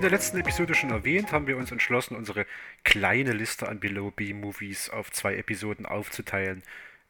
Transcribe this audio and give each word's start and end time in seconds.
In 0.00 0.02
der 0.02 0.12
letzten 0.12 0.38
Episode 0.38 0.74
schon 0.74 0.88
erwähnt, 0.88 1.30
haben 1.30 1.46
wir 1.46 1.58
uns 1.58 1.70
entschlossen, 1.70 2.16
unsere 2.16 2.46
kleine 2.84 3.32
Liste 3.32 3.68
an 3.68 3.80
Below 3.80 4.10
B-Movies 4.10 4.88
auf 4.88 5.10
zwei 5.10 5.36
Episoden 5.36 5.84
aufzuteilen. 5.84 6.62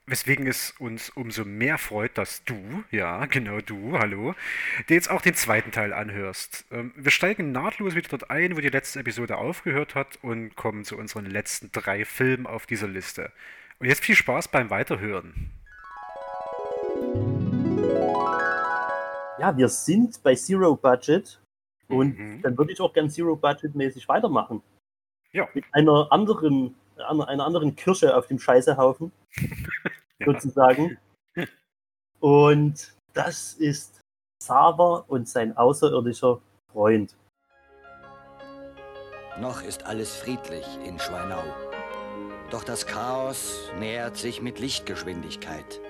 Weswegen 0.06 0.48
es 0.48 0.72
uns 0.72 1.08
umso 1.08 1.44
mehr 1.44 1.78
freut, 1.78 2.18
dass 2.18 2.42
du, 2.42 2.82
ja, 2.90 3.26
genau 3.26 3.60
du, 3.60 3.96
hallo, 3.96 4.34
dir 4.88 4.94
jetzt 4.94 5.08
auch 5.08 5.22
den 5.22 5.36
zweiten 5.36 5.70
Teil 5.70 5.92
anhörst. 5.92 6.64
Ähm, 6.72 6.92
wir 6.96 7.12
steigen 7.12 7.52
nahtlos 7.52 7.94
wieder 7.94 8.08
dort 8.08 8.28
ein, 8.28 8.56
wo 8.56 8.60
die 8.60 8.70
letzte 8.70 8.98
Episode 8.98 9.36
aufgehört 9.36 9.94
hat 9.94 10.18
und 10.22 10.56
kommen 10.56 10.84
zu 10.84 10.98
unseren 10.98 11.26
letzten 11.26 11.70
drei 11.70 12.04
Filmen 12.04 12.48
auf 12.48 12.66
dieser 12.66 12.88
Liste. 12.88 13.30
Und 13.78 13.86
jetzt 13.86 14.04
viel 14.04 14.16
Spaß 14.16 14.48
beim 14.48 14.68
Weiterhören. 14.68 15.52
Ja, 19.38 19.56
wir 19.56 19.68
sind 19.68 20.20
bei 20.24 20.34
Zero 20.34 20.74
Budget 20.74 21.39
und 21.90 22.18
mhm. 22.18 22.42
dann 22.42 22.56
würde 22.56 22.72
ich 22.72 22.80
auch 22.80 22.92
gern 22.92 23.10
Zero 23.10 23.36
Budget 23.36 23.74
mäßig 23.74 24.08
weitermachen. 24.08 24.62
Ja. 25.32 25.48
Mit 25.54 25.64
einer 25.72 26.10
anderen, 26.10 26.74
einer 26.96 27.44
anderen 27.44 27.74
Kirsche 27.76 28.16
auf 28.16 28.26
dem 28.26 28.38
Scheißehaufen, 28.38 29.12
ja. 30.18 30.26
sozusagen. 30.26 30.98
Und 32.20 32.94
das 33.12 33.54
ist 33.54 34.00
Xaver 34.42 35.04
und 35.08 35.28
sein 35.28 35.56
außerirdischer 35.56 36.40
Freund. 36.72 37.16
Noch 39.40 39.62
ist 39.62 39.86
alles 39.86 40.16
friedlich 40.16 40.66
in 40.84 40.98
Schweinau. 40.98 41.42
Doch 42.50 42.64
das 42.64 42.86
Chaos 42.86 43.70
nähert 43.78 44.16
sich 44.16 44.42
mit 44.42 44.58
Lichtgeschwindigkeit. 44.58 45.80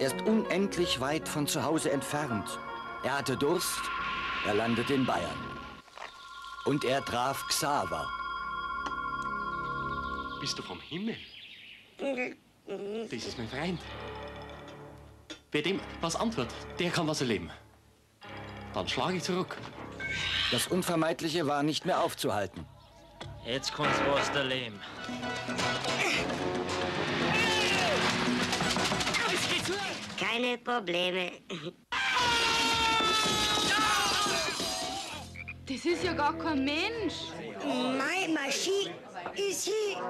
Er 0.00 0.06
ist 0.06 0.20
unendlich 0.26 1.00
weit 1.00 1.28
von 1.28 1.46
zu 1.46 1.64
Hause 1.64 1.90
entfernt 1.90 2.58
er 3.02 3.18
hatte 3.18 3.36
Durst, 3.36 3.80
er 4.46 4.54
landete 4.54 4.94
in 4.94 5.06
Bayern. 5.06 5.38
Und 6.64 6.84
er 6.84 7.04
traf 7.04 7.46
Xaver. 7.48 8.08
Bist 10.40 10.58
du 10.58 10.62
vom 10.62 10.80
Himmel? 10.80 11.16
Das 13.10 13.24
ist 13.24 13.38
mein 13.38 13.48
Freund. 13.48 13.80
Wer 15.50 15.62
dem 15.62 15.80
was 16.00 16.14
antwortet, 16.14 16.54
der 16.78 16.90
kann 16.90 17.06
was 17.06 17.20
erleben. 17.20 17.50
Dann 18.74 18.86
schlage 18.86 19.16
ich 19.16 19.22
zurück. 19.22 19.56
Das 20.50 20.66
Unvermeidliche 20.66 21.46
war 21.46 21.62
nicht 21.62 21.86
mehr 21.86 22.02
aufzuhalten. 22.02 22.66
Jetzt 23.44 23.74
kannst 23.74 24.00
du 24.00 24.12
was 24.12 24.28
erleben. 24.30 24.78
Keine 30.18 30.58
Probleme. 30.58 31.32
Das 35.68 35.84
ist 35.84 36.02
ja 36.02 36.14
gar 36.14 36.32
kein 36.38 36.64
Mensch. 36.64 37.30
Meine 37.62 38.32
Maschine 38.32 38.94
ist 39.36 39.66
hier. 39.66 40.02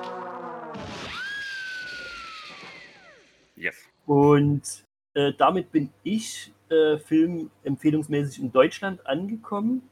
Yes. 3.57 3.75
Und 4.07 4.85
äh, 5.15 5.33
damit 5.37 5.73
bin 5.73 5.91
ich 6.05 6.53
äh, 6.69 6.99
filmempfehlungsmäßig 6.99 8.41
in 8.41 8.53
Deutschland 8.53 9.05
angekommen. 9.05 9.83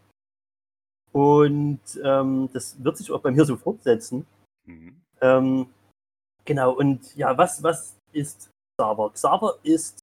Und 1.11 1.81
ähm, 2.01 2.49
das 2.53 2.77
wird 2.85 2.97
sich 2.99 3.11
auch 3.11 3.21
bei 3.21 3.33
mir 3.33 3.45
so 3.45 3.57
fortsetzen. 3.57 4.25
Mhm. 4.67 5.01
Ähm, 5.21 5.67
genau, 6.45 6.75
und 6.75 7.17
ja, 7.17 7.37
was, 7.37 7.61
was 7.65 7.97
ist 8.13 8.51
Xaver? 8.79 9.11
Xaver 9.11 9.59
ist 9.65 9.99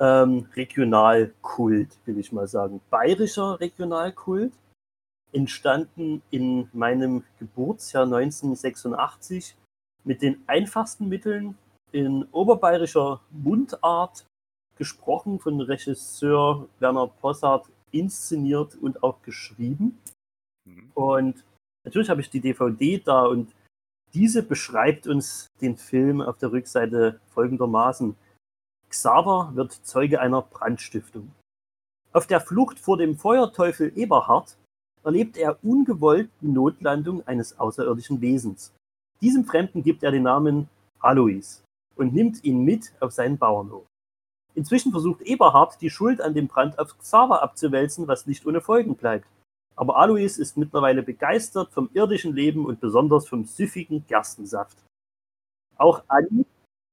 ähm, 0.00 0.48
Regionalkult, 0.56 1.96
will 2.04 2.18
ich 2.18 2.32
mal 2.32 2.48
sagen. 2.48 2.80
Bayerischer 2.90 3.60
Regionalkult 3.60 4.52
entstanden 5.32 6.22
in 6.30 6.68
meinem 6.72 7.24
Geburtsjahr 7.38 8.04
1986 8.04 9.56
mit 10.04 10.22
den 10.22 10.42
einfachsten 10.46 11.08
Mitteln 11.08 11.56
in 11.92 12.24
oberbayerischer 12.32 13.20
Mundart 13.30 14.26
gesprochen 14.76 15.40
von 15.40 15.60
Regisseur 15.60 16.68
Werner 16.78 17.08
Possart 17.08 17.66
inszeniert 17.90 18.76
und 18.76 19.02
auch 19.02 19.20
geschrieben. 19.22 19.98
Mhm. 20.64 20.90
Und 20.94 21.44
natürlich 21.84 22.10
habe 22.10 22.20
ich 22.20 22.30
die 22.30 22.40
DVD 22.40 22.98
da 22.98 23.24
und 23.24 23.54
diese 24.14 24.42
beschreibt 24.42 25.06
uns 25.06 25.48
den 25.60 25.76
Film 25.76 26.20
auf 26.20 26.38
der 26.38 26.52
Rückseite 26.52 27.20
folgendermaßen. 27.34 28.16
Xaver 28.88 29.50
wird 29.54 29.72
Zeuge 29.72 30.20
einer 30.20 30.42
Brandstiftung. 30.42 31.30
Auf 32.12 32.26
der 32.26 32.40
Flucht 32.40 32.78
vor 32.78 32.96
dem 32.96 33.18
Feuerteufel 33.18 33.92
Eberhard 33.94 34.56
erlebt 35.04 35.36
er 35.36 35.58
ungewollt 35.62 36.30
die 36.40 36.48
Notlandung 36.48 37.26
eines 37.26 37.58
außerirdischen 37.58 38.20
Wesens. 38.20 38.72
Diesem 39.20 39.44
Fremden 39.44 39.82
gibt 39.82 40.02
er 40.02 40.10
den 40.10 40.22
Namen 40.24 40.68
Alois 41.00 41.62
und 41.96 42.12
nimmt 42.12 42.44
ihn 42.44 42.64
mit 42.64 42.92
auf 43.00 43.12
seinen 43.12 43.38
Bauernhof. 43.38 43.86
Inzwischen 44.54 44.92
versucht 44.92 45.22
Eberhard, 45.22 45.80
die 45.80 45.90
Schuld 45.90 46.20
an 46.20 46.34
dem 46.34 46.48
Brand 46.48 46.78
auf 46.78 46.96
Xaver 46.98 47.42
abzuwälzen, 47.42 48.08
was 48.08 48.26
nicht 48.26 48.46
ohne 48.46 48.60
Folgen 48.60 48.96
bleibt. 48.96 49.26
Aber 49.76 49.96
Alois 49.96 50.38
ist 50.38 50.56
mittlerweile 50.56 51.02
begeistert 51.02 51.72
vom 51.72 51.90
irdischen 51.94 52.34
Leben 52.34 52.66
und 52.66 52.80
besonders 52.80 53.28
vom 53.28 53.44
süffigen 53.44 54.04
Gerstensaft. 54.08 54.76
Auch 55.76 56.02
Annie, 56.08 56.44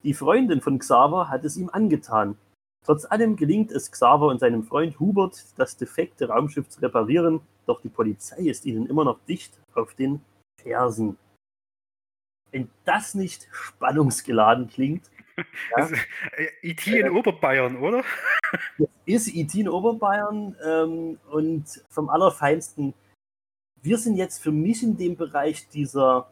die 0.03 0.13
Freundin 0.13 0.61
von 0.61 0.77
Xaver, 0.77 1.29
hat 1.29 1.43
es 1.43 1.57
ihm 1.57 1.69
angetan. 1.71 2.37
Trotz 2.85 3.05
allem 3.05 3.35
gelingt 3.35 3.71
es 3.71 3.91
Xaver 3.91 4.27
und 4.27 4.39
seinem 4.39 4.63
Freund 4.63 4.99
Hubert, 4.99 5.43
das 5.57 5.75
defekte 5.75 6.29
Raumschiff 6.29 6.69
zu 6.69 6.81
reparieren 6.81 7.41
doch 7.65 7.81
die 7.81 7.89
Polizei 7.89 8.43
ist 8.43 8.65
ihnen 8.65 8.87
immer 8.87 9.03
noch 9.03 9.19
dicht 9.25 9.59
auf 9.73 9.93
den 9.95 10.21
Fersen. 10.61 11.17
Wenn 12.51 12.69
das 12.85 13.15
nicht 13.15 13.47
spannungsgeladen 13.51 14.67
klingt. 14.69 15.09
Ja, 15.77 15.89
IT 16.61 16.87
äh, 16.87 16.99
in 17.01 17.09
Oberbayern, 17.09 17.75
oder? 17.75 18.05
Das 18.79 18.87
ist 19.03 19.35
IT 19.35 19.53
in 19.53 19.67
Oberbayern 19.67 20.55
ähm, 20.63 21.19
und 21.29 21.83
vom 21.89 22.07
Allerfeinsten. 22.07 22.93
Wir 23.81 23.97
sind 23.97 24.15
jetzt 24.15 24.41
für 24.41 24.53
mich 24.53 24.81
in 24.81 24.95
dem 24.95 25.17
Bereich 25.17 25.67
dieser, 25.67 26.31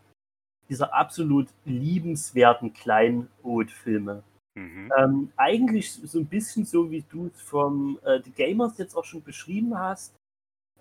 dieser 0.69 0.93
absolut 0.93 1.49
liebenswerten 1.65 2.71
Kleinod-Filme. 2.71 4.23
Mhm. 4.55 4.91
Ähm, 4.97 5.31
eigentlich 5.35 5.91
so 5.91 6.19
ein 6.19 6.27
bisschen 6.27 6.65
so, 6.65 6.91
wie 6.91 7.03
du 7.09 7.27
es 7.27 7.41
vom 7.41 7.99
äh, 8.03 8.21
The 8.23 8.31
Gamers 8.31 8.77
jetzt 8.77 8.95
auch 8.95 9.05
schon 9.05 9.23
beschrieben 9.23 9.77
hast 9.77 10.13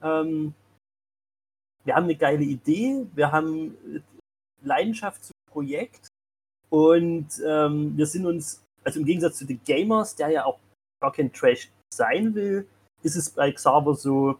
ähm, 0.03 0.55
wir 1.85 1.95
haben 1.95 2.05
eine 2.05 2.17
geile 2.17 2.45
Idee, 2.45 3.07
wir 3.15 3.33
haben 3.33 4.03
Leidenschaft 4.63 5.25
zum 5.25 5.33
Projekt 5.51 6.09
und 6.71 7.29
ähm, 7.45 7.97
wir 7.97 8.07
sind 8.07 8.27
uns, 8.27 8.63
also 8.85 9.01
im 9.01 9.07
Gegensatz 9.07 9.39
zu 9.39 9.47
den 9.47 9.63
Gamers, 9.65 10.15
der 10.15 10.29
ja 10.31 10.45
auch 10.45 10.59
gar 11.01 11.13
kein 11.13 11.33
Trash 11.33 11.71
sein 11.93 12.35
will, 12.35 12.67
ist 13.03 13.17
es 13.17 13.31
bei 13.31 13.51
Xaver 13.51 13.95
so, 13.95 14.39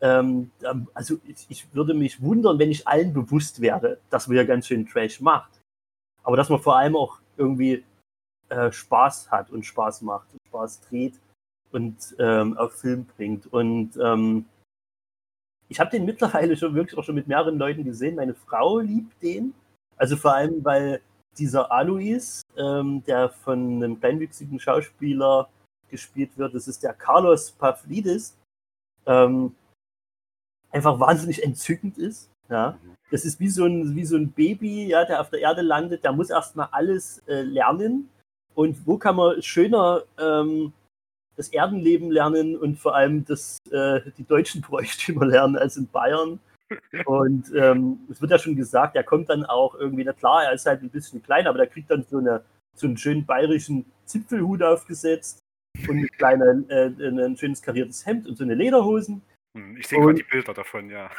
ähm, 0.00 0.50
also 0.94 1.18
ich, 1.26 1.46
ich, 1.48 1.74
würde 1.74 1.94
mich 1.94 2.22
wundern, 2.22 2.58
wenn 2.58 2.70
ich 2.70 2.88
allen 2.88 3.12
bewusst 3.12 3.60
werde, 3.60 4.00
dass 4.10 4.26
man 4.26 4.36
ja 4.36 4.44
ganz 4.44 4.66
schön 4.66 4.86
Trash 4.86 5.20
macht. 5.20 5.60
Aber 6.22 6.36
dass 6.38 6.48
man 6.48 6.60
vor 6.60 6.76
allem 6.76 6.96
auch 6.96 7.20
irgendwie 7.36 7.84
äh, 8.48 8.70
Spaß 8.70 9.30
hat 9.30 9.50
und 9.50 9.64
Spaß 9.64 10.02
macht 10.02 10.32
und 10.32 10.40
Spaß 10.48 10.80
dreht 10.88 11.20
und 11.72 12.14
ähm, 12.18 12.56
auf 12.56 12.72
Film 12.72 13.06
bringt. 13.16 13.52
Und 13.52 13.96
ähm, 14.02 14.46
ich 15.68 15.80
habe 15.80 15.90
den 15.90 16.04
mittlerweile 16.06 16.56
schon 16.56 16.74
wirklich 16.74 16.98
auch 16.98 17.04
schon 17.04 17.14
mit 17.14 17.28
mehreren 17.28 17.58
Leuten 17.58 17.84
gesehen. 17.84 18.16
Meine 18.16 18.34
Frau 18.34 18.78
liebt 18.78 19.22
den. 19.22 19.54
Also 19.96 20.16
vor 20.16 20.34
allem, 20.34 20.64
weil 20.64 21.00
dieser 21.38 21.72
Alois, 21.72 22.42
ähm, 22.56 23.02
der 23.06 23.28
von 23.28 23.82
einem 23.82 23.98
kleinwüchsigen 23.98 24.58
Schauspieler 24.60 25.48
gespielt 25.88 26.36
wird, 26.36 26.54
das 26.54 26.68
ist 26.68 26.82
der 26.82 26.92
Carlos 26.92 27.52
Pavlidis, 27.52 28.36
ähm, 29.06 29.54
einfach 30.70 30.98
wahnsinnig 30.98 31.42
entzückend 31.42 31.98
ist. 31.98 32.30
Ja. 32.48 32.78
Das 33.10 33.24
ist 33.24 33.40
wie 33.40 33.48
so, 33.48 33.64
ein, 33.64 33.94
wie 33.94 34.04
so 34.04 34.16
ein 34.16 34.32
Baby, 34.32 34.86
ja, 34.86 35.04
der 35.04 35.20
auf 35.20 35.30
der 35.30 35.40
Erde 35.40 35.62
landet, 35.62 36.04
der 36.04 36.12
muss 36.12 36.30
erstmal 36.30 36.68
alles 36.72 37.18
äh, 37.26 37.42
lernen. 37.42 38.08
Und 38.54 38.86
wo 38.86 38.98
kann 38.98 39.16
man 39.16 39.42
schöner 39.42 40.02
ähm, 40.18 40.72
das 41.36 41.48
Erdenleben 41.48 42.10
lernen 42.10 42.56
und 42.56 42.78
vor 42.78 42.94
allem 42.94 43.24
das, 43.24 43.58
äh, 43.70 44.00
die 44.16 44.24
deutschen 44.24 44.60
Bräuchtümer 44.60 45.26
lernen 45.26 45.56
als 45.56 45.76
in 45.76 45.88
Bayern. 45.88 46.38
Und 47.04 47.52
ähm, 47.54 47.98
es 48.10 48.20
wird 48.20 48.30
ja 48.30 48.38
schon 48.38 48.56
gesagt, 48.56 48.96
er 48.96 49.04
kommt 49.04 49.28
dann 49.28 49.44
auch 49.44 49.74
irgendwie, 49.74 50.04
na 50.04 50.12
klar, 50.12 50.44
er 50.44 50.52
ist 50.52 50.66
halt 50.66 50.82
ein 50.82 50.90
bisschen 50.90 51.22
klein, 51.22 51.46
aber 51.46 51.58
der 51.58 51.66
kriegt 51.66 51.90
dann 51.90 52.04
so, 52.08 52.18
eine, 52.18 52.42
so 52.74 52.86
einen 52.86 52.96
schönen 52.96 53.26
bayerischen 53.26 53.84
Zipfelhut 54.06 54.62
aufgesetzt 54.62 55.40
und 55.88 55.98
ein, 55.98 56.08
kleine, 56.16 56.64
äh, 56.68 56.86
ein 56.86 57.36
schönes 57.36 57.60
kariertes 57.60 58.06
Hemd 58.06 58.26
und 58.26 58.36
so 58.36 58.44
eine 58.44 58.54
Lederhosen. 58.54 59.22
Hm, 59.56 59.76
ich 59.76 59.86
sehe 59.86 60.00
gerade 60.00 60.14
die 60.14 60.22
Bilder 60.22 60.54
davon, 60.54 60.88
ja. 60.88 61.10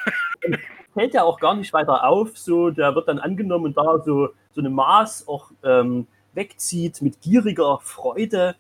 Fällt 0.94 1.14
ja 1.14 1.24
auch 1.24 1.40
gar 1.40 1.56
nicht 1.56 1.72
weiter 1.74 2.06
auf, 2.06 2.38
so, 2.38 2.70
der 2.72 2.96
wird 2.96 3.08
dann 3.08 3.20
angenommen 3.20 3.66
und 3.66 3.78
da 3.78 4.02
so, 4.04 4.30
so 4.52 4.62
eine 4.62 4.70
Maß 4.70 5.28
auch 5.28 5.52
ähm, 5.64 6.08
wegzieht 6.36 7.02
mit 7.02 7.22
gieriger 7.22 7.80
Freude 7.80 8.56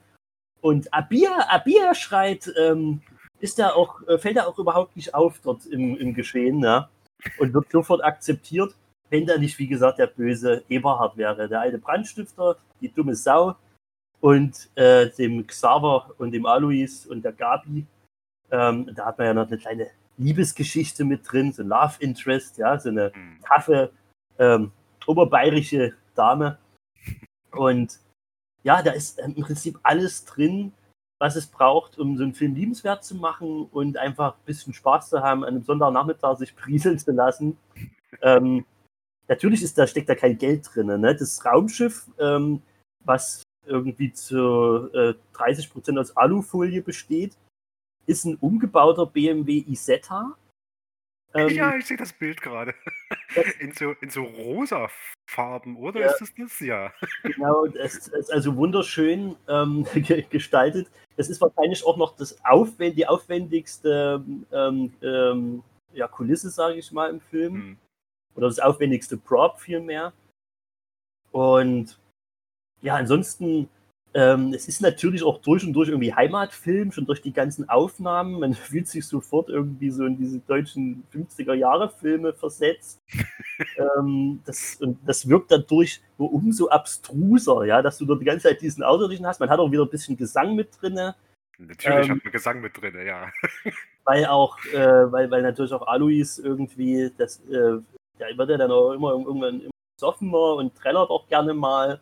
und 0.61 0.91
Abir, 0.93 1.29
Abir 1.51 1.93
schreit, 1.93 2.51
ähm, 2.57 3.01
ist 3.39 3.59
er 3.59 3.75
auch, 3.75 4.01
äh, 4.07 4.17
fällt 4.17 4.37
er 4.37 4.47
auch 4.47 4.57
überhaupt 4.57 4.95
nicht 4.95 5.13
auf 5.13 5.39
dort 5.43 5.65
im, 5.67 5.95
im 5.97 6.15
Geschehen, 6.15 6.63
ja. 6.63 6.89
Und 7.37 7.53
wird 7.53 7.71
sofort 7.71 8.03
akzeptiert, 8.03 8.73
wenn 9.09 9.25
da 9.25 9.37
nicht, 9.37 9.59
wie 9.59 9.67
gesagt, 9.67 9.99
der 9.99 10.07
böse 10.07 10.63
Eberhard 10.67 11.17
wäre. 11.17 11.47
Der 11.47 11.61
alte 11.61 11.77
Brandstifter, 11.77 12.57
die 12.81 12.91
dumme 12.91 13.15
Sau 13.15 13.55
und 14.21 14.69
äh, 14.75 15.09
dem 15.11 15.45
Xaver 15.45 16.11
und 16.17 16.31
dem 16.31 16.47
Alois 16.47 17.05
und 17.07 17.23
der 17.23 17.33
Gabi. 17.33 17.85
Ähm, 18.49 18.89
da 18.95 19.05
hat 19.05 19.19
man 19.19 19.27
ja 19.27 19.33
noch 19.35 19.47
eine 19.47 19.57
kleine 19.57 19.87
Liebesgeschichte 20.17 21.03
mit 21.03 21.31
drin, 21.31 21.51
so 21.51 21.61
ein 21.61 21.67
Love 21.67 21.95
Interest, 21.99 22.57
ja, 22.57 22.79
so 22.79 22.89
eine 22.89 23.11
Hm. 23.13 23.39
taffe 23.43 23.91
ähm, 24.39 24.71
oberbayerische 25.05 25.93
Dame. 26.15 26.57
Und 27.55 27.99
ja, 28.63 28.81
da 28.81 28.91
ist 28.91 29.19
im 29.19 29.35
Prinzip 29.35 29.79
alles 29.83 30.25
drin, 30.25 30.73
was 31.19 31.35
es 31.35 31.47
braucht, 31.47 31.97
um 31.97 32.17
so 32.17 32.23
einen 32.23 32.33
Film 32.33 32.55
liebenswert 32.55 33.03
zu 33.03 33.15
machen 33.15 33.67
und 33.71 33.97
einfach 33.97 34.33
ein 34.35 34.45
bisschen 34.45 34.73
Spaß 34.73 35.09
zu 35.09 35.21
haben, 35.21 35.43
an 35.43 35.55
einem 35.55 35.63
Sonntagnachmittag 35.63 36.37
sich 36.37 36.55
prieseln 36.55 36.99
zu 36.99 37.11
lassen. 37.11 37.57
Ähm, 38.21 38.65
natürlich 39.27 39.63
ist 39.63 39.77
da, 39.77 39.87
steckt 39.87 40.09
da 40.09 40.15
kein 40.15 40.37
Geld 40.37 40.69
drin. 40.73 40.87
Ne? 40.87 41.15
Das 41.15 41.45
Raumschiff, 41.45 42.07
ähm, 42.19 42.61
was 43.03 43.43
irgendwie 43.65 44.11
zu 44.13 44.89
äh, 44.93 45.13
30% 45.33 45.99
aus 45.99 46.15
Alufolie 46.15 46.81
besteht, 46.81 47.37
ist 48.05 48.25
ein 48.25 48.35
umgebauter 48.35 49.05
BMW 49.05 49.63
Isetta. 49.67 50.35
Ähm, 51.35 51.49
ja, 51.49 51.75
ich 51.75 51.85
sehe 51.85 51.97
das 51.97 52.13
Bild 52.13 52.41
gerade. 52.41 52.73
In 53.59 53.73
so, 53.73 53.91
in 53.99 54.09
so 54.09 54.23
rosa 54.23 54.89
Farben, 55.29 55.75
oder? 55.75 55.99
Ja. 55.99 56.07
Ist 56.07 56.21
das 56.21 56.33
das? 56.35 56.59
Ja. 56.61 56.93
Genau, 57.23 57.65
es 57.65 58.07
ist 58.07 58.31
also 58.31 58.55
wunderschön 58.55 59.35
ähm, 59.49 59.85
ge- 59.93 60.21
gestaltet. 60.29 60.89
Das 61.17 61.29
ist 61.29 61.41
wahrscheinlich 61.41 61.83
auch 61.85 61.97
noch 61.97 62.15
das 62.15 62.37
aufwend 62.45 62.97
die 62.97 63.05
aufwendigste 63.07 64.23
ähm, 64.53 64.93
ähm, 65.01 65.63
ja, 65.91 66.07
Kulisse, 66.07 66.49
sage 66.49 66.75
ich 66.75 66.91
mal, 66.93 67.09
im 67.09 67.19
Film. 67.19 67.53
Hm. 67.53 67.77
Oder 68.35 68.47
das 68.47 68.59
aufwendigste 68.59 69.17
Prop 69.17 69.59
vielmehr. 69.59 70.13
Und 71.31 71.99
ja, 72.81 72.95
ansonsten, 72.95 73.67
ähm, 74.15 74.53
es 74.53 74.69
ist 74.69 74.81
natürlich 74.81 75.23
auch 75.23 75.39
durch 75.41 75.65
und 75.65 75.73
durch 75.73 75.89
irgendwie 75.89 76.13
Heimatfilm, 76.13 76.93
schon 76.93 77.05
durch 77.05 77.21
die 77.21 77.33
ganzen 77.33 77.67
Aufnahmen. 77.67 78.39
Man 78.39 78.53
fühlt 78.53 78.87
sich 78.87 79.05
sofort 79.05 79.49
irgendwie 79.49 79.91
so 79.91 80.05
in 80.05 80.17
diese 80.17 80.39
deutschen 80.39 81.03
50er-Jahre-Filme 81.13 82.33
versetzt. 82.33 83.01
ähm, 83.77 84.41
das, 84.45 84.77
und 84.79 84.97
das 85.05 85.27
wirkt 85.27 85.51
dadurch 85.51 86.01
nur 86.17 86.31
umso 86.31 86.69
abstruser, 86.69 87.65
ja, 87.65 87.81
dass 87.81 87.97
du 87.97 88.05
dort 88.05 88.21
die 88.21 88.25
ganze 88.25 88.47
Zeit 88.47 88.61
diesen 88.61 88.83
Außerirdischen 88.83 89.27
hast. 89.27 89.41
Man 89.41 89.49
hat 89.49 89.59
auch 89.59 89.69
wieder 89.69 89.83
ein 89.83 89.89
bisschen 89.89 90.15
Gesang 90.15 90.55
mit 90.55 90.69
drinne. 90.79 91.15
Natürlich 91.57 92.07
Ähm, 92.07 92.15
hat 92.15 92.23
man 92.23 92.31
Gesang 92.31 92.61
mit 92.61 92.81
drin, 92.81 92.95
ja. 93.05 93.29
weil 94.05 94.25
auch, 94.27 94.57
äh, 94.73 95.11
weil, 95.11 95.29
weil 95.29 95.41
natürlich 95.41 95.73
auch 95.73 95.87
Alois 95.87 96.39
irgendwie, 96.41 97.11
das, 97.17 97.41
äh, 97.49 97.79
der 98.17 98.37
wird 98.37 98.49
ja 98.49 98.57
dann 98.57 98.71
auch 98.71 98.93
immer 98.93 99.11
irgendwann 99.11 99.59
immer 99.59 99.71
besoffener 99.97 100.55
und 100.55 100.73
trällert 100.73 101.09
auch 101.09 101.27
gerne 101.27 101.53
mal. 101.53 101.99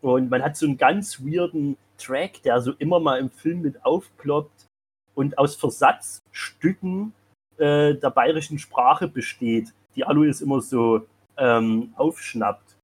Und 0.00 0.30
man 0.30 0.42
hat 0.42 0.56
so 0.56 0.66
einen 0.66 0.76
ganz 0.76 1.20
weirden 1.20 1.76
Track, 1.98 2.42
der 2.42 2.60
so 2.60 2.72
immer 2.72 3.00
mal 3.00 3.18
im 3.18 3.30
Film 3.30 3.62
mit 3.62 3.84
aufploppt 3.84 4.66
und 5.14 5.38
aus 5.38 5.56
Versatzstücken 5.56 7.12
äh, 7.56 7.94
der 7.94 8.10
bayerischen 8.10 8.58
Sprache 8.58 9.08
besteht, 9.08 9.72
die 9.94 10.04
Alois 10.04 10.40
immer 10.42 10.60
so 10.60 11.06
ähm, 11.38 11.92
aufschnappt. 11.96 12.76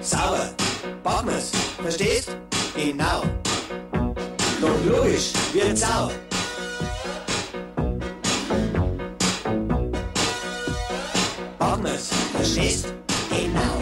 Sauer. 0.00 0.50
Pommes. 1.02 1.50
Verstehst? 1.80 2.36
Genau. 2.76 3.22
Doch 4.60 4.84
logisch, 4.86 5.32
wird 5.52 5.78
Sau. 5.78 6.10
Pommes. 11.58 12.19
Verstehst? 12.50 12.86
Genau. 13.28 13.76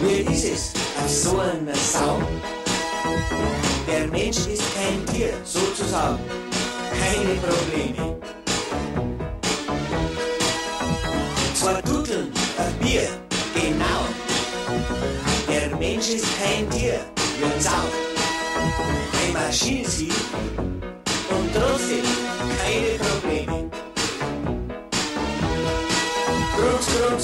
Mir 0.00 0.30
ist 0.30 0.44
es 0.44 0.72
auf 0.98 1.10
so 1.10 1.38
eine 1.38 1.74
Sau. 1.74 2.22
Der 3.86 4.06
Mensch 4.08 4.38
ist 4.46 4.62
kein 4.74 5.04
Tier, 5.14 5.34
sozusagen. 5.44 6.18
Keine 6.90 7.34
Probleme. 7.44 8.16
Zwei 11.52 11.82
Duteln, 11.82 12.32
ein 12.56 12.78
Bier, 12.80 13.08
genau. 13.54 14.06
Der 15.50 15.76
Mensch 15.76 16.08
ist 16.08 16.26
kein 16.42 16.70
Tier, 16.70 17.00
wird 17.40 17.62
Sau. 17.62 17.84
Ein 19.26 19.32
Maschinenziel 19.34 20.12
und 20.32 20.47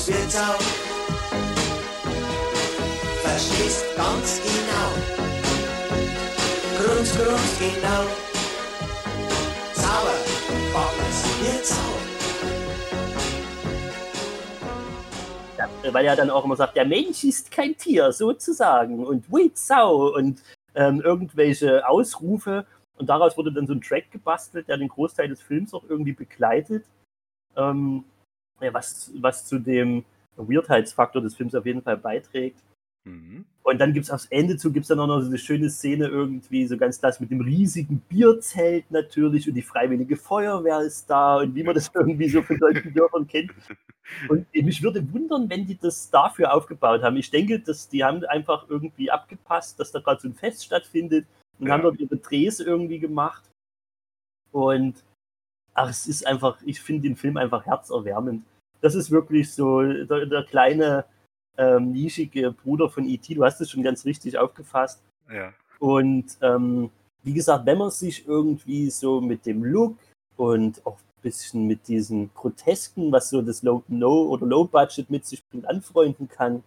Wird 0.07 0.31
Sau. 0.31 0.55
Verstehst 3.23 3.85
ganz 3.97 4.43
genau. 4.43 4.91
Grunz, 6.77 7.17
Grunz, 7.17 7.59
genau. 7.59 8.05
Sauer, 9.73 10.19
Pommes 10.75 11.25
wird 11.41 11.65
Sau. 11.65 11.77
Ja, 15.57 15.95
weil 15.95 16.05
er 16.05 16.17
dann 16.17 16.29
auch 16.29 16.45
immer 16.45 16.57
sagt, 16.57 16.77
der 16.77 16.85
Mensch 16.85 17.25
ist 17.25 17.51
kein 17.51 17.75
Tier, 17.75 18.13
sozusagen. 18.13 19.07
Und 19.07 19.33
wait, 19.33 19.57
Sau 19.57 20.15
und 20.15 20.43
ähm, 20.75 21.01
irgendwelche 21.01 21.89
Ausrufe. 21.89 22.67
Und 22.99 23.09
daraus 23.09 23.39
wurde 23.39 23.55
dann 23.55 23.67
so 23.67 23.73
ein 23.73 23.81
Track 23.81 24.11
gebastelt, 24.11 24.69
der 24.69 24.77
den 24.77 24.89
Großteil 24.89 25.31
des 25.31 25.41
Films 25.41 25.73
auch 25.73 25.85
irgendwie 25.89 26.13
begleitet. 26.13 26.85
Ähm, 27.57 28.05
was, 28.61 29.11
was 29.21 29.45
zu 29.47 29.59
dem 29.59 30.05
Weirdheitsfaktor 30.37 31.23
des 31.23 31.35
Films 31.35 31.55
auf 31.55 31.67
jeden 31.67 31.83
Fall 31.83 31.97
beiträgt. 31.97 32.61
Mhm. 33.05 33.45
Und 33.63 33.79
dann 33.79 33.93
gibt 33.93 34.05
es 34.05 34.11
aufs 34.11 34.27
Ende 34.27 34.57
zu, 34.57 34.73
gibt 34.73 34.85
es 34.85 34.89
dann 34.89 35.01
auch 35.01 35.07
noch 35.07 35.21
so 35.21 35.29
eine 35.29 35.39
schöne 35.39 35.69
Szene 35.71 36.07
irgendwie, 36.07 36.67
so 36.67 36.77
ganz 36.77 36.99
klasse 36.99 37.23
mit 37.23 37.31
dem 37.31 37.41
riesigen 37.41 37.99
Bierzelt 38.09 38.91
natürlich 38.91 39.47
und 39.49 39.55
die 39.55 39.63
freiwillige 39.63 40.17
Feuerwehr 40.17 40.81
ist 40.81 41.09
da 41.09 41.37
und 41.37 41.55
wie 41.55 41.63
man 41.63 41.75
das 41.75 41.91
irgendwie 41.95 42.29
so 42.29 42.43
von 42.43 42.59
deutschen 42.59 42.95
Dörfern 42.95 43.27
kennt. 43.27 43.53
Und 44.29 44.47
mich 44.55 44.83
würde 44.83 45.13
wundern, 45.13 45.49
wenn 45.49 45.67
die 45.67 45.79
das 45.79 46.11
dafür 46.11 46.53
aufgebaut 46.55 47.03
haben. 47.03 47.17
Ich 47.17 47.31
denke, 47.31 47.59
dass 47.61 47.89
die 47.89 48.05
haben 48.05 48.25
einfach 48.25 48.69
irgendwie 48.69 49.11
abgepasst, 49.11 49.79
dass 49.81 49.93
da 49.93 50.01
gerade 50.01 50.21
so 50.21 50.29
ein 50.29 50.35
Fest 50.35 50.65
stattfindet 50.65 51.27
und 51.59 51.67
Ja. 51.67 51.75
haben 51.75 51.83
dort 51.83 51.99
ihre 51.99 52.17
Drehs 52.17 52.61
irgendwie 52.61 52.99
gemacht. 52.99 53.51
Und 54.51 55.03
ach, 55.75 55.91
es 55.91 56.07
ist 56.07 56.27
einfach, 56.27 56.59
ich 56.65 56.81
finde 56.81 57.03
den 57.03 57.17
Film 57.17 57.37
einfach 57.37 57.67
herzerwärmend. 57.67 58.45
Das 58.81 58.95
ist 58.95 59.11
wirklich 59.11 59.53
so 59.53 59.83
der, 59.83 60.27
der 60.27 60.45
kleine 60.45 61.05
ähm, 61.57 61.93
nischige 61.93 62.53
Bruder 62.53 62.89
von 62.89 63.07
E.T., 63.07 63.35
du 63.35 63.45
hast 63.45 63.61
es 63.61 63.71
schon 63.71 63.83
ganz 63.83 64.05
richtig 64.05 64.39
aufgefasst. 64.39 65.03
Ja. 65.31 65.53
Und 65.79 66.37
ähm, 66.41 66.91
wie 67.23 67.35
gesagt, 67.35 67.67
wenn 67.67 67.79
man 67.79 67.91
sich 67.91 68.27
irgendwie 68.27 68.91
so 68.91 69.21
mit 69.21 69.47
dem 69.47 69.65
Look 69.65 69.97
und 70.37 70.85
auch 70.87 70.99
ein 70.99 71.23
bisschen 71.23 71.67
mit 71.67 71.89
diesen 71.89 72.33
Grotesken, 72.35 73.11
was 73.13 73.31
so 73.31 73.43
das 73.43 73.63
Low, 73.63 73.83
no 73.89 74.25
oder 74.29 74.47
Low 74.47 74.65
Budget 74.65 75.11
mit 75.11 75.25
sich 75.25 75.43
bringt, 75.49 75.67
anfreunden 75.67 76.29
kann, 76.29 76.63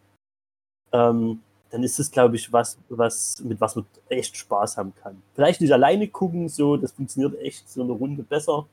ähm, 0.92 1.42
dann 1.70 1.84
ist 1.84 2.00
es, 2.00 2.10
glaube 2.10 2.38
ich, 2.38 2.52
was, 2.54 2.78
was, 2.90 3.42
mit 3.42 3.60
was 3.60 3.76
man 3.76 3.86
echt 4.10 4.38
Spaß 4.38 4.78
haben 4.78 4.94
kann. 4.96 5.22
Vielleicht 5.36 5.62
nicht 5.62 5.74
alleine 5.74 6.08
gucken, 6.08 6.48
so, 6.48 6.78
das 6.78 6.94
funktioniert 6.94 7.40
echt 7.42 7.70
so 7.70 7.84
eine 7.84 7.92
Runde 7.92 8.24
besser. 8.24 8.68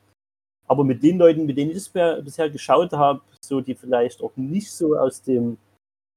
Aber 0.67 0.85
mit 0.85 1.03
den 1.03 1.19
Leuten, 1.19 1.47
mit 1.47 1.57
denen 1.59 1.71
ich 1.71 1.77
es 1.79 1.89
bisher- 1.89 2.23
bisher 2.23 2.51
geschaut 2.51 2.93
habe, 2.93 3.21
so 3.41 3.61
die 3.61 3.75
vielleicht 3.75 4.23
auch 4.23 4.35
nicht 4.37 4.71
so 4.71 4.97
aus 4.97 5.23
dem, 5.23 5.59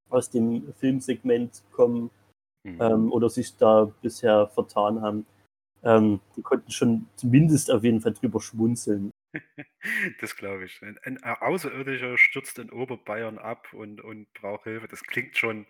aus 0.09 0.29
dem 0.29 0.73
Filmsegment 0.75 1.63
kommen, 1.71 2.09
Mhm. 2.63 2.81
ähm, 2.81 3.11
oder 3.13 3.29
sich 3.29 3.55
da 3.55 3.85
bisher 4.01 4.47
vertan 4.47 5.01
haben. 5.01 5.25
Ähm, 5.83 6.19
die 6.35 6.41
konnten 6.41 6.71
schon 6.71 7.07
zumindest 7.15 7.71
auf 7.71 7.83
jeden 7.83 8.01
Fall 8.01 8.13
drüber 8.13 8.41
schmunzeln. 8.41 9.11
Das 10.19 10.35
glaube 10.35 10.65
ich. 10.65 10.81
Ein, 10.81 10.97
ein 11.03 11.23
Außerirdischer 11.23 12.17
stürzt 12.17 12.59
in 12.59 12.71
Oberbayern 12.71 13.37
ab 13.37 13.71
und, 13.73 14.01
und 14.01 14.31
braucht 14.33 14.63
Hilfe. 14.63 14.87
Das 14.87 15.03
klingt 15.03 15.37
schon, 15.37 15.65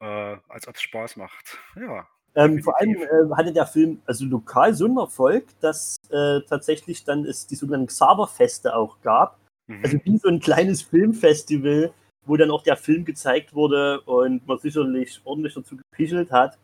äh, 0.00 0.36
als 0.48 0.68
ob 0.68 0.76
es 0.76 0.82
Spaß 0.82 1.16
macht. 1.16 1.58
Ja. 1.76 2.08
Ähm, 2.34 2.62
vor 2.62 2.78
allem 2.80 2.96
äh, 2.96 3.34
hatte 3.34 3.52
der 3.52 3.66
Film 3.66 4.00
also 4.06 4.24
lokal 4.24 4.74
so 4.74 4.84
einen 4.84 4.98
Erfolg, 4.98 5.46
dass 5.60 5.96
äh, 6.10 6.40
tatsächlich 6.42 7.04
dann 7.04 7.24
es 7.24 7.46
die 7.46 7.56
sogenannten 7.56 7.88
Xaver-Feste 7.88 8.74
auch 8.74 9.00
gab. 9.02 9.38
Mhm. 9.66 9.80
Also 9.82 9.98
wie 10.04 10.18
so 10.18 10.28
ein 10.28 10.40
kleines 10.40 10.82
Filmfestival, 10.82 11.92
wo 12.26 12.36
dann 12.36 12.50
auch 12.50 12.62
der 12.62 12.76
Film 12.76 13.04
gezeigt 13.04 13.54
wurde 13.54 14.00
und 14.02 14.46
man 14.46 14.58
sicherlich 14.58 15.20
ordentlich 15.24 15.54
dazu 15.54 15.76
gepichelt 15.76 16.30
hat 16.30 16.58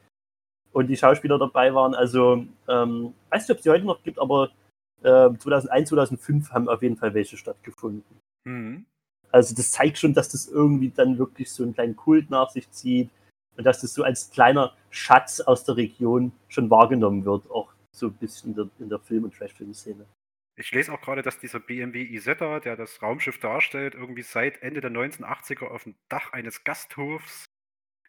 und 0.73 0.89
die 0.89 0.97
Schauspieler 0.97 1.39
dabei 1.39 1.75
waren. 1.75 1.95
Also, 1.95 2.45
ähm, 2.69 3.15
weiß 3.31 3.43
nicht, 3.43 3.51
ob 3.51 3.57
es 3.57 3.63
die 3.63 3.71
heute 3.71 3.85
noch 3.85 4.03
gibt, 4.03 4.19
aber 4.19 4.51
äh, 5.03 5.31
2001, 5.37 5.89
2005 5.89 6.51
haben 6.53 6.69
auf 6.69 6.83
jeden 6.83 6.97
Fall 6.97 7.15
welche 7.15 7.37
stattgefunden. 7.37 8.21
Mhm. 8.45 8.85
Also 9.33 9.55
das 9.55 9.73
zeigt 9.73 9.99
schon, 9.99 10.15
dass 10.15 10.29
das 10.29 10.49
irgendwie 10.49 10.91
dann 10.91 11.19
wirklich 11.19 11.51
so 11.51 11.63
einen 11.63 11.75
kleinen 11.75 11.97
Kult 11.97 12.31
nach 12.31 12.51
sich 12.51 12.71
zieht. 12.71 13.11
Und 13.57 13.65
dass 13.65 13.81
das 13.81 13.95
so 13.95 14.03
als 14.03 14.31
kleiner 14.31 14.75
Schatz 14.91 15.41
aus 15.41 15.65
der 15.65 15.77
Region 15.77 16.33
schon 16.49 16.71
wahrgenommen 16.71 17.25
wird, 17.25 17.51
auch 17.51 17.73
so 17.91 18.09
ein 18.09 18.15
bisschen 18.15 18.51
in 18.51 18.57
der, 18.57 18.69
in 18.79 18.89
der 18.89 18.99
Film- 18.99 19.25
und 19.25 19.35
Trash-Film-Szene. 19.35 20.07
Ich 20.59 20.73
lese 20.73 20.93
auch 20.93 21.01
gerade, 21.01 21.23
dass 21.23 21.39
dieser 21.39 21.61
BMW 21.61 22.03
Isetta, 22.03 22.61
der 22.61 22.77
das 22.77 23.03
Raumschiff 23.03 23.39
darstellt, 23.39 23.95
irgendwie 23.95 24.23
seit 24.23 24.63
Ende 24.63 24.81
der 24.81 24.91
1980er 24.91 25.69
auf 25.69 25.85
dem 25.85 25.95
Dach 26.09 26.33
eines 26.33 26.65
Gasthofs 26.65 27.45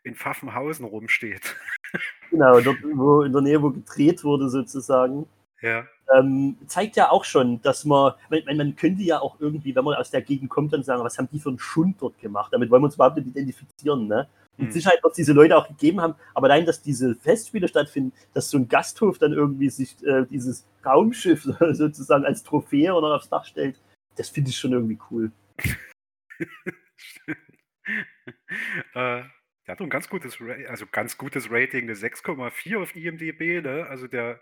in 0.04 0.16
Pfaffenhausen 0.16 0.86
rumsteht. 0.86 1.56
Genau, 2.30 2.60
dort, 2.60 2.80
wo 2.84 3.22
in 3.22 3.32
der 3.32 3.42
Nähe, 3.42 3.62
wo 3.62 3.70
gedreht 3.70 4.26
wurde, 4.26 4.50
sozusagen. 4.50 5.26
ja. 5.62 5.86
ähm, 6.14 6.58
zeigt 6.68 6.98
ja 6.98 7.10
auch 7.10 7.24
schon, 7.24 7.62
dass 7.62 7.86
man, 7.86 8.16
man, 8.30 8.58
man 8.58 8.76
könnte 8.76 9.02
ja 9.02 9.22
auch 9.22 9.40
irgendwie, 9.40 9.74
wenn 9.74 9.86
man 9.86 9.96
aus 9.96 10.12
der 10.12 10.22
Gegend 10.22 10.50
kommt, 10.50 10.74
dann 10.74 10.84
sagen, 10.84 11.06
was 11.06 11.18
haben 11.18 11.30
die 11.32 11.40
für 11.40 11.48
einen 11.48 11.60
Schund 11.60 12.02
dort 12.02 12.20
gemacht? 12.20 12.52
Damit 12.52 12.70
wollen 12.70 12.82
wir 12.82 12.88
uns 12.88 12.96
überhaupt 12.96 13.16
nicht 13.16 13.30
identifizieren. 13.30 14.08
Ne? 14.08 14.28
Mit 14.58 14.68
Hm. 14.68 14.72
Sicherheit 14.74 15.04
wird 15.04 15.12
es 15.12 15.18
diese 15.18 15.34
Leute 15.34 15.56
auch 15.56 15.68
gegeben 15.68 16.02
haben, 16.02 16.16
aber 16.34 16.48
allein, 16.48 16.66
dass 16.66 16.82
diese 16.82 17.16
Festspiele 17.16 17.68
stattfinden, 17.68 18.12
dass 18.34 18.50
so 18.50 18.58
ein 18.58 18.68
Gasthof 18.68 19.20
dann 19.20 19.34
irgendwie 19.34 19.70
sich 19.70 19.96
äh, 20.04 20.26
dieses 20.26 20.66
Raumschiff 20.86 21.44
sozusagen 21.74 22.26
als 22.26 22.44
Trophäe 22.44 22.94
oder 22.94 23.16
aufs 23.16 23.30
Dach 23.30 23.46
stellt, 23.46 23.80
das 24.16 24.30
finde 24.30 24.50
ich 24.50 24.58
schon 24.58 24.74
irgendwie 24.74 24.98
cool. 25.12 25.32
äh, 28.94 29.24
der 29.68 29.74
hat 29.74 29.80
doch 29.80 29.86
ein 29.86 29.90
ganz 29.90 30.10
gutes, 30.10 30.40
Ra 30.40 30.54
also 30.70 30.86
ganz 30.92 31.18
gutes 31.18 31.50
Rating, 31.52 31.84
eine 31.84 31.94
6,4 31.94 32.82
auf 32.82 32.96
IMDb, 32.96 33.62
ne? 33.64 33.86
Also 33.90 34.08
der, 34.08 34.40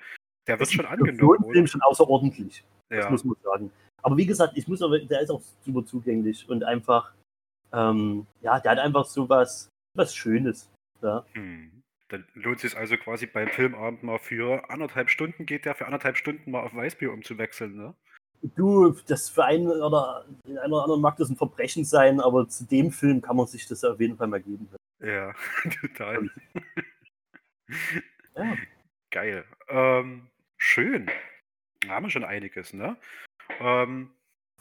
der 0.47 0.59
wird 0.59 0.61
Das 0.61 0.69
ist 0.69 0.75
schon 0.75 0.85
angenommen, 0.85 1.43
Film 1.43 1.63
oder? 1.63 1.67
schon 1.67 1.81
außerordentlich. 1.81 2.63
Das 2.89 3.05
Ja. 3.05 3.09
muss 3.11 3.23
man 3.23 3.35
sagen. 3.43 3.71
Aber 4.03 4.17
wie 4.17 4.25
gesagt, 4.27 4.53
ich 4.55 4.67
muss 4.67 4.81
aber, 4.83 4.99
der 4.99 5.21
ist 5.21 5.31
auch 5.31 5.41
super 5.61 5.83
zugänglich 5.83 6.47
und 6.47 6.63
einfach, 6.63 7.11
ähm, 7.73 8.27
ja, 8.41 8.59
der 8.59 8.71
hat 8.73 8.79
einfach 8.79 9.05
so 9.05 9.27
was, 9.95 10.15
Schönes. 10.15 10.69
Ja. 11.01 11.25
Hm. 11.33 11.83
Dann 12.09 12.25
lohnt 12.35 12.57
es 12.57 12.61
sich 12.61 12.77
also 12.77 12.97
quasi 12.97 13.25
beim 13.25 13.47
Filmabend 13.49 14.03
mal 14.03 14.19
für 14.19 14.69
anderthalb 14.69 15.09
Stunden 15.09 15.45
geht 15.45 15.65
der 15.65 15.73
für 15.73 15.85
anderthalb 15.85 16.17
Stunden 16.17 16.51
mal 16.51 16.61
auf 16.61 16.75
Weißbier 16.75 17.11
umzuwechseln, 17.11 17.75
ne? 17.75 17.95
Du, 18.55 18.95
das 19.07 19.29
für 19.29 19.45
einen 19.45 19.67
oder 19.67 20.25
den 20.45 20.59
einen 20.59 20.71
oder 20.71 20.83
anderen 20.83 21.01
mag 21.01 21.17
das 21.17 21.29
ein 21.29 21.35
Verbrechen 21.35 21.83
sein, 21.83 22.19
aber 22.19 22.47
zu 22.47 22.65
dem 22.65 22.91
Film 22.91 23.21
kann 23.21 23.37
man 23.37 23.47
sich 23.47 23.67
das 23.67 23.83
auf 23.83 23.99
jeden 23.99 24.17
Fall 24.17 24.27
mal 24.27 24.41
geben. 24.41 24.69
Ja, 24.99 25.33
total. 25.81 26.29
Ja. 28.37 28.53
Geil. 29.11 29.45
Ähm, 29.69 30.27
schön. 30.57 31.09
Da 31.81 31.89
haben 31.89 32.05
wir 32.05 32.09
schon 32.09 32.25
einiges, 32.25 32.73
ne? 32.73 32.97
Ähm, 33.61 34.11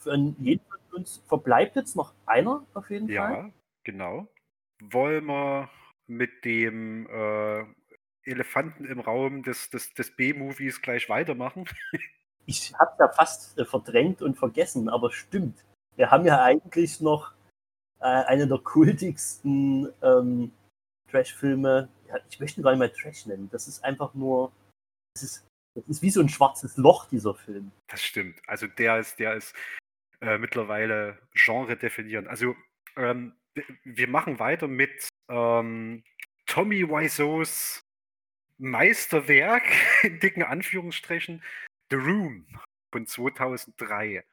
Für 0.01 0.15
jeden 0.15 0.63
von 0.65 0.79
uns 0.99 1.21
verbleibt 1.27 1.75
jetzt 1.75 1.95
noch 1.95 2.13
einer 2.25 2.65
auf 2.73 2.89
jeden 2.89 3.07
Fall. 3.07 3.13
ja, 3.13 3.51
genau. 3.83 4.27
Wollen 4.81 5.25
wir 5.25 5.69
mit 6.07 6.45
dem 6.45 7.07
äh, 7.07 7.65
Elefanten 8.23 8.85
im 8.85 8.99
Raum 8.99 9.43
des, 9.43 9.69
des, 9.69 9.93
des 9.93 10.15
B-Movies 10.15 10.81
gleich 10.81 11.09
weitermachen? 11.09 11.65
Ich 12.47 12.75
habe 12.75 12.95
ja 12.99 13.07
fast 13.09 13.57
äh, 13.57 13.65
verdrängt 13.65 14.21
und 14.21 14.37
vergessen, 14.37 14.87
aber 14.87 15.11
stimmt. 15.11 15.65
Wir 15.95 16.11
haben 16.11 16.25
ja 16.25 16.43
eigentlich 16.43 17.01
noch 17.01 17.31
äh, 17.99 18.05
eine 18.05 18.47
der 18.47 18.59
kultigsten 18.59 19.91
ähm, 20.03 20.51
Trash-Filme. 21.09 21.89
Ja, 22.07 22.17
ich 22.29 22.39
möchte 22.39 22.61
ihn 22.61 22.63
gar 22.63 22.71
nicht 22.71 22.79
mal 22.79 22.91
Trash 22.91 23.25
nennen. 23.25 23.49
Das 23.51 23.67
ist 23.67 23.83
einfach 23.83 24.13
nur. 24.13 24.51
Das 25.15 25.23
ist, 25.23 25.47
das 25.75 25.87
ist 25.87 26.01
wie 26.03 26.11
so 26.11 26.21
ein 26.21 26.29
schwarzes 26.29 26.77
Loch, 26.77 27.05
dieser 27.05 27.33
Film. 27.33 27.71
Das 27.87 28.03
stimmt. 28.03 28.39
Also 28.47 28.67
der 28.67 28.99
ist, 28.99 29.17
der 29.17 29.33
ist 29.33 29.55
äh, 30.21 30.37
mittlerweile 30.37 31.17
Genre 31.33 31.75
definierend. 31.75 32.27
Also 32.27 32.55
ähm, 32.95 33.33
wir 33.83 34.07
machen 34.07 34.39
weiter 34.39 34.67
mit 34.67 35.07
ähm, 35.29 36.03
Tommy 36.45 36.87
Wiseaus 36.87 37.83
Meisterwerk 38.57 39.63
in 40.03 40.19
dicken 40.19 40.43
Anführungsstrichen 40.43 41.41
The 41.89 41.97
Room 41.97 42.45
von 42.91 43.05
2003. 43.05 44.23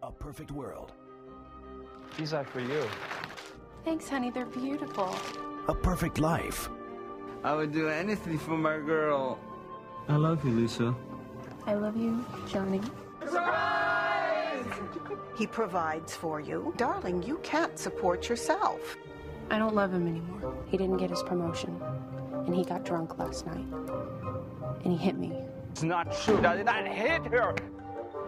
A 0.00 0.10
perfect 0.10 0.50
world. 0.52 0.92
These 2.16 2.36
are 2.36 2.44
for 2.44 2.60
you. 2.60 2.86
Thanks, 3.84 4.08
honey. 4.08 4.30
They're 4.30 4.46
beautiful. 4.46 5.14
A 5.66 5.74
perfect 5.74 6.18
life. 6.18 6.68
I 7.42 7.54
would 7.54 7.72
do 7.72 7.88
anything 7.88 8.38
for 8.38 8.56
my 8.56 8.78
girl. 8.78 9.38
I 10.08 10.16
love 10.16 10.44
you, 10.44 10.52
Lisa. 10.52 10.94
I 11.66 11.74
love 11.74 11.96
you, 11.96 12.24
Johnny. 12.46 12.80
He 15.34 15.46
provides 15.46 16.14
for 16.14 16.40
you. 16.40 16.72
Darling, 16.76 17.22
you 17.22 17.38
can't 17.38 17.78
support 17.78 18.28
yourself. 18.28 18.96
I 19.50 19.58
don't 19.58 19.74
love 19.74 19.92
him 19.92 20.06
anymore. 20.06 20.54
He 20.68 20.76
didn't 20.76 20.98
get 20.98 21.10
his 21.10 21.22
promotion. 21.22 21.80
And 22.46 22.54
he 22.54 22.64
got 22.64 22.84
drunk 22.84 23.18
last 23.18 23.46
night. 23.46 23.66
And 24.84 24.92
he 24.92 24.96
hit 24.96 25.16
me. 25.16 25.36
It's 25.72 25.82
not 25.82 26.16
true. 26.20 26.38
I 26.46 26.56
did 26.56 26.66
not 26.66 26.86
hit 26.86 27.24
her. 27.26 27.54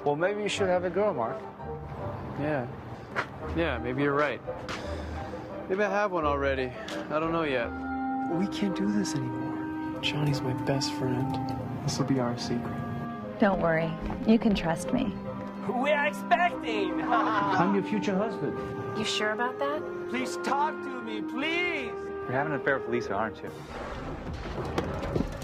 Well, 0.04 0.16
maybe 0.16 0.42
you 0.42 0.48
should 0.48 0.68
have 0.68 0.84
a 0.84 0.90
girl, 0.90 1.14
Mark. 1.14 1.40
Yeah. 2.40 2.66
Yeah, 3.56 3.78
maybe 3.78 4.02
you're 4.02 4.14
right. 4.14 4.40
Maybe 5.68 5.84
I 5.84 5.90
have 5.90 6.12
one 6.12 6.24
already. 6.24 6.72
I 7.10 7.18
don't 7.20 7.32
know 7.32 7.44
yet. 7.44 7.70
We 8.32 8.46
can't 8.48 8.74
do 8.76 8.90
this 8.90 9.14
anymore. 9.14 10.00
Johnny's 10.02 10.40
my 10.40 10.52
best 10.64 10.92
friend. 10.94 11.38
This 11.84 11.98
will 11.98 12.06
be 12.06 12.18
our 12.20 12.36
secret. 12.36 12.74
Don't 13.38 13.60
worry. 13.60 13.90
You 14.26 14.38
can 14.38 14.54
trust 14.54 14.92
me. 14.92 15.12
We 15.68 15.90
are 15.90 16.06
expecting. 16.06 17.02
I'm 17.02 17.74
your 17.74 17.82
future 17.82 18.16
husband. 18.16 18.56
You 18.96 19.04
sure 19.04 19.32
about 19.32 19.58
that? 19.58 19.82
Please 20.08 20.38
talk 20.44 20.80
to 20.80 21.02
me, 21.02 21.20
please. 21.22 21.90
You're 22.22 22.32
having 22.32 22.52
an 22.52 22.60
affair 22.60 22.78
with 22.78 22.88
Lisa, 22.88 23.12
aren't 23.12 23.42
you? 23.42 23.50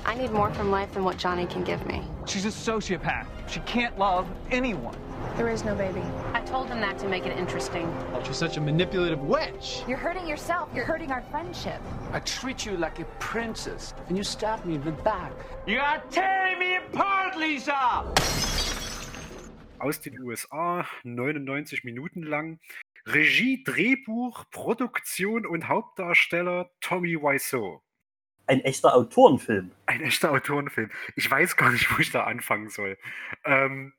I 0.06 0.14
need 0.14 0.30
more 0.30 0.50
from 0.54 0.70
life 0.70 0.92
than 0.92 1.02
what 1.04 1.16
Johnny 1.16 1.46
can 1.46 1.64
give 1.64 1.84
me. 1.86 2.02
She's 2.26 2.44
a 2.44 2.48
sociopath. 2.48 3.26
She 3.48 3.60
can't 3.60 3.98
love 3.98 4.28
anyone. 4.50 4.96
There 5.36 5.48
is 5.48 5.64
no 5.64 5.74
baby. 5.74 6.02
I 6.32 6.40
told 6.42 6.68
him 6.68 6.80
that 6.80 6.98
to 7.00 7.08
make 7.08 7.26
it 7.26 7.36
interesting. 7.36 7.92
But 8.12 8.24
you're 8.24 8.34
such 8.34 8.56
a 8.56 8.60
manipulative 8.60 9.20
witch. 9.20 9.82
You're 9.88 9.98
hurting 9.98 10.28
yourself. 10.28 10.68
You're 10.74 10.84
hurting 10.84 11.10
our 11.10 11.22
friendship. 11.30 11.80
I 12.12 12.20
treat 12.20 12.64
you 12.64 12.76
like 12.76 13.00
a 13.00 13.04
princess, 13.18 13.94
and 14.08 14.16
you 14.16 14.22
stab 14.22 14.64
me 14.64 14.76
in 14.76 14.84
the 14.84 14.92
back. 14.92 15.32
You 15.66 15.80
are 15.80 16.02
tearing 16.10 16.58
me 16.58 16.76
apart, 16.76 17.36
Lisa! 17.36 18.81
Aus 19.82 20.00
den 20.00 20.20
USA, 20.20 20.86
99 21.02 21.82
Minuten 21.82 22.22
lang. 22.22 22.60
Regie, 23.04 23.64
Drehbuch, 23.64 24.44
Produktion 24.52 25.44
und 25.44 25.66
Hauptdarsteller 25.66 26.70
Tommy 26.80 27.16
Wiseau. 27.16 27.82
Ein 28.46 28.60
echter 28.60 28.94
Autorenfilm. 28.94 29.72
Ein 29.86 30.02
echter 30.02 30.30
Autorenfilm. 30.30 30.88
Ich 31.16 31.28
weiß 31.28 31.56
gar 31.56 31.72
nicht, 31.72 31.90
wo 31.90 32.00
ich 32.00 32.12
da 32.12 32.22
anfangen 32.22 32.68
soll. 32.68 32.96
Ähm, 33.44 33.92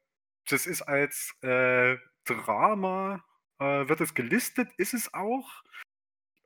das 0.47 0.67
ist 0.67 0.83
als 0.83 1.35
äh, 1.41 1.97
Drama, 2.23 3.21
äh, 3.59 3.89
wird 3.89 3.99
es 3.99 4.13
gelistet, 4.13 4.69
ist 4.77 4.93
es 4.93 5.13
auch. 5.13 5.63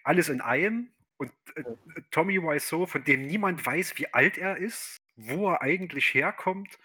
alles 0.03 0.29
in 0.29 0.41
einem. 0.41 0.91
Und 1.17 1.31
äh, 1.55 1.63
Tommy 2.11 2.41
Wiseau, 2.41 2.85
von 2.85 3.03
dem 3.03 3.25
niemand 3.25 3.65
weiß, 3.65 3.97
wie 3.97 4.13
alt 4.13 4.37
er 4.37 4.57
ist, 4.57 4.97
wo 5.15 5.49
er 5.49 5.61
eigentlich 5.61 6.13
herkommt, 6.13 6.77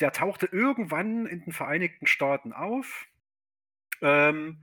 der 0.00 0.12
tauchte 0.12 0.46
irgendwann 0.46 1.26
in 1.26 1.44
den 1.44 1.52
Vereinigten 1.52 2.06
Staaten 2.06 2.52
auf, 2.52 3.06
ähm, 4.02 4.62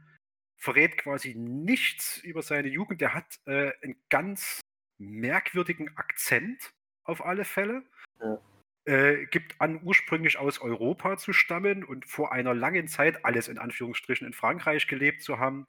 verrät 0.58 0.98
quasi 0.98 1.36
nichts 1.36 2.17
über 2.17 2.41
seine 2.41 2.67
Jugend. 2.67 3.01
Der 3.01 3.13
hat 3.13 3.39
äh, 3.46 3.72
einen 3.81 3.96
ganz 4.10 4.62
merkwürdigen 4.98 5.96
Akzent 5.98 6.74
auf 7.03 7.25
alle 7.25 7.46
Fälle. 7.46 7.84
Ja. 8.22 8.38
Äh, 8.86 9.25
gibt 9.27 9.60
an, 9.62 9.81
ursprünglich 9.84 10.38
aus 10.38 10.60
Europa 10.60 11.17
zu 11.17 11.34
stammen 11.34 11.84
und 11.84 12.05
vor 12.05 12.31
einer 12.31 12.53
langen 12.53 12.88
Zeit, 12.88 13.25
alles 13.25 13.48
in 13.48 13.58
Anführungsstrichen, 13.58 14.27
in 14.27 14.34
Frankreich 14.34 14.88
gelebt 14.88 15.22
zu 15.22 15.39
haben. 15.39 15.67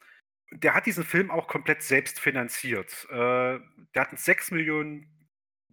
Der 0.52 0.74
hat 0.74 0.86
diesen 0.86 1.04
Film 1.04 1.30
auch 1.30 1.46
komplett 1.46 1.82
selbst 1.82 2.18
finanziert. 2.18 3.06
Äh, 3.10 3.14
der 3.14 4.02
hat 4.02 4.12
ein 4.12 4.16
6 4.16 4.50
Millionen 4.50 5.06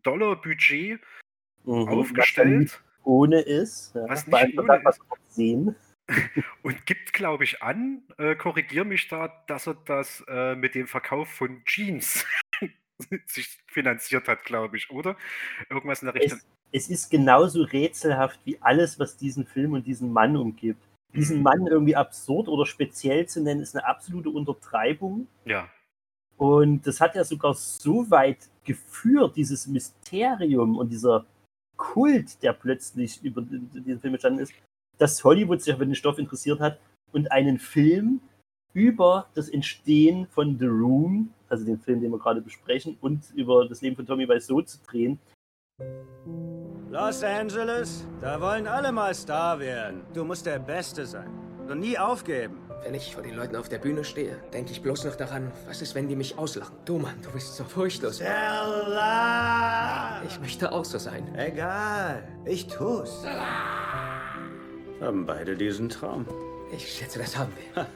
Dollar 0.03 0.39
Budget 0.39 1.01
Mhm, 1.67 1.87
aufgestellt. 1.89 2.81
Ohne 3.03 3.41
ist. 3.41 3.93
Ja. 3.93 4.07
Was 4.07 4.25
nicht 4.25 4.57
ohne 4.57 4.81
wir 4.81 4.93
sehen. 5.27 5.75
Und 6.63 6.85
gibt, 6.85 7.13
glaube 7.13 7.43
ich, 7.43 7.61
an, 7.61 8.03
äh, 8.17 8.35
korrigier 8.35 8.85
mich 8.85 9.07
da, 9.07 9.43
dass 9.47 9.67
er 9.67 9.75
das 9.85 10.23
äh, 10.27 10.55
mit 10.55 10.75
dem 10.75 10.87
Verkauf 10.87 11.29
von 11.29 11.63
Jeans 11.65 12.25
sich 13.25 13.59
finanziert 13.67 14.27
hat, 14.27 14.43
glaube 14.45 14.77
ich, 14.77 14.89
oder? 14.89 15.17
Irgendwas 15.69 16.01
in 16.01 16.07
der 16.07 16.15
Richtung. 16.15 16.39
Es, 16.71 16.85
es 16.85 16.89
ist 16.89 17.09
genauso 17.09 17.63
rätselhaft 17.63 18.39
wie 18.45 18.57
alles, 18.61 18.99
was 18.99 19.17
diesen 19.17 19.45
Film 19.45 19.73
und 19.73 19.85
diesen 19.85 20.11
Mann 20.11 20.35
umgibt. 20.35 20.81
Diesen 21.13 21.41
Mann 21.41 21.65
irgendwie 21.67 21.95
absurd 21.95 22.47
oder 22.47 22.65
speziell 22.65 23.27
zu 23.27 23.41
nennen, 23.41 23.61
ist 23.61 23.75
eine 23.75 23.85
absolute 23.85 24.29
Untertreibung. 24.29 25.27
Ja. 25.45 25.69
Und 26.37 26.85
das 26.85 27.01
hat 27.01 27.15
ja 27.15 27.23
sogar 27.23 27.55
so 27.55 28.09
weit 28.11 28.49
geführt, 28.63 29.35
dieses 29.35 29.65
Mysterium 29.67 30.77
und 30.77 30.89
dieser 30.89 31.25
Kult, 31.77 32.43
der 32.43 32.53
plötzlich 32.53 33.23
über 33.23 33.41
den 33.41 33.99
Film 33.99 34.13
entstanden 34.13 34.39
ist, 34.39 34.53
dass 34.97 35.23
Hollywood 35.23 35.61
sich 35.61 35.75
für 35.75 35.85
den 35.85 35.95
Stoff 35.95 36.17
interessiert 36.17 36.59
hat 36.59 36.79
und 37.11 37.31
einen 37.31 37.59
Film 37.59 38.21
über 38.73 39.27
das 39.33 39.49
Entstehen 39.49 40.27
von 40.27 40.57
The 40.59 40.67
Room, 40.67 41.33
also 41.49 41.65
den 41.65 41.79
Film, 41.79 42.01
den 42.01 42.11
wir 42.11 42.19
gerade 42.19 42.41
besprechen, 42.41 42.97
und 43.01 43.23
über 43.33 43.67
das 43.67 43.81
Leben 43.81 43.95
von 43.95 44.05
Tommy 44.05 44.27
Wiseau 44.27 44.61
zu 44.61 44.77
drehen. 44.87 45.19
Los 46.91 47.23
Angeles, 47.23 48.05
da 48.21 48.39
wollen 48.39 48.67
alle 48.67 48.91
mal 48.91 49.13
Star 49.13 49.59
werden. 49.59 50.01
Du 50.13 50.23
musst 50.23 50.45
der 50.45 50.59
Beste 50.59 51.05
sein 51.05 51.29
und 51.69 51.79
nie 51.79 51.97
aufgeben. 51.97 52.57
Wenn 52.83 52.93
ich 52.93 53.13
vor 53.13 53.23
den 53.23 53.35
Leuten 53.35 53.55
auf 53.55 53.67
der 53.67 53.79
Bühne 53.79 54.03
stehe, 54.03 54.37
denke 54.53 54.71
ich 54.71 54.81
bloß 54.81 55.05
noch 55.05 55.15
daran, 55.15 55.51
was 55.65 55.81
ist, 55.81 55.95
wenn 55.95 56.07
die 56.07 56.15
mich 56.15 56.37
auslachen? 56.37 56.75
Du 56.85 56.99
Mann, 56.99 57.15
du 57.23 57.31
bist 57.31 57.55
so 57.55 57.63
furchtlos. 57.63 58.17
Stella! 58.17 60.21
Ich 60.25 60.39
möchte 60.39 60.71
auch 60.71 60.85
so 60.85 60.97
sein. 60.97 61.35
Egal, 61.35 62.23
ich 62.45 62.67
tu's. 62.67 63.23
Haben 65.01 65.25
beide 65.25 65.55
diesen 65.55 65.89
Traum. 65.89 66.25
Ich 66.71 66.87
schätze, 66.91 67.19
das 67.19 67.37
haben 67.37 67.53
wir. 67.73 67.87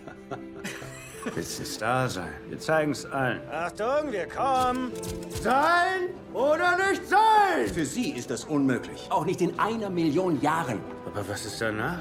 Willst 1.36 1.60
du 1.60 1.66
Star 1.66 2.10
sein? 2.10 2.34
Wir 2.50 2.60
zeigen's 2.60 3.06
allen. 3.06 3.42
Achtung, 3.52 4.12
wir 4.12 4.28
kommen. 4.28 4.92
Sein 5.30 6.10
oder 6.34 6.78
nicht 6.78 7.08
sein? 7.08 7.68
Für 7.74 7.86
Sie 7.86 8.12
ist 8.12 8.32
das 8.32 8.46
unmöglich. 8.46 9.08
Auch 9.10 9.26
nicht 9.26 9.42
in 9.42 9.60
einer 9.60 9.90
Million 9.90 10.42
Jahren. 10.42 10.80
Aber 11.06 11.28
was 11.28 11.46
ist 11.46 11.62
danach? 11.62 12.00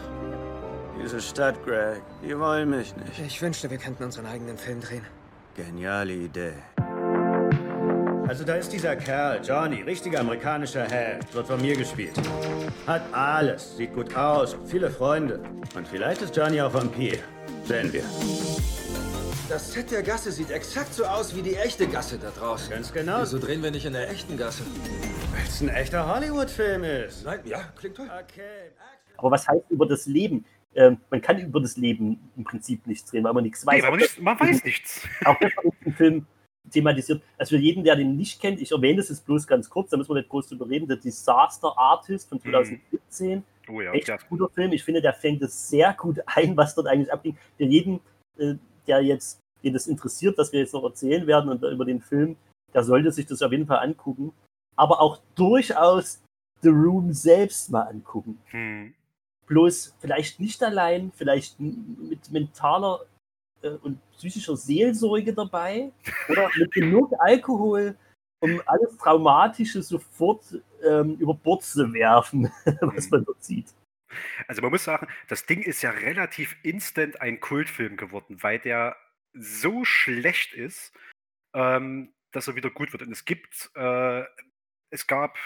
Diese 1.02 1.20
Stadt, 1.20 1.62
Greg, 1.64 2.02
die 2.22 2.38
wollen 2.38 2.70
mich 2.70 2.94
nicht. 2.96 3.18
Ich 3.18 3.40
wünschte, 3.42 3.70
wir 3.70 3.78
könnten 3.78 4.04
unseren 4.04 4.26
eigenen 4.26 4.58
Film 4.58 4.80
drehen. 4.80 5.04
Geniale 5.54 6.12
Idee. 6.12 6.52
Also 8.30 8.44
da 8.44 8.54
ist 8.54 8.72
dieser 8.72 8.94
Kerl, 8.94 9.40
Johnny, 9.44 9.82
richtiger 9.82 10.20
amerikanischer 10.20 10.84
Held, 10.88 11.34
wird 11.34 11.48
von 11.48 11.60
mir 11.60 11.76
gespielt. 11.76 12.12
Hat 12.86 13.02
alles, 13.12 13.76
sieht 13.76 13.92
gut 13.92 14.14
aus, 14.14 14.56
viele 14.66 14.88
Freunde. 14.88 15.40
Und 15.74 15.88
vielleicht 15.88 16.22
ist 16.22 16.36
Johnny 16.36 16.60
auch 16.60 16.72
Vampir. 16.72 17.18
Sehen 17.64 17.92
wir. 17.92 18.04
Das 19.48 19.72
Set 19.72 19.90
der 19.90 20.04
Gasse 20.04 20.30
sieht 20.30 20.52
exakt 20.52 20.94
so 20.94 21.06
aus 21.06 21.34
wie 21.34 21.42
die 21.42 21.56
echte 21.56 21.88
Gasse 21.88 22.18
da 22.18 22.30
draußen. 22.30 22.70
Ganz 22.70 22.92
genau. 22.92 23.22
Wieso 23.22 23.40
drehen 23.40 23.64
wir 23.64 23.72
nicht 23.72 23.84
in 23.84 23.94
der 23.94 24.08
echten 24.08 24.36
Gasse? 24.36 24.62
Weil 25.32 25.42
es 25.48 25.60
ein 25.60 25.68
echter 25.68 26.06
Hollywood-Film 26.06 26.84
ist. 26.84 27.24
Nein, 27.24 27.40
ja, 27.46 27.64
klingt 27.76 27.96
toll. 27.96 28.08
Okay. 28.14 28.70
Aber 29.16 29.32
was 29.32 29.48
heißt 29.48 29.64
über 29.70 29.86
das 29.86 30.06
Leben? 30.06 30.44
Ähm, 30.76 30.98
man 31.10 31.20
kann 31.20 31.36
über 31.40 31.60
das 31.60 31.76
Leben 31.76 32.30
im 32.36 32.44
Prinzip 32.44 32.86
nichts 32.86 33.10
drehen, 33.10 33.24
weil 33.24 33.32
man 33.32 33.42
nichts 33.42 33.66
weiß. 33.66 33.82
Nee, 33.82 33.88
aber 33.88 33.96
nicht, 33.96 34.22
man 34.22 34.38
weiß 34.38 34.62
nichts. 34.62 35.00
Auch 35.24 35.36
das 35.40 35.50
wird 35.64 35.74
im 35.84 35.94
Film 35.94 36.26
thematisiert. 36.70 37.22
Also 37.38 37.56
für 37.56 37.62
jeden, 37.62 37.84
der 37.84 37.96
den 37.96 38.16
nicht 38.16 38.40
kennt, 38.40 38.60
ich 38.60 38.72
erwähne 38.72 38.98
das 38.98 39.08
jetzt 39.08 39.26
bloß 39.26 39.46
ganz 39.46 39.68
kurz, 39.68 39.90
da 39.90 39.96
müssen 39.96 40.10
wir 40.10 40.16
nicht 40.16 40.28
groß 40.28 40.48
drüber 40.48 40.68
reden, 40.68 40.88
der 40.88 40.96
Disaster 40.96 41.76
Artist 41.76 42.28
von 42.28 42.40
2017. 42.40 43.42
Oh 43.68 43.80
ja, 43.80 43.92
Echt 43.92 44.08
ja. 44.08 44.18
guter 44.28 44.48
Film. 44.48 44.72
Ich 44.72 44.84
finde, 44.84 45.00
der 45.00 45.12
fängt 45.12 45.42
es 45.42 45.68
sehr 45.68 45.92
gut 45.94 46.18
ein, 46.26 46.56
was 46.56 46.74
dort 46.74 46.86
eigentlich 46.86 47.12
abging. 47.12 47.36
Für 47.56 47.64
jeden, 47.64 48.00
äh, 48.38 48.54
der 48.86 49.02
jetzt, 49.02 49.40
den 49.62 49.72
das 49.72 49.86
interessiert, 49.86 50.38
was 50.38 50.52
wir 50.52 50.60
jetzt 50.60 50.74
noch 50.74 50.84
erzählen 50.84 51.26
werden 51.26 51.50
und 51.50 51.62
über 51.62 51.84
den 51.84 52.00
Film, 52.00 52.36
der 52.72 52.82
sollte 52.82 53.12
sich 53.12 53.26
das 53.26 53.42
auf 53.42 53.52
jeden 53.52 53.66
Fall 53.66 53.78
angucken. 53.78 54.32
Aber 54.76 55.00
auch 55.00 55.20
durchaus 55.34 56.22
The 56.62 56.68
Room 56.68 57.12
selbst 57.12 57.70
mal 57.70 57.82
angucken. 57.82 58.38
Hm. 58.46 58.94
Bloß 59.46 59.96
vielleicht 59.98 60.40
nicht 60.40 60.62
allein, 60.62 61.12
vielleicht 61.14 61.58
mit 61.58 62.30
mentaler 62.30 63.00
und 63.82 63.98
psychischer 64.12 64.56
Seelsorge 64.56 65.32
dabei 65.32 65.92
oder 66.28 66.48
mit 66.58 66.72
genug 66.72 67.12
Alkohol, 67.18 67.96
um 68.40 68.60
alles 68.66 68.96
Traumatische 68.96 69.82
sofort 69.82 70.44
ähm, 70.82 71.16
über 71.16 71.34
Bord 71.34 71.62
zu 71.62 71.92
werfen, 71.92 72.50
was 72.80 73.10
man 73.10 73.24
dort 73.24 73.42
sieht. 73.42 73.74
Also 74.48 74.62
man 74.62 74.72
muss 74.72 74.84
sagen, 74.84 75.06
das 75.28 75.46
Ding 75.46 75.62
ist 75.62 75.82
ja 75.82 75.90
relativ 75.90 76.56
instant 76.62 77.20
ein 77.20 77.40
Kultfilm 77.40 77.96
geworden, 77.96 78.42
weil 78.42 78.58
der 78.58 78.96
so 79.32 79.84
schlecht 79.84 80.54
ist, 80.54 80.92
ähm, 81.54 82.12
dass 82.32 82.48
er 82.48 82.56
wieder 82.56 82.70
gut 82.70 82.92
wird. 82.92 83.02
Und 83.02 83.12
es 83.12 83.24
gibt, 83.24 83.70
äh, 83.74 84.24
es 84.90 85.06
gab 85.06 85.36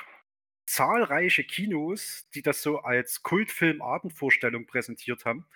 zahlreiche 0.66 1.44
Kinos, 1.44 2.26
die 2.34 2.42
das 2.42 2.62
so 2.62 2.78
als 2.78 3.22
Kultfilm-Abendvorstellung 3.22 4.66
präsentiert 4.66 5.24
haben. 5.24 5.46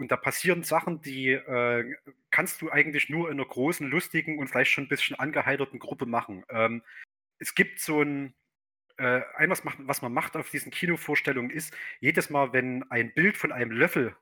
Und 0.00 0.10
da 0.10 0.16
passieren 0.16 0.62
Sachen, 0.62 1.02
die 1.02 1.28
äh, 1.28 1.94
kannst 2.30 2.62
du 2.62 2.70
eigentlich 2.70 3.10
nur 3.10 3.28
in 3.28 3.34
einer 3.34 3.46
großen, 3.46 3.86
lustigen 3.86 4.38
und 4.38 4.48
vielleicht 4.48 4.70
schon 4.70 4.84
ein 4.84 4.88
bisschen 4.88 5.18
angeheiterten 5.18 5.78
Gruppe 5.78 6.06
machen. 6.06 6.42
Ähm, 6.48 6.82
es 7.38 7.54
gibt 7.54 7.80
so 7.80 8.00
ein, 8.00 8.32
äh, 8.96 9.20
ein 9.36 9.50
was, 9.50 9.62
macht, 9.62 9.76
was 9.80 10.00
man 10.00 10.14
macht 10.14 10.36
auf 10.36 10.48
diesen 10.48 10.72
Kinovorstellungen 10.72 11.50
ist, 11.50 11.76
jedes 12.00 12.30
Mal, 12.30 12.54
wenn 12.54 12.90
ein 12.90 13.12
Bild 13.12 13.36
von 13.36 13.52
einem 13.52 13.72
Löffel 13.72 14.16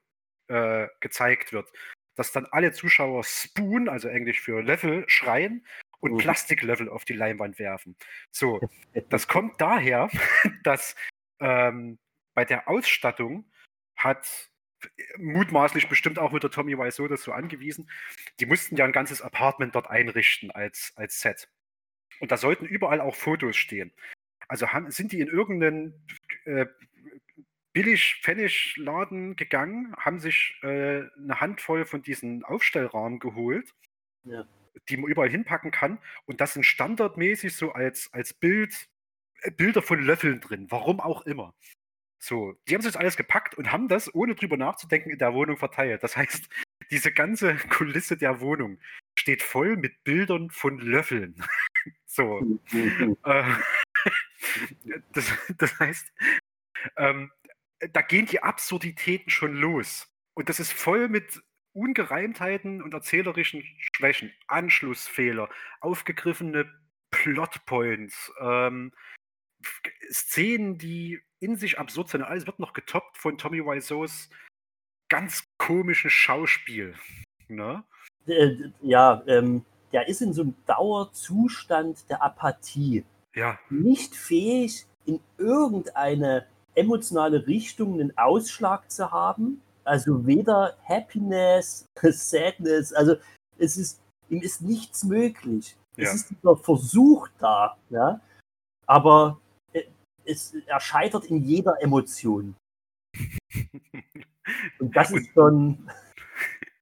äh, 0.49 0.89
gezeigt 0.99 1.53
wird, 1.53 1.71
dass 2.17 2.33
dann 2.33 2.47
alle 2.47 2.73
Zuschauer 2.73 3.23
Spoon, 3.23 3.89
also 3.89 4.09
Englisch 4.09 4.41
für 4.41 4.61
Löffel, 4.61 5.05
schreien 5.09 5.65
und 6.01 6.15
Mhm. 6.15 6.19
Plastiklöffel 6.19 6.89
auf 6.89 7.05
die 7.05 7.13
Leinwand 7.13 7.61
werfen. 7.61 7.95
So, 8.33 8.61
das 9.11 9.29
kommt 9.29 9.61
daher, 9.61 10.09
dass 10.65 10.97
ähm, 11.39 12.01
bei 12.35 12.45
der 12.45 12.69
Ausstattung 12.69 13.49
hat 13.95 14.51
mutmaßlich 15.19 15.89
bestimmt 15.89 16.19
auch 16.19 16.35
wieder 16.35 16.51
Tommy 16.51 16.77
Wiseau 16.79 17.09
das 17.09 17.23
so 17.23 17.33
angewiesen. 17.33 17.91
Die 18.41 18.47
mussten 18.47 18.77
ja 18.77 18.85
ein 18.85 18.93
ganzes 18.93 19.23
Apartment 19.23 19.75
dort 19.75 19.91
einrichten 19.91 20.51
als, 20.51 20.93
als 20.97 21.21
Set. 21.21 21.49
Und 22.21 22.33
da 22.33 22.37
sollten 22.37 22.67
überall 22.67 23.01
auch 23.01 23.15
Fotos 23.15 23.57
stehen. 23.57 23.93
Also 24.49 24.69
haben, 24.73 24.91
sind 24.91 25.13
die 25.13 25.21
in 25.21 25.29
irgendeinen 25.29 26.07
äh, 26.45 26.67
Billig-Pfennig-Laden 27.73 29.37
gegangen, 29.37 29.95
haben 29.99 30.19
sich 30.19 30.59
äh, 30.63 31.03
eine 31.17 31.41
Handvoll 31.41 31.85
von 31.85 32.03
diesen 32.03 32.45
Aufstellrahmen 32.45 33.19
geholt, 33.19 33.75
Ja. 34.25 34.47
die 34.89 34.97
man 34.97 35.11
überall 35.11 35.29
hinpacken 35.29 35.71
kann. 35.71 35.99
Und 36.25 36.41
das 36.41 36.55
sind 36.55 36.65
standardmäßig 36.65 37.55
so 37.55 37.73
als, 37.73 38.13
als 38.13 38.33
Bild 38.33 38.89
äh, 39.43 39.51
Bilder 39.51 39.83
von 39.83 40.03
Löffeln 40.03 40.41
drin, 40.41 40.67
warum 40.71 41.01
auch 41.01 41.23
immer. 41.27 41.55
So, 42.19 42.55
die 42.69 42.75
haben 42.75 42.83
sich 42.83 42.93
das 42.93 43.01
alles 43.01 43.17
gepackt 43.17 43.55
und 43.55 43.71
haben 43.71 43.89
das, 43.89 44.13
ohne 44.15 44.35
drüber 44.35 44.57
nachzudenken, 44.57 45.11
in 45.11 45.19
der 45.19 45.35
Wohnung 45.35 45.57
verteilt. 45.57 46.03
Das 46.03 46.17
heißt, 46.17 46.49
diese 46.91 47.13
ganze 47.13 47.55
Kulisse 47.71 48.17
der 48.17 48.41
Wohnung 48.41 48.79
steht 49.15 49.43
voll 49.43 49.77
mit 49.77 50.05
Bildern 50.05 50.51
von 50.51 50.79
Löffeln. 50.79 51.43
so. 52.07 52.61
Äh, 53.25 53.45
das, 55.13 55.33
das 55.57 55.79
heißt, 55.79 56.13
ähm, 56.97 57.31
da 57.93 58.03
gehen 58.03 58.27
die 58.27 58.43
Absurditäten 58.43 59.31
schon 59.31 59.55
los. 59.55 60.13
Und 60.35 60.49
das 60.49 60.61
ist 60.61 60.73
voll 60.73 61.09
mit 61.09 61.43
Ungereimtheiten 61.73 62.83
und 62.83 62.95
erzählerischen 62.95 63.65
Schwächen, 63.95 64.33
Anschlussfehler, 64.49 65.49
aufgegriffene 65.81 66.73
Plotpoints, 67.11 68.33
ähm, 68.41 68.93
Szenen, 70.11 70.79
die 70.79 71.21
in 71.41 71.57
sich 71.57 71.79
absurd 71.79 72.09
sein. 72.09 72.23
Alles 72.23 72.47
wird 72.47 72.59
noch 72.59 72.73
getoppt 72.73 73.17
von 73.19 73.39
Tommy 73.39 73.65
Wiseaus 73.65 74.29
ganz 75.09 75.45
komischen 75.59 76.11
Schauspiel. 76.11 76.95
Ne? 77.49 77.83
Äh, 78.27 78.71
ja, 78.83 79.23
ähm, 79.27 79.65
der 79.93 80.09
ist 80.09 80.21
in 80.21 80.33
so 80.33 80.43
einem 80.43 80.55
Dauerzustand 80.67 82.09
der 82.11 82.23
Apathie. 82.23 83.05
Ja. 83.35 83.59
Nicht 83.71 84.15
fähig, 84.15 84.87
in 85.07 85.21
irgendeine 85.39 86.47
emotionale 86.75 87.47
Richtung 87.47 87.95
einen 87.95 88.17
Ausschlag 88.17 88.91
zu 88.91 89.11
haben. 89.11 89.63
Also 89.85 90.27
weder 90.27 90.77
Happiness, 90.85 91.87
Sadness, 92.03 92.93
also 92.93 93.17
es 93.57 93.79
ist, 93.79 94.01
ihm 94.29 94.43
ist 94.43 94.61
nichts 94.61 95.05
möglich. 95.05 95.77
Ja. 95.97 96.05
Es 96.05 96.15
ist 96.15 96.31
dieser 96.31 96.57
Versuch 96.57 97.29
da, 97.39 97.77
ja. 97.89 98.21
Aber 98.87 99.41
es, 100.29 100.55
er 100.67 100.81
scheitert 100.81 101.27
in 101.27 101.43
jeder 101.43 101.81
Emotion. 101.81 102.57
Und 104.79 104.97
das 104.97 105.11
ist 105.11 105.33
schon. 105.35 105.91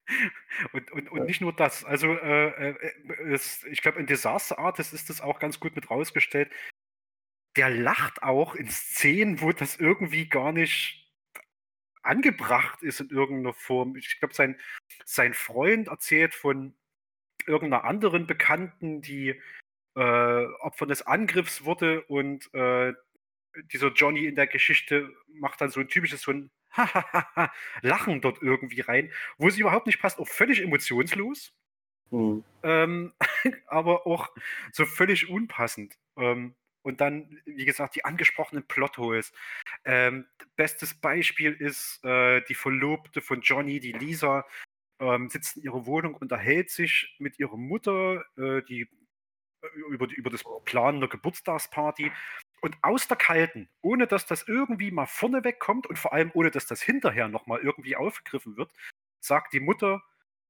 Und, 0.73 0.91
und, 0.93 1.11
und 1.11 1.27
nicht 1.27 1.43
nur 1.43 1.53
das, 1.53 1.85
also 1.85 2.15
äh, 2.15 2.71
äh, 2.71 2.95
es, 3.27 3.63
ich 3.65 3.83
glaube, 3.83 4.01
in 4.01 4.07
Disaster 4.07 4.59
Artist 4.59 4.95
ist 4.95 5.11
das 5.11 5.21
auch 5.21 5.39
ganz 5.39 5.61
gut 5.61 5.77
mit 5.77 5.91
rausgestellt. 5.91 6.51
Der 7.57 7.69
lacht 7.69 8.23
auch 8.23 8.55
in 8.55 8.71
Szenen, 8.71 9.43
wo 9.43 9.53
das 9.53 9.77
irgendwie 9.77 10.29
gar 10.31 10.53
nicht 10.53 11.13
angebracht 12.03 12.83
ist 12.83 13.01
in 13.01 13.11
irgendeiner 13.11 13.53
Form. 13.53 13.97
Ich 13.97 14.19
glaube, 14.19 14.33
sein, 14.33 14.59
sein 15.05 15.35
Freund 15.35 15.89
erzählt 15.89 16.35
von 16.35 16.75
irgendeiner 17.47 17.85
anderen 17.85 18.27
Bekannten, 18.27 19.03
die 19.03 19.41
äh, 19.95 20.45
Opfer 20.61 20.87
des 20.87 21.03
Angriffs 21.03 21.65
wurde 21.65 22.03
und 22.05 22.53
äh, 22.55 22.95
dieser 23.73 23.92
Johnny 23.92 24.27
in 24.27 24.37
der 24.37 24.47
Geschichte 24.47 25.12
macht 25.29 25.61
dann 25.61 25.71
so 25.71 25.81
ein 25.81 25.88
typisches 25.88 26.23
so 26.23 26.33
ein 26.33 26.51
Lachen 27.83 28.21
dort 28.21 28.42
irgendwie 28.42 28.81
rein, 28.81 29.12
wo 29.38 29.49
es 29.49 29.59
überhaupt 29.59 29.87
nicht 29.87 30.01
passt, 30.01 30.19
auch 30.19 30.29
völlig 30.29 30.62
emotionslos, 30.62 31.55
Hm. 32.11 32.45
ähm, 32.62 33.12
aber 33.66 34.07
auch 34.07 34.29
so 34.73 34.85
völlig 34.85 35.29
unpassend. 35.29 35.99
Ähm, 36.16 36.55
und 36.83 37.01
dann, 37.01 37.40
wie 37.45 37.64
gesagt, 37.64 37.97
die 37.97 38.05
angesprochenen 38.05 38.64
Plotholes. 38.69 39.33
Ähm, 39.85 40.27
bestes 40.55 40.95
Beispiel 40.95 41.53
ist 41.53 42.05
äh, 42.05 42.42
die 42.49 42.55
Verlobte 42.55 43.21
von 43.21 43.40
Johnny, 43.40 43.81
die 43.81 43.90
Lisa, 43.90 44.47
ähm, 45.01 45.29
sitzt 45.29 45.57
in 45.57 45.64
ihrer 45.64 45.85
Wohnung, 45.87 46.14
unterhält 46.14 46.71
sich 46.71 47.16
mit 47.19 47.40
ihrer 47.40 47.57
Mutter, 47.57 48.25
äh, 48.37 48.62
die 48.62 48.83
äh, 49.62 49.66
über, 49.90 50.07
über 50.11 50.31
das 50.31 50.45
Planen 50.64 51.01
der 51.01 51.09
Geburtstagsparty. 51.09 52.12
Und 52.62 52.77
aus 52.83 53.07
der 53.07 53.16
Kalten, 53.16 53.69
ohne 53.83 54.07
dass 54.07 54.27
das 54.27 54.45
irgendwie 54.49 54.90
mal 54.90 55.07
vorneweg 55.07 55.61
kommt 55.61 55.87
und 55.87 55.99
vor 55.99 56.12
allem 56.12 56.31
ohne 56.35 56.51
dass 56.51 56.66
das 56.66 56.83
hinterher 56.83 57.29
nochmal 57.29 57.61
irgendwie 57.61 57.97
aufgegriffen 57.97 58.57
wird, 58.57 58.73
sagt 59.21 59.53
die 59.53 59.61
Mutter, 59.61 60.03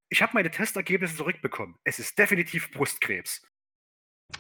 ich 0.09 0.23
habe 0.23 0.33
meine 0.35 0.51
Testergebnisse 0.51 1.17
zurückbekommen. 1.17 1.77
Es 1.85 1.99
ist 1.99 2.19
definitiv 2.19 2.71
Brustkrebs. 2.71 3.43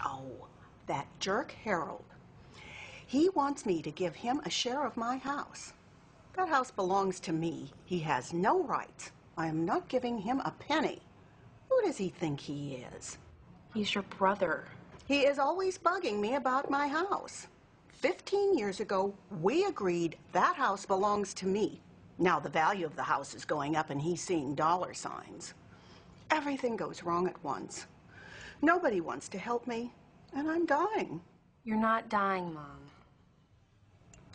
Oh, 0.05 0.47
that 0.87 1.07
jerk 1.21 1.55
Harold. 1.65 2.05
He 3.07 3.29
wants 3.35 3.67
me 3.67 3.83
to 3.83 3.91
give 3.91 4.15
him 4.15 4.41
a 4.45 4.51
share 4.51 4.87
of 4.87 4.97
my 4.97 5.19
house. 5.19 5.73
That 6.35 6.49
house 6.49 6.71
belongs 6.71 7.21
to 7.21 7.33
me. 7.33 7.71
He 7.85 8.01
has 8.01 8.33
no 8.33 8.63
rights. 8.63 9.13
I 9.37 9.49
am 9.49 9.65
not 9.65 9.89
giving 9.89 10.19
him 10.19 10.41
a 10.41 10.53
penny. 10.59 11.01
Who 11.69 11.83
does 11.83 11.97
he 11.97 12.09
think 12.09 12.41
he 12.41 12.85
is? 12.97 13.19
He's 13.75 13.95
your 13.95 14.05
brother. 14.19 14.65
He 15.07 15.21
is 15.21 15.39
always 15.39 15.79
bugging 15.79 16.21
me 16.21 16.35
about 16.35 16.71
my 16.71 16.89
house. 16.89 17.47
Fifteen 18.07 18.57
years 18.57 18.79
ago, 18.79 19.13
we 19.43 19.65
agreed 19.65 20.17
that 20.31 20.55
house 20.55 20.87
belongs 20.87 21.35
to 21.35 21.45
me. 21.45 21.81
Now 22.21 22.39
the 22.39 22.49
value 22.49 22.87
of 22.87 22.95
the 22.95 23.03
house 23.03 23.35
is 23.35 23.45
going 23.45 23.75
up 23.75 23.91
and 23.91 24.01
he's 24.01 24.23
seeing 24.23 24.55
dollar 24.55 24.95
signs. 24.95 25.55
Everything 26.31 26.77
goes 26.77 27.03
wrong 27.03 27.27
at 27.27 27.43
once. 27.43 27.89
Nobody 28.63 29.01
wants 29.01 29.29
to 29.31 29.39
help 29.39 29.67
me, 29.67 29.91
and 30.37 30.49
I'm 30.49 30.67
dying. 30.67 31.21
You're 31.65 31.81
not 31.81 32.09
dying, 32.09 32.55
Mom. 32.55 32.79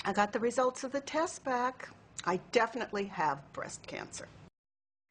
I 0.04 0.12
got 0.12 0.34
the 0.34 0.42
results 0.42 0.84
of 0.84 0.92
the 0.92 1.00
test 1.00 1.46
back. 1.46 1.88
I 2.26 2.42
definitely 2.52 3.06
have 3.06 3.38
breast 3.54 3.88
cancer. 3.88 4.28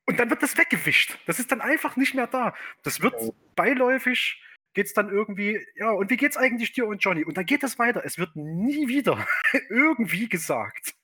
Und 0.06 0.18
dann 0.18 0.28
wird 0.28 0.42
das 0.42 0.58
weggewischt. 0.58 1.16
Das 1.26 1.38
ist 1.38 1.50
dann 1.50 1.62
einfach 1.62 1.96
nicht 1.96 2.14
mehr 2.14 2.26
da. 2.26 2.52
Das 2.82 3.00
wird 3.00 3.32
beiläufig, 3.56 4.38
geht 4.74 4.86
es 4.86 4.94
dann 4.94 5.10
irgendwie, 5.10 5.60
ja, 5.74 5.90
und 5.90 6.10
wie 6.10 6.16
geht's 6.16 6.36
eigentlich 6.36 6.72
dir 6.72 6.86
und 6.86 6.98
Johnny? 6.98 7.24
Und 7.24 7.36
dann 7.36 7.46
geht 7.46 7.62
es 7.62 7.78
weiter. 7.78 8.02
Es 8.04 8.18
wird 8.18 8.34
nie 8.36 8.88
wieder 8.88 9.26
irgendwie 9.68 10.28
gesagt. 10.28 10.94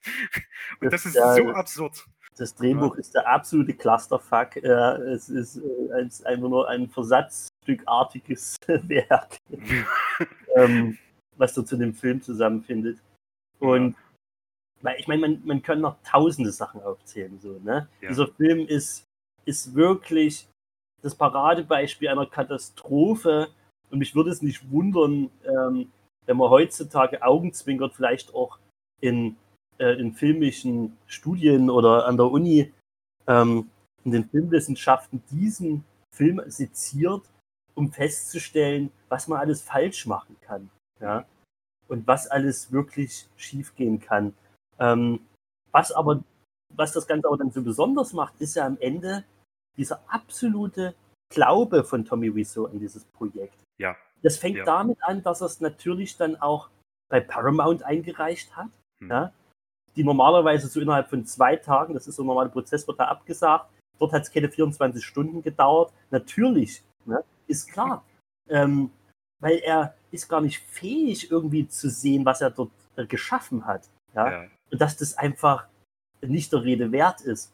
Und 0.80 0.92
das, 0.92 1.06
ist 1.06 1.16
ja, 1.16 1.34
so 1.34 1.50
absurd. 1.50 2.06
Das 2.36 2.54
Drehbuch 2.54 2.96
ist 2.96 3.14
der 3.14 3.26
absolute 3.26 3.74
Clusterfuck. 3.74 4.56
Äh, 4.56 4.68
es 4.68 5.28
ist 5.28 5.56
äh, 5.56 6.00
es 6.00 6.24
einfach 6.24 6.48
nur 6.48 6.68
ein 6.68 6.88
Versatzstückartiges 6.88 8.56
Werk, 8.66 9.38
ähm, 10.56 10.98
was 11.36 11.54
du 11.54 11.62
zu 11.62 11.76
dem 11.76 11.94
Film 11.94 12.20
zusammenfindet. 12.20 12.98
Und 13.58 13.96
weil 14.82 15.00
ich 15.00 15.08
meine, 15.08 15.22
man, 15.22 15.42
man 15.44 15.62
kann 15.62 15.80
noch 15.80 15.96
tausende 16.02 16.52
Sachen 16.52 16.82
aufzählen. 16.82 17.38
So, 17.40 17.58
ne? 17.64 17.88
Ja. 18.02 18.10
Dieser 18.10 18.28
Film 18.28 18.66
ist, 18.66 19.04
ist 19.46 19.74
wirklich 19.74 20.46
das 21.06 21.14
Paradebeispiel 21.14 22.08
einer 22.08 22.26
Katastrophe. 22.26 23.48
Und 23.90 24.00
mich 24.00 24.14
würde 24.14 24.30
es 24.30 24.42
nicht 24.42 24.70
wundern, 24.70 25.30
ähm, 25.44 25.92
wenn 26.26 26.36
man 26.36 26.50
heutzutage 26.50 27.22
Augenzwinkert 27.22 27.94
vielleicht 27.94 28.34
auch 28.34 28.58
in, 29.00 29.36
äh, 29.78 30.00
in 30.00 30.12
filmischen 30.12 30.96
Studien 31.06 31.70
oder 31.70 32.06
an 32.06 32.16
der 32.16 32.26
Uni 32.26 32.72
ähm, 33.28 33.70
in 34.04 34.12
den 34.12 34.28
Filmwissenschaften 34.28 35.22
diesen 35.30 35.84
Film 36.12 36.42
seziert, 36.46 37.22
um 37.76 37.92
festzustellen, 37.92 38.90
was 39.08 39.28
man 39.28 39.38
alles 39.38 39.62
falsch 39.62 40.06
machen 40.06 40.36
kann. 40.40 40.70
Ja? 41.00 41.24
Und 41.86 42.06
was 42.08 42.26
alles 42.26 42.72
wirklich 42.72 43.28
schiefgehen 43.36 44.00
kann. 44.00 44.34
Ähm, 44.80 45.20
was 45.70 45.92
aber, 45.92 46.24
was 46.74 46.92
das 46.92 47.06
Ganze 47.06 47.28
aber 47.28 47.36
dann 47.36 47.52
so 47.52 47.62
besonders 47.62 48.12
macht, 48.12 48.40
ist 48.40 48.56
ja 48.56 48.66
am 48.66 48.78
Ende 48.80 49.24
dieser 49.76 50.02
absolute 50.08 50.94
Glaube 51.32 51.84
von 51.84 52.04
Tommy 52.04 52.34
Wiseau 52.34 52.66
an 52.66 52.78
dieses 52.78 53.04
Projekt. 53.04 53.58
Ja. 53.78 53.96
Das 54.22 54.36
fängt 54.38 54.58
Ja. 54.58 54.64
damit 54.64 54.98
an, 55.02 55.22
dass 55.22 55.40
er 55.40 55.46
es 55.46 55.60
natürlich 55.60 56.16
dann 56.16 56.36
auch 56.36 56.68
bei 57.08 57.20
Paramount 57.20 57.82
eingereicht 57.82 58.56
hat. 58.56 58.70
Hm. 58.98 59.10
Ja, 59.10 59.32
die 59.96 60.04
normalerweise 60.04 60.68
so 60.68 60.80
innerhalb 60.80 61.08
von 61.08 61.24
zwei 61.24 61.56
Tagen, 61.56 61.94
das 61.94 62.06
ist 62.06 62.16
so 62.16 62.22
ein 62.22 62.26
normaler 62.26 62.50
Prozess, 62.50 62.86
wird 62.86 62.98
da 63.00 63.06
abgesagt. 63.06 63.70
Dort 63.98 64.12
hat 64.12 64.22
es 64.22 64.30
keine 64.30 64.50
24 64.50 65.04
Stunden 65.04 65.42
gedauert. 65.42 65.92
Natürlich, 66.10 66.82
ne, 67.06 67.24
ist 67.46 67.70
klar. 67.70 68.04
Ähm, 68.48 68.90
weil 69.40 69.58
er 69.58 69.94
ist 70.10 70.28
gar 70.28 70.40
nicht 70.40 70.62
fähig, 70.62 71.30
irgendwie 71.30 71.68
zu 71.68 71.90
sehen, 71.90 72.24
was 72.24 72.40
er 72.40 72.50
dort 72.50 72.70
äh, 72.96 73.06
geschaffen 73.06 73.66
hat. 73.66 73.88
Ja? 74.14 74.30
Ja. 74.30 74.50
Und 74.70 74.80
dass 74.80 74.96
das 74.96 75.16
einfach 75.16 75.66
nicht 76.20 76.52
der 76.52 76.62
Rede 76.62 76.92
wert 76.92 77.20
ist. 77.20 77.52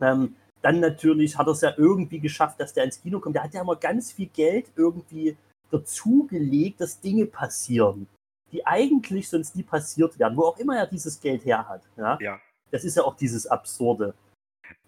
Ähm, 0.00 0.36
dann 0.62 0.80
natürlich 0.80 1.36
hat 1.36 1.48
er 1.48 1.52
es 1.52 1.60
ja 1.60 1.74
irgendwie 1.76 2.20
geschafft, 2.20 2.60
dass 2.60 2.72
der 2.72 2.84
ins 2.84 3.02
Kino 3.02 3.20
kommt. 3.20 3.34
Der 3.34 3.42
hat 3.42 3.52
ja 3.52 3.60
immer 3.60 3.76
ganz 3.76 4.12
viel 4.12 4.28
Geld 4.28 4.70
irgendwie 4.76 5.36
dazugelegt, 5.70 6.80
dass 6.80 7.00
Dinge 7.00 7.26
passieren, 7.26 8.06
die 8.52 8.64
eigentlich 8.64 9.28
sonst 9.28 9.56
nie 9.56 9.64
passiert 9.64 10.18
wären, 10.18 10.36
wo 10.36 10.44
auch 10.44 10.58
immer 10.58 10.76
er 10.76 10.86
dieses 10.86 11.20
Geld 11.20 11.44
her 11.44 11.68
hat. 11.68 11.82
Ja? 11.96 12.18
Ja. 12.20 12.40
Das 12.70 12.84
ist 12.84 12.96
ja 12.96 13.02
auch 13.02 13.16
dieses 13.16 13.46
Absurde. 13.46 14.14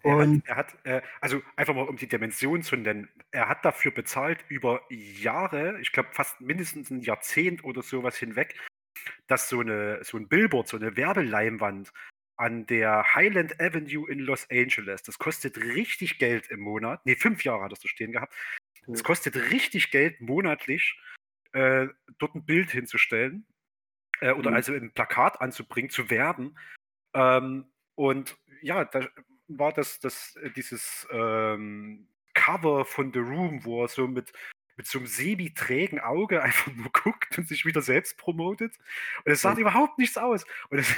Er 0.03 0.13
hat, 0.13 0.27
Und 0.27 0.49
er 0.49 0.57
hat 0.57 0.75
äh, 0.85 1.03
also 1.21 1.43
einfach 1.57 1.75
mal 1.75 1.89
um 1.89 1.97
die 1.97 2.09
Dimension 2.09 2.63
zu 2.63 2.77
nennen, 2.77 3.09
er 3.33 3.49
hat 3.49 3.65
dafür 3.65 3.91
bezahlt 3.91 4.45
über 4.49 4.81
Jahre, 4.91 5.81
ich 5.81 5.93
glaube 5.93 6.11
fast 6.13 6.41
mindestens 6.41 6.91
ein 6.91 7.01
Jahrzehnt 7.01 7.65
oder 7.65 7.83
sowas 7.83 8.17
hinweg, 8.17 8.55
dass 9.27 9.49
so, 9.49 9.61
eine, 9.61 10.03
so 10.05 10.17
ein 10.17 10.29
Billboard, 10.29 10.69
so 10.69 10.77
eine 10.77 10.97
Werbeleinwand 10.97 11.91
an 12.37 12.67
der 12.67 13.15
Highland 13.15 13.61
Avenue 13.61 14.09
in 14.11 14.19
Los 14.21 14.47
Angeles, 14.51 15.03
das 15.03 15.19
kostet 15.19 15.57
richtig 15.59 16.19
Geld 16.19 16.51
im 16.51 16.61
Monat. 16.61 17.05
Ne, 17.07 17.17
fünf 17.17 17.45
Jahre 17.45 17.65
hat 17.65 17.73
das 17.73 17.81
da 17.81 17.89
stehen 17.89 18.13
gehabt. 18.13 18.35
Es 18.93 19.01
Mhm. 19.01 19.05
kostet 19.05 19.37
richtig 19.53 19.91
Geld 19.91 20.21
monatlich, 20.21 20.99
äh, 21.53 21.89
dort 22.19 22.35
ein 22.35 22.45
Bild 22.45 22.71
hinzustellen 22.71 23.47
äh, 24.21 24.33
oder 24.33 24.51
Mhm. 24.51 24.57
also 24.57 24.75
ein 24.75 24.93
Plakat 24.93 25.41
anzubringen, 25.41 25.91
zu 25.91 26.11
werben. 26.11 26.57
Ähm, 27.15 27.67
und 27.95 28.37
ja, 28.63 28.85
da 28.85 29.09
war 29.49 29.73
das, 29.73 30.01
das 30.01 30.37
äh, 30.37 30.51
dieses 30.51 31.07
ähm, 31.13 32.09
Cover 32.35 32.85
von 32.85 33.13
The 33.13 33.21
Room, 33.21 33.65
wo 33.65 33.83
er 33.85 33.89
so 33.89 34.09
mit, 34.09 34.33
mit 34.77 34.87
so 34.87 34.99
einem 34.99 35.07
semi-trägen 35.07 36.01
Auge 36.01 36.43
einfach 36.67 36.73
nur 36.75 36.91
guckt 36.93 37.39
und 37.39 37.47
sich 37.49 37.65
wieder 37.65 37.83
selbst 37.83 38.19
promotet. 38.19 38.77
Und 39.25 39.33
es 39.33 39.43
sah 39.43 39.55
Mhm. 39.55 39.61
überhaupt 39.61 39.99
nichts 39.99 40.17
aus. 40.19 40.45
Und 40.71 40.79
es, 40.81 40.95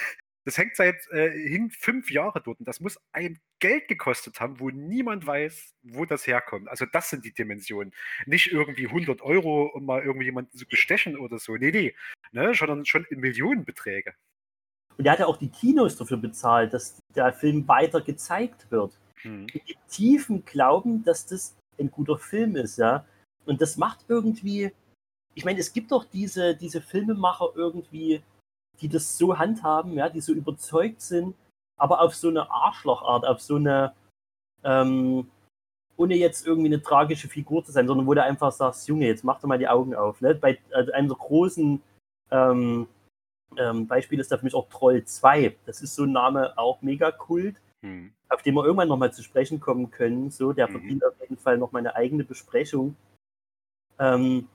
das 0.46 0.56
hängt 0.56 0.76
seit 0.76 1.08
äh, 1.10 1.30
hin 1.30 1.70
fünf 1.70 2.10
Jahre 2.10 2.40
dort. 2.40 2.60
Und 2.60 2.68
das 2.68 2.80
muss 2.80 3.00
ein 3.10 3.40
Geld 3.58 3.88
gekostet 3.88 4.38
haben, 4.38 4.60
wo 4.60 4.70
niemand 4.70 5.26
weiß, 5.26 5.74
wo 5.82 6.04
das 6.04 6.24
herkommt. 6.24 6.68
Also 6.68 6.86
das 6.86 7.10
sind 7.10 7.24
die 7.24 7.34
Dimensionen. 7.34 7.92
Nicht 8.26 8.52
irgendwie 8.52 8.86
100 8.86 9.22
Euro, 9.22 9.64
um 9.74 9.84
mal 9.84 10.02
irgendwie 10.04 10.26
jemanden 10.26 10.56
zu 10.56 10.64
bestechen 10.64 11.18
oder 11.18 11.40
so. 11.40 11.56
Nee, 11.56 11.72
nee. 11.72 11.94
Ne? 12.30 12.54
Sondern 12.54 12.86
schon 12.86 13.04
in 13.10 13.18
Millionenbeträge. 13.18 14.14
Und 14.96 15.04
er 15.04 15.12
hat 15.12 15.18
ja 15.18 15.26
auch 15.26 15.36
die 15.36 15.50
Kinos 15.50 15.96
dafür 15.96 16.16
bezahlt, 16.16 16.72
dass 16.72 17.00
der 17.16 17.32
Film 17.32 17.66
weiter 17.66 18.00
gezeigt 18.00 18.70
wird. 18.70 18.96
Hm. 19.22 19.48
Dem 19.48 19.62
tiefen 19.88 20.44
Glauben, 20.44 21.02
dass 21.02 21.26
das 21.26 21.56
ein 21.78 21.90
guter 21.90 22.18
Film 22.18 22.54
ist, 22.54 22.78
ja. 22.78 23.04
Und 23.46 23.60
das 23.60 23.76
macht 23.76 24.04
irgendwie, 24.08 24.70
ich 25.34 25.44
meine, 25.44 25.58
es 25.58 25.72
gibt 25.72 25.90
doch 25.90 26.04
diese, 26.04 26.54
diese 26.54 26.80
Filmemacher 26.80 27.50
irgendwie, 27.56 28.22
die 28.80 28.88
das 28.88 29.16
so 29.18 29.38
handhaben, 29.38 29.92
ja, 29.94 30.08
die 30.08 30.20
so 30.20 30.32
überzeugt 30.32 31.00
sind, 31.00 31.34
aber 31.78 32.00
auf 32.00 32.14
so 32.14 32.28
eine 32.28 32.50
Arschlochart, 32.50 33.26
auf 33.26 33.40
so 33.40 33.56
eine, 33.56 33.94
ähm, 34.64 35.28
ohne 35.96 36.14
jetzt 36.16 36.46
irgendwie 36.46 36.68
eine 36.68 36.82
tragische 36.82 37.28
Figur 37.28 37.64
zu 37.64 37.72
sein, 37.72 37.86
sondern 37.86 38.06
wo 38.06 38.14
du 38.14 38.22
einfach 38.22 38.52
sagst, 38.52 38.86
Junge, 38.88 39.06
jetzt 39.06 39.24
mach 39.24 39.40
doch 39.40 39.48
mal 39.48 39.58
die 39.58 39.68
Augen 39.68 39.94
auf. 39.94 40.20
Ne? 40.20 40.34
Bei 40.34 40.58
also 40.72 40.92
einem 40.92 41.08
der 41.08 41.16
großen 41.16 41.82
ähm, 42.30 42.86
ähm, 43.56 43.86
Beispiel 43.86 44.20
ist 44.20 44.30
da 44.30 44.36
für 44.38 44.44
mich 44.44 44.54
auch 44.54 44.68
Troll 44.68 45.04
2. 45.04 45.56
Das 45.64 45.80
ist 45.80 45.94
so 45.94 46.04
ein 46.04 46.12
Name 46.12 46.56
auch 46.58 46.82
mega 46.82 47.10
kult, 47.12 47.56
Hm. 47.82 48.12
auf 48.28 48.42
den 48.42 48.54
wir 48.54 48.64
irgendwann 48.64 48.88
nochmal 48.88 49.12
zu 49.12 49.22
sprechen 49.22 49.60
kommen 49.60 49.90
können. 49.90 50.30
So, 50.30 50.52
der 50.52 50.66
Mhm. 50.68 50.72
verdient 50.72 51.04
auf 51.04 51.20
jeden 51.20 51.36
Fall 51.36 51.56
noch 51.58 51.72
mal 51.72 51.78
eine 51.78 51.94
eigene 51.94 52.24
Besprechung. 52.24 52.96
Ähm, 53.98 54.48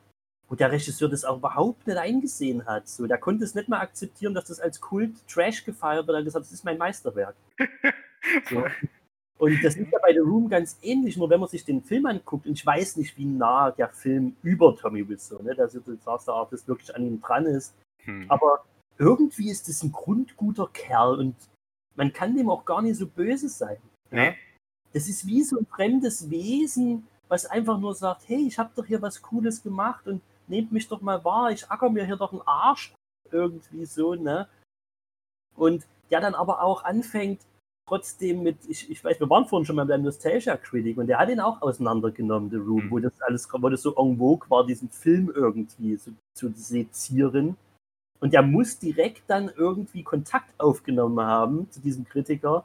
wo 0.52 0.56
der 0.56 0.70
Regisseur 0.70 1.08
das 1.08 1.24
auch 1.24 1.38
überhaupt 1.38 1.88
nicht 1.88 1.98
eingesehen 1.98 2.66
hat. 2.66 2.86
So, 2.90 3.08
der 3.08 3.18
konnte 3.18 3.46
es 3.46 3.56
nicht 3.56 3.70
mal 3.70 3.80
akzeptieren, 3.80 4.34
dass 4.34 4.46
das 4.46 4.60
als 4.60 4.82
Kult-Trash 4.82 5.64
gefeiert 5.64 6.08
wird. 6.08 6.16
Er 6.16 6.20
hat 6.20 6.26
gesagt, 6.26 6.44
das 6.44 6.52
ist 6.52 6.66
mein 6.66 6.78
Meisterwerk. 6.78 7.36
So. 8.50 8.64
Und 9.40 9.64
das 9.64 9.76
ist 9.76 9.92
ja 9.92 9.98
bei 10.00 10.14
The 10.14 10.20
Room 10.20 10.48
ganz 10.48 10.78
ähnlich, 10.84 11.18
nur 11.18 11.28
wenn 11.32 11.40
man 11.40 11.50
sich 11.50 11.66
den 11.66 11.82
Film 11.82 12.06
anguckt, 12.06 12.46
und 12.46 12.54
ich 12.54 12.64
weiß 12.64 12.98
nicht, 12.98 13.18
wie 13.18 13.26
nah 13.26 13.72
der 13.72 13.90
Film 13.90 14.36
über 14.44 14.76
Tommy 14.76 15.10
Wiseau, 15.10 15.42
ne, 15.42 15.56
dass 15.56 15.74
jetzt 15.74 15.88
Disaster 15.88 16.32
Artist 16.32 16.68
wirklich 16.68 16.96
an 16.96 17.04
ihm 17.04 17.20
dran 17.20 17.48
ist, 17.48 17.74
Hm. 18.04 18.26
aber 18.30 18.64
irgendwie 19.00 19.50
ist 19.50 19.68
es 19.70 19.82
ein 19.82 19.92
grundguter 19.92 20.70
Kerl 20.72 21.18
und 21.18 21.36
man 21.96 22.14
kann 22.14 22.36
dem 22.36 22.52
auch 22.52 22.64
gar 22.64 22.84
nicht 22.84 22.98
so 22.98 23.08
böse 23.08 23.50
sein. 23.50 23.78
Nee. 24.12 24.36
Das 24.94 25.10
ist 25.10 25.26
wie 25.26 25.42
so 25.42 25.58
ein 25.58 25.66
fremdes 25.66 26.30
Wesen, 26.30 27.08
was 27.28 27.48
einfach 27.48 27.80
nur 27.80 27.96
sagt, 27.96 28.30
hey, 28.30 28.46
ich 28.46 28.60
habe 28.60 28.70
doch 28.76 28.86
hier 28.86 29.02
was 29.02 29.24
Cooles 29.24 29.64
gemacht 29.64 30.08
und 30.08 30.22
nehmt 30.52 30.72
mich 30.72 30.88
doch 30.88 31.02
mal 31.02 31.24
wahr, 31.26 31.52
ich 31.52 31.68
acker 31.72 31.90
mir 31.90 32.06
hier 32.06 32.18
doch 32.18 32.32
einen 32.32 32.44
Arsch 32.46 32.94
irgendwie 33.32 33.86
so, 33.86 34.14
ne? 34.14 34.48
Und 35.56 35.88
der 36.12 36.22
dann 36.22 36.36
aber 36.36 36.62
auch 36.62 36.84
anfängt, 36.84 37.42
trotzdem 37.88 38.44
mit, 38.44 38.58
ich, 38.68 38.90
ich 38.90 39.04
weiß, 39.04 39.20
wir 39.20 39.30
waren 39.30 39.48
vorhin 39.48 39.66
schon 39.66 39.76
mal 39.76 39.86
beim 39.86 40.04
Nostalgia 40.04 40.56
Critic 40.58 40.98
und 40.98 41.08
der 41.08 41.20
hat 41.20 41.30
ihn 41.30 41.40
auch 41.40 41.62
auseinandergenommen, 41.62 42.50
The 42.50 42.58
Room, 42.58 42.92
wo 42.92 43.00
das 43.00 43.20
alles, 43.22 43.48
wo 43.52 43.70
das 43.70 43.82
so 43.82 43.96
en 43.96 44.18
vogue 44.18 44.50
war, 44.50 44.66
diesen 44.66 44.90
Film 44.90 45.32
irgendwie 45.34 45.96
so, 45.96 46.12
zu 46.36 46.52
sezieren. 46.56 47.58
Und 48.20 48.34
der 48.34 48.44
muss 48.44 48.78
direkt 48.78 49.24
dann 49.28 49.52
irgendwie 49.56 50.04
Kontakt 50.04 50.54
aufgenommen 50.60 51.20
haben 51.26 51.70
zu 51.72 51.80
diesem 51.82 52.06
Kritiker 52.06 52.64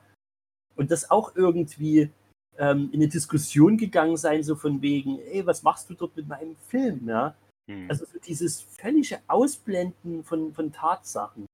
und 0.76 0.90
das 0.90 1.10
auch 1.10 1.34
irgendwie 1.34 2.10
ähm, 2.58 2.90
in 2.92 3.00
eine 3.00 3.08
Diskussion 3.08 3.78
gegangen 3.78 4.16
sein, 4.16 4.42
so 4.42 4.54
von 4.54 4.82
wegen, 4.82 5.18
ey, 5.18 5.46
was 5.46 5.62
machst 5.62 5.88
du 5.88 5.94
dort 5.94 6.16
mit 6.16 6.28
meinem 6.28 6.56
Film, 6.68 7.08
ja? 7.08 7.34
Hm. 7.68 7.86
Also 7.90 8.06
so 8.06 8.18
dieses 8.18 8.62
völlige 8.62 9.20
Ausblenden 9.26 10.24
von, 10.24 10.54
von 10.54 10.72
Tatsachen. 10.72 11.46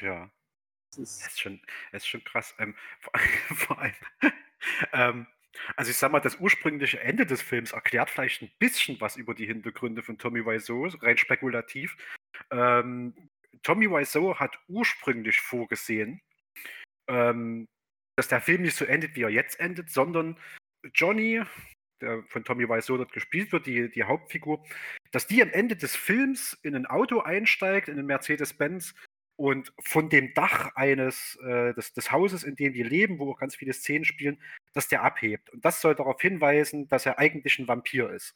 Ja. 0.00 0.30
Das 0.90 0.98
ist, 0.98 1.22
Das 1.22 1.28
ist 1.28 1.40
schon, 1.40 1.60
das 1.92 2.02
ist 2.02 2.08
schon 2.08 2.24
krass. 2.24 2.54
Ähm, 2.58 2.74
vor, 3.00 3.12
vor 3.56 3.78
allem, 3.78 3.94
ähm, 4.92 5.26
also 5.76 5.90
ich 5.90 5.96
sag 5.96 6.12
mal, 6.12 6.20
das 6.20 6.36
ursprüngliche 6.36 7.00
Ende 7.00 7.26
des 7.26 7.42
Films 7.42 7.72
erklärt 7.72 8.10
vielleicht 8.10 8.42
ein 8.42 8.50
bisschen 8.58 9.00
was 9.00 9.16
über 9.16 9.34
die 9.34 9.46
Hintergründe 9.46 10.02
von 10.02 10.18
Tommy 10.18 10.44
Wiseau, 10.44 10.88
rein 11.00 11.18
spekulativ. 11.18 11.96
Ähm, 12.50 13.14
Tommy 13.62 13.88
Wiseau 13.90 14.38
hat 14.38 14.58
ursprünglich 14.68 15.40
vorgesehen, 15.40 16.20
ähm, 17.08 17.66
dass 18.16 18.28
der 18.28 18.40
Film 18.40 18.62
nicht 18.62 18.76
so 18.76 18.84
endet, 18.84 19.14
wie 19.14 19.22
er 19.22 19.30
jetzt 19.30 19.60
endet, 19.60 19.90
sondern 19.90 20.38
Johnny, 20.94 21.42
der 22.00 22.22
von 22.24 22.44
Tommy 22.44 22.68
Wiseau 22.68 22.96
dort 22.96 23.12
gespielt 23.12 23.52
wird, 23.52 23.66
die, 23.66 23.90
die 23.90 24.04
Hauptfigur, 24.04 24.64
dass 25.12 25.26
die 25.26 25.42
am 25.42 25.50
Ende 25.50 25.76
des 25.76 25.94
Films 25.94 26.58
in 26.62 26.74
ein 26.74 26.86
Auto 26.86 27.20
einsteigt, 27.20 27.88
in 27.88 27.98
einen 27.98 28.06
Mercedes-Benz 28.06 28.94
und 29.36 29.72
von 29.82 30.08
dem 30.08 30.34
Dach 30.34 30.74
eines 30.74 31.38
äh, 31.44 31.74
des, 31.74 31.92
des 31.92 32.10
Hauses, 32.10 32.44
in 32.44 32.56
dem 32.56 32.72
die 32.72 32.82
leben, 32.82 33.18
wo 33.18 33.30
auch 33.30 33.38
ganz 33.38 33.54
viele 33.54 33.72
Szenen 33.72 34.04
spielen, 34.04 34.40
dass 34.72 34.88
der 34.88 35.02
abhebt. 35.02 35.50
Und 35.50 35.64
das 35.64 35.80
soll 35.80 35.94
darauf 35.94 36.20
hinweisen, 36.20 36.88
dass 36.88 37.06
er 37.06 37.18
eigentlich 37.18 37.58
ein 37.58 37.68
Vampir 37.68 38.10
ist. 38.10 38.34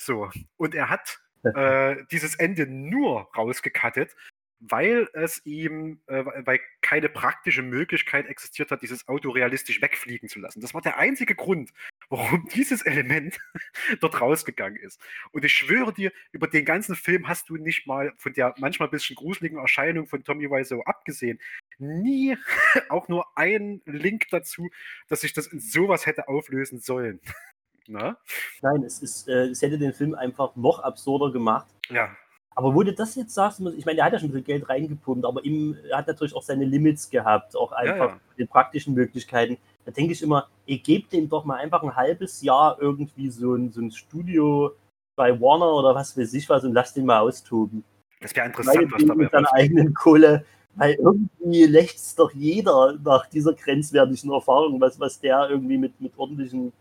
So. 0.00 0.30
Und 0.56 0.74
er 0.74 0.90
hat 0.90 1.20
äh, 1.54 1.96
dieses 2.10 2.34
Ende 2.34 2.66
nur 2.66 3.30
rausgekattet, 3.36 4.14
weil 4.60 5.08
es 5.12 5.44
ihm, 5.44 6.00
äh, 6.06 6.24
weil 6.44 6.60
keine 6.82 7.08
praktische 7.08 7.62
Möglichkeit 7.62 8.26
existiert 8.26 8.70
hat, 8.70 8.82
dieses 8.82 9.08
Auto 9.08 9.30
realistisch 9.30 9.82
wegfliegen 9.82 10.28
zu 10.28 10.38
lassen. 10.38 10.60
Das 10.60 10.72
war 10.72 10.80
der 10.80 10.98
einzige 10.98 11.34
Grund, 11.34 11.72
warum 12.08 12.48
dieses 12.54 12.82
Element 12.82 13.38
dort 14.00 14.20
rausgegangen 14.20 14.80
ist. 14.80 15.00
Und 15.32 15.44
ich 15.44 15.52
schwöre 15.52 15.92
dir, 15.92 16.12
über 16.32 16.46
den 16.46 16.64
ganzen 16.64 16.94
Film 16.94 17.28
hast 17.28 17.48
du 17.48 17.56
nicht 17.56 17.86
mal 17.86 18.12
von 18.16 18.32
der 18.32 18.54
manchmal 18.58 18.88
ein 18.88 18.92
bisschen 18.92 19.16
gruseligen 19.16 19.58
Erscheinung 19.58 20.06
von 20.06 20.24
Tommy 20.24 20.50
Wiseau 20.50 20.82
abgesehen, 20.82 21.38
nie 21.78 22.36
auch 22.88 23.08
nur 23.08 23.26
einen 23.36 23.82
Link 23.84 24.28
dazu, 24.30 24.70
dass 25.08 25.20
sich 25.20 25.32
das 25.32 25.46
in 25.46 25.60
sowas 25.60 26.06
hätte 26.06 26.28
auflösen 26.28 26.80
sollen. 26.80 27.20
Na? 27.88 28.16
Nein, 28.62 28.84
es, 28.84 29.02
ist, 29.02 29.28
äh, 29.28 29.46
es 29.46 29.60
hätte 29.60 29.78
den 29.78 29.92
Film 29.92 30.14
einfach 30.14 30.54
noch 30.56 30.78
absurder 30.80 31.32
gemacht. 31.32 31.66
Ja. 31.90 32.16
Aber 32.54 32.74
wo 32.74 32.82
du 32.82 32.92
das 32.92 33.14
jetzt 33.14 33.34
sagst, 33.34 33.60
ich 33.60 33.86
meine, 33.86 33.96
der 33.96 34.04
hat 34.04 34.12
ja 34.12 34.18
schon 34.18 34.28
ein 34.28 34.32
bisschen 34.32 34.44
Geld 34.44 34.68
reingepumpt, 34.68 35.24
aber 35.24 35.44
ihm 35.44 35.76
er 35.88 35.98
hat 35.98 36.06
natürlich 36.06 36.34
auch 36.34 36.42
seine 36.42 36.64
Limits 36.64 37.08
gehabt, 37.10 37.56
auch 37.56 37.72
einfach 37.72 38.10
ja. 38.10 38.20
mit 38.30 38.38
den 38.38 38.48
praktischen 38.48 38.94
Möglichkeiten. 38.94 39.56
Da 39.84 39.90
denke 39.90 40.12
ich 40.12 40.22
immer, 40.22 40.48
ihr 40.66 40.78
gebt 40.78 41.12
dem 41.12 41.28
doch 41.28 41.44
mal 41.44 41.56
einfach 41.56 41.82
ein 41.82 41.96
halbes 41.96 42.42
Jahr 42.42 42.78
irgendwie 42.80 43.30
so 43.30 43.54
ein, 43.54 43.72
so 43.72 43.80
ein 43.80 43.90
Studio 43.90 44.72
bei 45.16 45.38
Warner 45.40 45.72
oder 45.72 45.94
was 45.94 46.16
weiß 46.16 46.32
ich 46.34 46.48
was 46.48 46.64
und 46.64 46.72
lasst 46.72 46.96
den 46.96 47.06
mal 47.06 47.20
austoben. 47.20 47.84
Das 48.20 48.34
wäre 48.34 48.46
interessant, 48.46 48.76
was 48.76 49.02
Meinetwegen 49.02 49.08
dabei 49.08 49.22
mit 49.24 49.32
seiner 49.32 49.52
eigenen 49.52 49.94
Kohle, 49.94 50.44
weil 50.76 50.94
irgendwie 50.94 51.64
lächzt 51.64 52.18
doch 52.18 52.32
jeder 52.32 52.96
nach 53.02 53.26
dieser 53.26 53.52
grenzwertigen 53.52 54.32
Erfahrung, 54.32 54.80
was, 54.80 54.98
was 55.00 55.20
der 55.20 55.50
irgendwie 55.50 55.78
mit, 55.78 56.00
mit 56.00 56.16
ordentlichen, 56.16 56.72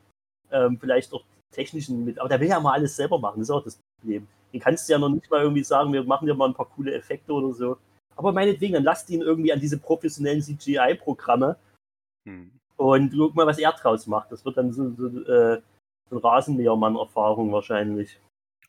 ähm, 0.51 0.77
vielleicht 0.79 1.11
auch 1.13 1.23
technischen, 1.51 2.05
mit, 2.05 2.19
aber 2.19 2.29
der 2.29 2.39
will 2.39 2.47
ja 2.47 2.59
mal 2.59 2.73
alles 2.73 2.95
selber 2.95 3.19
machen, 3.19 3.39
das 3.39 3.49
ist 3.49 3.55
auch 3.55 3.63
das 3.63 3.79
Problem. 3.99 4.27
Den 4.53 4.61
kannst 4.61 4.87
du 4.87 4.93
ja 4.93 4.99
noch 4.99 5.09
nicht 5.09 5.29
mal 5.31 5.41
irgendwie 5.41 5.63
sagen, 5.63 5.91
wir 5.91 6.03
machen 6.03 6.27
dir 6.27 6.35
mal 6.35 6.47
ein 6.47 6.53
paar 6.53 6.69
coole 6.69 6.93
Effekte 6.93 7.33
oder 7.33 7.53
so. 7.53 7.77
Aber 8.15 8.31
meinetwegen, 8.31 8.73
dann 8.73 8.83
lasst 8.83 9.09
ihn 9.09 9.21
irgendwie 9.21 9.51
an 9.51 9.59
diese 9.59 9.77
professionellen 9.77 10.41
CGI-Programme 10.41 11.55
Hm. 12.25 12.51
Und 12.77 13.11
guck 13.15 13.35
mal, 13.35 13.45
was 13.47 13.59
er 13.59 13.71
draus 13.73 14.07
macht. 14.07 14.31
Das 14.31 14.43
wird 14.45 14.57
dann 14.57 14.71
so, 14.71 14.89
so, 14.95 15.07
äh, 15.07 15.61
so 16.09 16.15
eine 16.15 16.23
Rasenmähermann-Erfahrung 16.23 17.51
wahrscheinlich. 17.51 18.19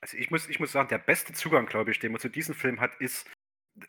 Also 0.01 0.17
ich 0.17 0.31
muss, 0.31 0.49
ich 0.49 0.59
muss 0.61 0.73
sagen, 0.73 0.89
der 0.89 0.99
beste 0.99 1.33
Zugang, 1.33 1.67
glaube 1.67 1.91
ich, 1.93 1.99
den 2.01 2.13
man 2.13 2.21
zu 2.21 2.29
diesem 2.29 2.55
Film 2.55 2.81
hat, 2.81 2.95
ist, 3.01 3.31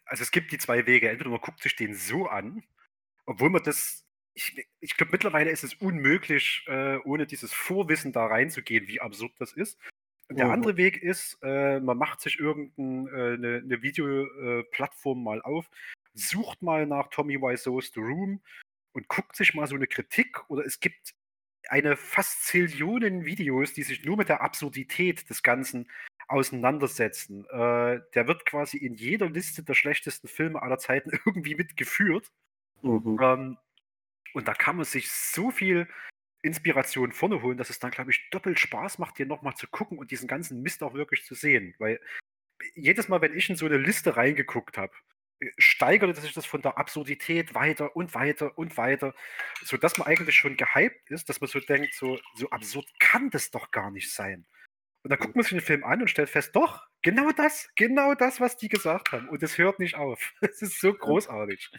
also 0.06 0.21
es 0.21 0.32
gibt 0.32 0.52
die 0.52 0.58
zwei 0.60 0.86
Wege. 0.86 1.10
Entweder 1.10 1.30
man 1.32 1.41
guckt 1.41 1.62
sich 1.62 1.76
den 1.76 1.93
so 1.93 2.28
an, 2.28 2.63
obwohl 3.26 3.49
man 3.49 3.63
das, 3.63 4.06
ich, 4.36 4.67
ich 4.80 4.95
glaube 4.97 5.12
mittlerweile 5.12 5.49
ist 5.52 5.63
es 5.63 5.73
unmöglich, 5.76 6.63
äh, 6.67 6.97
ohne 7.06 7.26
dieses 7.26 7.52
Vorwissen 7.54 8.12
da 8.12 8.26
reinzugehen, 8.28 8.88
wie 8.88 9.02
absurd 9.02 9.34
das 9.39 9.54
ist. 9.54 9.80
Und 10.30 10.38
der 10.38 10.45
Mhm. 10.47 10.52
andere 10.54 10.78
Weg 10.78 11.02
ist, 11.04 11.38
äh, 11.41 11.80
man 11.80 11.97
macht 11.97 12.21
sich 12.21 12.39
irgendeine 12.39 13.10
äh, 13.12 13.34
eine- 13.34 13.58
eine 13.63 13.82
Videoplattform 13.82 15.23
mal 15.23 15.41
auf, 15.41 15.69
sucht 16.13 16.62
mal 16.62 16.86
nach 16.88 17.08
Tommy 17.10 17.41
Wiseau's 17.41 17.91
The 17.93 17.99
Room 17.99 18.39
und 18.93 19.08
guckt 19.08 19.36
sich 19.36 19.53
mal 19.53 19.67
so 19.67 19.75
eine 19.75 19.88
Kritik 19.88 20.49
oder 20.49 20.65
es 20.65 20.79
gibt 20.79 21.13
eine 21.69 21.95
fast 21.95 22.45
Zillionen 22.45 23.25
Videos, 23.25 23.73
die 23.73 23.84
sich 23.84 24.03
nur 24.06 24.17
mit 24.17 24.29
der 24.29 24.41
Absurdität 24.41 25.29
des 25.29 25.43
Ganzen 25.43 25.89
auseinandersetzen. 26.27 27.45
Äh, 27.45 28.01
der 28.13 28.27
wird 28.27 28.45
quasi 28.45 28.77
in 28.77 28.95
jeder 28.95 29.29
Liste 29.29 29.63
der 29.63 29.73
schlechtesten 29.73 30.27
Filme 30.27 30.62
aller 30.62 30.77
Zeiten 30.77 31.12
irgendwie 31.25 31.56
mitgeführt. 31.56 32.32
Mhm. 32.82 33.19
Ähm, 33.21 33.58
und 34.34 34.47
da 34.47 34.53
kann 34.53 34.77
man 34.77 34.86
sich 34.86 35.12
so 35.12 35.51
viel 35.51 35.88
Inspiration 36.41 37.12
vorne 37.12 37.41
holen, 37.41 37.58
dass 37.58 37.69
es 37.69 37.79
dann, 37.79 37.91
glaube 37.91 38.12
ich, 38.12 38.29
doppelt 38.29 38.60
Spaß 38.60 38.99
macht, 38.99 39.17
dir 39.17 39.25
nochmal 39.25 39.56
zu 39.56 39.67
gucken 39.67 39.97
und 39.97 40.12
diesen 40.12 40.27
ganzen 40.27 40.62
Mist 40.62 40.84
auch 40.84 40.93
wirklich 40.93 41.23
zu 41.23 41.36
sehen. 41.36 41.73
Weil 41.77 41.99
jedes 42.75 43.08
Mal, 43.08 43.21
wenn 43.21 43.36
ich 43.36 43.49
in 43.49 43.56
so 43.56 43.65
eine 43.65 43.77
Liste 43.77 44.17
reingeguckt 44.17 44.77
habe, 44.77 44.93
steigerte 45.58 46.19
sich 46.22 46.34
das 46.34 46.46
von 46.46 46.62
der 46.62 46.78
Absurdität 46.78 47.54
weiter 47.54 47.96
und 47.96 48.13
weiter 48.15 48.58
und 48.58 48.78
weiter, 48.78 49.13
sodass 49.63 49.98
man 49.98 50.08
eigentlich 50.08 50.36
schon 50.36 50.58
gehypt 50.58 51.12
ist, 51.12 51.30
dass 51.30 51.41
man 51.41 51.50
so 51.50 51.60
denkt, 51.60 51.93
so, 51.93 52.17
so 52.36 52.50
absurd 52.50 52.88
kann 53.00 53.30
das 53.30 53.52
doch 53.52 53.72
gar 53.72 53.91
nicht 53.91 54.12
sein. 54.12 54.46
Und 55.04 55.10
dann 55.10 55.19
guckt 55.19 55.36
man 55.36 55.43
sich 55.43 55.52
den 55.52 55.62
Film 55.62 55.84
an 55.84 56.02
und 56.02 56.08
stellt 56.08 56.30
fest, 56.30 56.56
doch, 56.56 56.88
genau 57.02 57.30
das, 57.32 57.69
genau 57.76 58.13
das, 58.15 58.39
was 58.39 58.56
die 58.56 58.69
gesagt 58.69 59.12
haben. 59.12 59.28
Und 59.28 59.43
es 59.43 59.58
hört 59.58 59.80
nicht 59.80 59.96
auf. 59.96 60.34
Es 60.41 60.62
ist 60.62 60.80
so 60.80 60.93
großartig. 60.93 61.69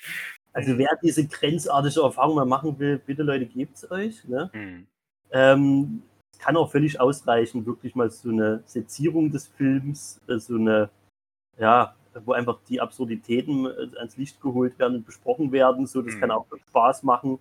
Also 0.52 0.76
wer 0.76 0.90
diese 1.02 1.26
grenzartige 1.26 2.02
Erfahrung 2.02 2.36
mal 2.36 2.44
machen 2.44 2.78
will, 2.78 2.98
bitte 2.98 3.22
Leute, 3.22 3.46
gebt 3.46 3.76
es 3.76 3.90
euch. 3.90 4.24
Ne? 4.24 4.50
Hm. 4.52 4.86
Ähm, 5.32 6.02
es 6.32 6.38
kann 6.38 6.56
auch 6.56 6.70
völlig 6.70 7.00
ausreichen, 7.00 7.64
wirklich 7.64 7.94
mal 7.94 8.10
so 8.10 8.28
eine 8.28 8.62
Sezierung 8.66 9.30
des 9.30 9.48
Films, 9.48 10.20
äh, 10.28 10.38
so 10.38 10.56
eine, 10.56 10.90
ja, 11.58 11.94
wo 12.24 12.32
einfach 12.32 12.58
die 12.68 12.80
Absurditäten 12.80 13.66
äh, 13.66 13.98
ans 13.98 14.16
Licht 14.16 14.40
geholt 14.40 14.78
werden 14.78 14.96
und 14.96 15.06
besprochen 15.06 15.52
werden. 15.52 15.86
So, 15.86 16.02
das 16.02 16.14
Mhm. 16.14 16.20
kann 16.20 16.30
auch 16.30 16.46
Spaß 16.68 17.02
machen. 17.02 17.38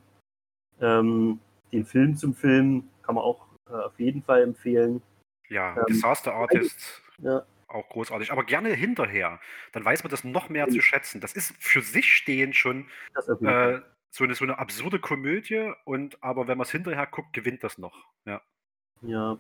Ähm, 0.82 1.40
den 1.72 1.86
Film 1.86 2.16
zum 2.16 2.34
Film 2.34 2.90
kann 3.04 3.16
man 3.16 3.24
auch 3.24 3.48
äh, 3.70 3.74
auf 3.74 4.00
jeden 4.00 4.24
Fall 4.24 4.42
empfehlen. 4.42 5.02
Ja, 5.50 5.76
Ähm, 5.78 5.86
Disaster 5.88 6.34
Artist. 6.34 7.02
Ja. 7.20 7.46
Auch 7.68 7.88
großartig. 7.90 8.32
Aber 8.32 8.44
gerne 8.44 8.70
hinterher. 8.70 9.40
Dann 9.72 9.84
weiß 9.84 10.04
man 10.04 10.12
das 10.12 10.24
noch 10.24 10.50
mehr 10.50 10.68
zu 10.70 10.82
schätzen. 10.82 11.22
Das 11.22 11.34
ist 11.34 11.56
für 11.60 11.82
sich 11.82 12.14
stehend 12.14 12.56
schon 12.56 12.86
äh, 13.42 13.80
so, 14.12 14.24
eine, 14.24 14.36
so 14.36 14.44
eine 14.44 14.60
absurde 14.60 15.00
Komödie. 15.00 15.72
Und 15.86 16.22
aber 16.24 16.48
wenn 16.48 16.58
man 16.58 16.66
es 16.66 16.72
hinterher 16.72 17.08
guckt, 17.08 17.34
gewinnt 17.34 17.64
das 17.64 17.78
noch. 17.78 18.06
Ja. 18.26 18.42
Ja. 19.02 19.40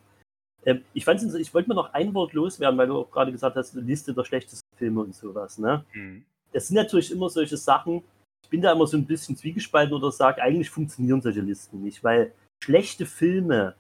Ähm, 0.66 0.84
ich 0.94 1.08
ich 1.08 1.54
wollte 1.54 1.70
mir 1.70 1.76
noch 1.76 1.94
ein 1.94 2.14
Wort 2.14 2.34
loswerden, 2.34 2.78
weil 2.78 2.88
du 2.88 2.98
auch 2.98 3.12
gerade 3.12 3.32
gesagt 3.32 3.56
hast, 3.56 3.76
Liste 3.76 4.14
der 4.14 4.24
schlechtesten 4.24 4.63
Filme 4.76 5.02
und 5.02 5.16
sowas, 5.16 5.58
ne? 5.58 5.86
Mhm. 5.94 6.26
Das 6.52 6.68
sind 6.68 6.76
natürlich 6.76 7.12
immer 7.12 7.30
solche 7.30 7.58
Sachen, 7.58 8.04
ich 8.44 8.50
bin 8.50 8.62
da 8.62 8.72
immer 8.72 8.86
so 8.86 8.98
ein 8.98 9.06
bisschen 9.06 9.36
zwiegespalten 9.36 9.96
oder 9.96 10.12
sage, 10.12 10.42
eigentlich 10.42 10.70
funktionieren 10.70 11.22
solche 11.22 11.42
Listen 11.42 11.82
nicht, 11.82 12.04
weil 12.04 12.34
schlechte 12.64 13.06
Filme, 13.06 13.76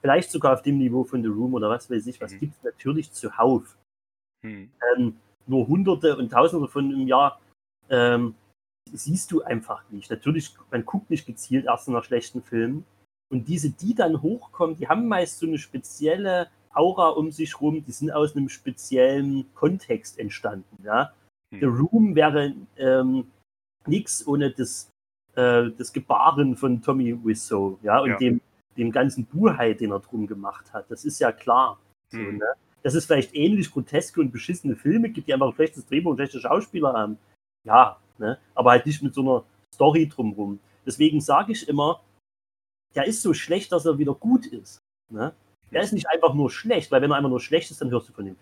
vielleicht 0.00 0.30
sogar 0.30 0.54
auf 0.54 0.62
dem 0.62 0.78
Niveau 0.78 1.04
von 1.04 1.22
The 1.22 1.28
Room 1.28 1.54
oder 1.54 1.68
was 1.68 1.90
weiß 1.90 2.06
ich, 2.06 2.20
was 2.20 2.38
gibt 2.38 2.56
es 2.56 2.62
natürlich 2.62 3.12
zuhauf. 3.12 3.76
Hm. 4.42 4.70
Ähm, 4.96 5.16
nur 5.46 5.66
Hunderte 5.66 6.16
und 6.16 6.30
Tausende 6.30 6.68
von 6.68 6.90
im 6.90 7.06
Jahr 7.06 7.40
ähm, 7.90 8.34
siehst 8.92 9.30
du 9.30 9.42
einfach 9.42 9.84
nicht. 9.90 10.10
Natürlich, 10.10 10.54
man 10.70 10.84
guckt 10.84 11.10
nicht 11.10 11.26
gezielt 11.26 11.66
erst 11.66 11.88
nach 11.88 12.04
schlechten 12.04 12.42
Filmen. 12.42 12.84
Und 13.30 13.48
diese, 13.48 13.70
die 13.70 13.94
dann 13.94 14.22
hochkommen, 14.22 14.76
die 14.76 14.88
haben 14.88 15.08
meist 15.08 15.38
so 15.38 15.46
eine 15.46 15.58
spezielle 15.58 16.48
Aura 16.74 17.10
um 17.10 17.30
sich 17.30 17.60
rum, 17.60 17.84
die 17.84 17.92
sind 17.92 18.10
aus 18.10 18.34
einem 18.36 18.48
speziellen 18.48 19.46
Kontext 19.54 20.18
entstanden. 20.18 20.82
Ja? 20.84 21.12
The 21.50 21.66
Room 21.66 22.14
wäre 22.14 22.54
ähm, 22.76 23.26
nichts 23.86 24.26
ohne 24.26 24.50
das, 24.50 24.90
äh, 25.36 25.70
das 25.78 25.92
Gebaren 25.92 26.56
von 26.56 26.82
Tommy 26.82 27.16
Wiseau, 27.24 27.78
ja, 27.82 28.00
und 28.00 28.10
Ja. 28.10 28.16
dem, 28.18 28.40
dem 28.76 28.90
ganzen 28.90 29.24
Buhai, 29.26 29.74
den 29.74 29.92
er 29.92 30.00
drum 30.00 30.26
gemacht 30.26 30.72
hat. 30.72 30.90
Das 30.90 31.04
ist 31.04 31.20
ja 31.20 31.30
klar. 31.30 31.78
So, 32.08 32.18
Mhm. 32.18 32.38
ne? 32.38 32.46
Dass 32.82 32.94
es 32.94 33.06
vielleicht 33.06 33.34
ähnlich 33.34 33.70
groteske 33.70 34.20
und 34.20 34.30
beschissene 34.32 34.74
Filme 34.76 35.10
gibt, 35.10 35.28
die 35.28 35.32
einfach 35.34 35.46
ein 35.48 35.54
schlechtes 35.54 35.86
Drehbuch 35.86 36.10
und 36.10 36.16
schlechte 36.16 36.40
Schauspieler 36.40 36.92
haben. 36.92 37.18
Ja, 37.64 37.98
ne? 38.18 38.38
aber 38.54 38.72
halt 38.72 38.84
nicht 38.86 39.02
mit 39.02 39.14
so 39.14 39.20
einer 39.22 39.44
Story 39.74 40.08
drumrum. 40.08 40.58
Deswegen 40.84 41.20
sage 41.20 41.52
ich 41.52 41.68
immer, 41.68 42.02
der 42.94 43.06
ist 43.06 43.22
so 43.22 43.32
schlecht, 43.32 43.72
dass 43.72 43.86
er 43.86 43.98
wieder 43.98 44.14
gut 44.14 44.46
ist. 44.46 44.78
Ne? 45.10 45.32
Der 45.74 45.82
ist 45.82 45.92
nicht 45.92 46.08
einfach 46.08 46.34
nur 46.34 46.50
schlecht, 46.50 46.90
weil 46.90 47.02
wenn 47.02 47.10
er 47.10 47.16
einfach 47.16 47.30
nur 47.30 47.40
schlecht 47.40 47.70
ist, 47.70 47.80
dann 47.80 47.90
hörst 47.90 48.08
du 48.08 48.12
von 48.12 48.26
ihm. 48.26 48.36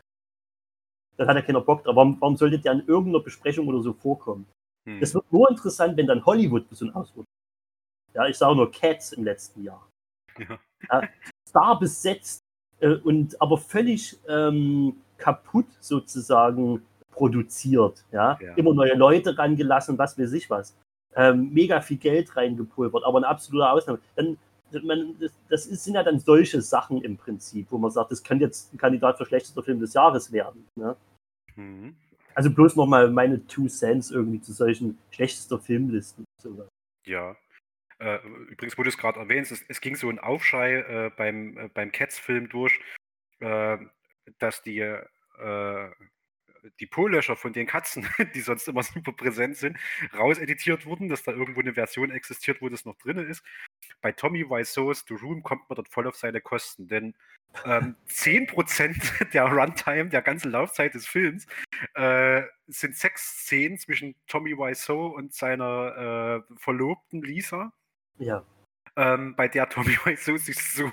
Dann 1.16 1.28
hat 1.28 1.36
er 1.36 1.42
keiner 1.42 1.60
Bock 1.60 1.84
drauf. 1.84 1.96
Warum, 1.96 2.20
warum 2.20 2.36
sollte 2.36 2.58
der 2.58 2.72
in 2.72 2.86
irgendeiner 2.86 3.22
Besprechung 3.22 3.68
oder 3.68 3.80
so 3.80 3.92
vorkommen? 3.92 4.46
Hm. 4.86 5.00
Das 5.00 5.14
wird 5.14 5.30
nur 5.32 5.50
interessant, 5.50 5.96
wenn 5.96 6.06
dann 6.06 6.24
Hollywood 6.24 6.66
so 6.70 6.86
ein 6.86 6.94
Auswurf. 6.94 7.26
Ja, 8.14 8.26
ich 8.26 8.36
sage 8.36 8.56
nur 8.56 8.70
Cats 8.70 9.12
im 9.12 9.24
letzten 9.24 9.62
Jahr. 9.62 9.88
Ja. 10.38 10.58
Ja, 10.90 11.08
Star 11.48 11.78
besetzt 11.78 12.40
äh, 12.80 12.94
und 12.96 13.40
aber 13.40 13.58
völlig 13.58 14.18
ähm, 14.28 14.96
kaputt 15.16 15.66
sozusagen 15.80 16.82
produziert. 17.10 18.04
Ja? 18.10 18.38
Ja. 18.40 18.54
Immer 18.54 18.74
neue 18.74 18.94
Leute 18.94 19.36
rangelassen, 19.36 19.96
was 19.98 20.18
weiß 20.18 20.32
ich 20.32 20.50
was. 20.50 20.76
Ähm, 21.14 21.52
mega 21.52 21.80
viel 21.80 21.98
Geld 21.98 22.34
reingepulvert, 22.36 23.04
aber 23.04 23.18
eine 23.18 23.28
absolute 23.28 23.70
Ausnahme. 23.70 24.00
Dann, 24.16 24.38
man, 24.82 25.16
das, 25.20 25.32
das 25.48 25.66
ist, 25.66 25.84
sind 25.84 25.94
ja 25.94 26.02
dann 26.02 26.18
solche 26.18 26.60
Sachen 26.62 27.02
im 27.02 27.16
Prinzip, 27.16 27.66
wo 27.70 27.78
man 27.78 27.90
sagt, 27.90 28.12
das 28.12 28.22
könnte 28.22 28.44
jetzt 28.44 28.72
ein 28.72 28.78
Kandidat 28.78 29.18
für 29.18 29.26
schlechtester 29.26 29.62
Film 29.62 29.80
des 29.80 29.94
Jahres 29.94 30.32
werden. 30.32 30.66
Ne? 30.76 30.96
Mhm. 31.56 31.96
Also 32.34 32.50
bloß 32.50 32.76
nochmal 32.76 33.10
meine 33.10 33.46
Two 33.46 33.68
Cents 33.68 34.10
irgendwie 34.10 34.40
zu 34.40 34.52
solchen 34.52 34.98
schlechtester 35.10 35.58
Filmlisten. 35.58 36.24
Sowas. 36.40 36.68
Ja. 37.06 37.36
Äh, 37.98 38.18
übrigens, 38.48 38.76
wo 38.78 38.82
du 38.82 38.88
es 38.88 38.98
gerade 38.98 39.20
erwähnst, 39.20 39.52
es, 39.52 39.64
es 39.68 39.80
ging 39.80 39.96
so 39.96 40.08
ein 40.08 40.18
Aufschrei 40.18 40.78
äh, 40.80 41.10
beim, 41.16 41.56
äh, 41.56 41.68
beim 41.68 41.92
Cats-Film 41.92 42.48
durch, 42.48 42.80
äh, 43.40 43.78
dass 44.38 44.62
die, 44.62 44.80
äh, 44.80 45.90
die 46.80 46.86
Po-Löcher 46.86 47.36
von 47.36 47.52
den 47.52 47.66
Katzen, 47.66 48.06
die 48.34 48.40
sonst 48.40 48.66
immer 48.68 48.82
super 48.82 49.12
präsent 49.12 49.56
sind, 49.56 49.78
rauseditiert 50.14 50.86
wurden, 50.86 51.08
dass 51.08 51.22
da 51.22 51.32
irgendwo 51.32 51.60
eine 51.60 51.74
Version 51.74 52.10
existiert, 52.10 52.60
wo 52.60 52.68
das 52.68 52.84
noch 52.84 52.96
drin 52.96 53.18
ist. 53.18 53.44
Bei 54.00 54.12
Tommy 54.12 54.48
Wiseau's 54.48 55.04
The 55.06 55.14
Room 55.14 55.42
kommt 55.42 55.68
man 55.68 55.76
dort 55.76 55.88
voll 55.88 56.06
auf 56.06 56.16
seine 56.16 56.40
Kosten, 56.40 56.88
denn 56.88 57.14
ähm, 57.64 57.96
10% 58.08 59.30
der 59.32 59.44
Runtime, 59.44 60.08
der 60.08 60.22
ganzen 60.22 60.50
Laufzeit 60.50 60.94
des 60.94 61.06
Films, 61.06 61.46
äh, 61.94 62.42
sind 62.66 62.96
Sexszenen 62.96 63.78
zwischen 63.78 64.14
Tommy 64.26 64.56
Wiseau 64.56 65.08
und 65.08 65.34
seiner 65.34 66.42
äh, 66.48 66.54
Verlobten 66.58 67.22
Lisa, 67.22 67.72
Ja. 68.18 68.44
ähm, 68.96 69.34
bei 69.36 69.48
der 69.48 69.68
Tommy 69.68 69.96
Wiseau 70.04 70.36
sich 70.36 70.56
so, 70.58 70.90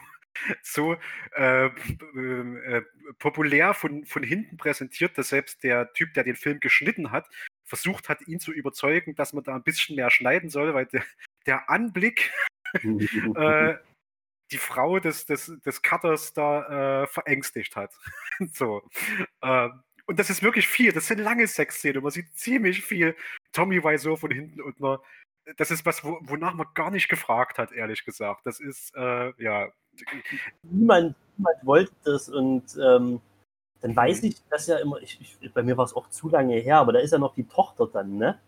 so 0.63 0.95
äh, 1.35 1.65
äh, 1.67 2.81
populär 3.19 3.73
von, 3.73 4.05
von 4.05 4.23
hinten 4.23 4.57
präsentiert, 4.57 5.17
dass 5.17 5.29
selbst 5.29 5.63
der 5.63 5.91
Typ, 5.93 6.13
der 6.13 6.23
den 6.23 6.35
Film 6.35 6.59
geschnitten 6.59 7.11
hat, 7.11 7.27
versucht 7.65 8.09
hat, 8.09 8.27
ihn 8.27 8.39
zu 8.39 8.51
überzeugen, 8.51 9.15
dass 9.15 9.33
man 9.33 9.43
da 9.43 9.55
ein 9.55 9.63
bisschen 9.63 9.95
mehr 9.95 10.09
schneiden 10.09 10.49
soll, 10.49 10.73
weil 10.73 10.87
der, 10.87 11.03
der 11.45 11.69
Anblick 11.69 12.31
äh, 13.35 13.75
die 14.51 14.57
Frau 14.57 14.99
des, 14.99 15.25
des, 15.25 15.51
des 15.65 15.81
Cutters 15.81 16.33
da 16.33 17.03
äh, 17.03 17.07
verängstigt 17.07 17.75
hat. 17.75 17.93
so. 18.53 18.81
Ähm, 19.41 19.83
und 20.07 20.17
das 20.17 20.29
ist 20.29 20.41
wirklich 20.41 20.67
viel. 20.67 20.91
Das 20.91 21.07
sind 21.07 21.19
lange 21.19 21.45
Sexszenen. 21.45 22.01
Man 22.01 22.11
sieht 22.11 22.35
ziemlich 22.35 22.83
viel 22.83 23.15
Tommy 23.51 23.83
Wiseau 23.83 24.15
von 24.15 24.31
hinten 24.31 24.61
und 24.61 24.79
man, 24.79 24.97
das 25.57 25.69
ist 25.69 25.85
was, 25.85 26.03
wo, 26.03 26.17
wonach 26.21 26.55
man 26.55 26.67
gar 26.73 26.89
nicht 26.89 27.09
gefragt 27.09 27.59
hat, 27.59 27.71
ehrlich 27.71 28.03
gesagt. 28.03 28.45
Das 28.45 28.59
ist, 28.59 28.95
äh, 28.95 29.33
ja. 29.41 29.71
niemand, 30.63 31.15
niemand 31.37 31.65
wollte 31.65 31.91
das 32.05 32.27
und 32.27 32.75
ähm, 32.83 33.21
dann 33.81 33.95
weiß 33.95 34.23
ich 34.23 34.35
das 34.49 34.67
ja 34.67 34.77
immer, 34.77 34.99
ich, 35.01 35.19
ich, 35.21 35.53
bei 35.53 35.63
mir 35.63 35.77
war 35.77 35.85
es 35.85 35.95
auch 35.95 36.09
zu 36.09 36.27
lange 36.27 36.55
her, 36.55 36.77
aber 36.77 36.93
da 36.93 36.99
ist 36.99 37.11
ja 37.11 37.19
noch 37.19 37.35
die 37.35 37.47
Tochter 37.47 37.87
dann, 37.87 38.17
ne? 38.17 38.39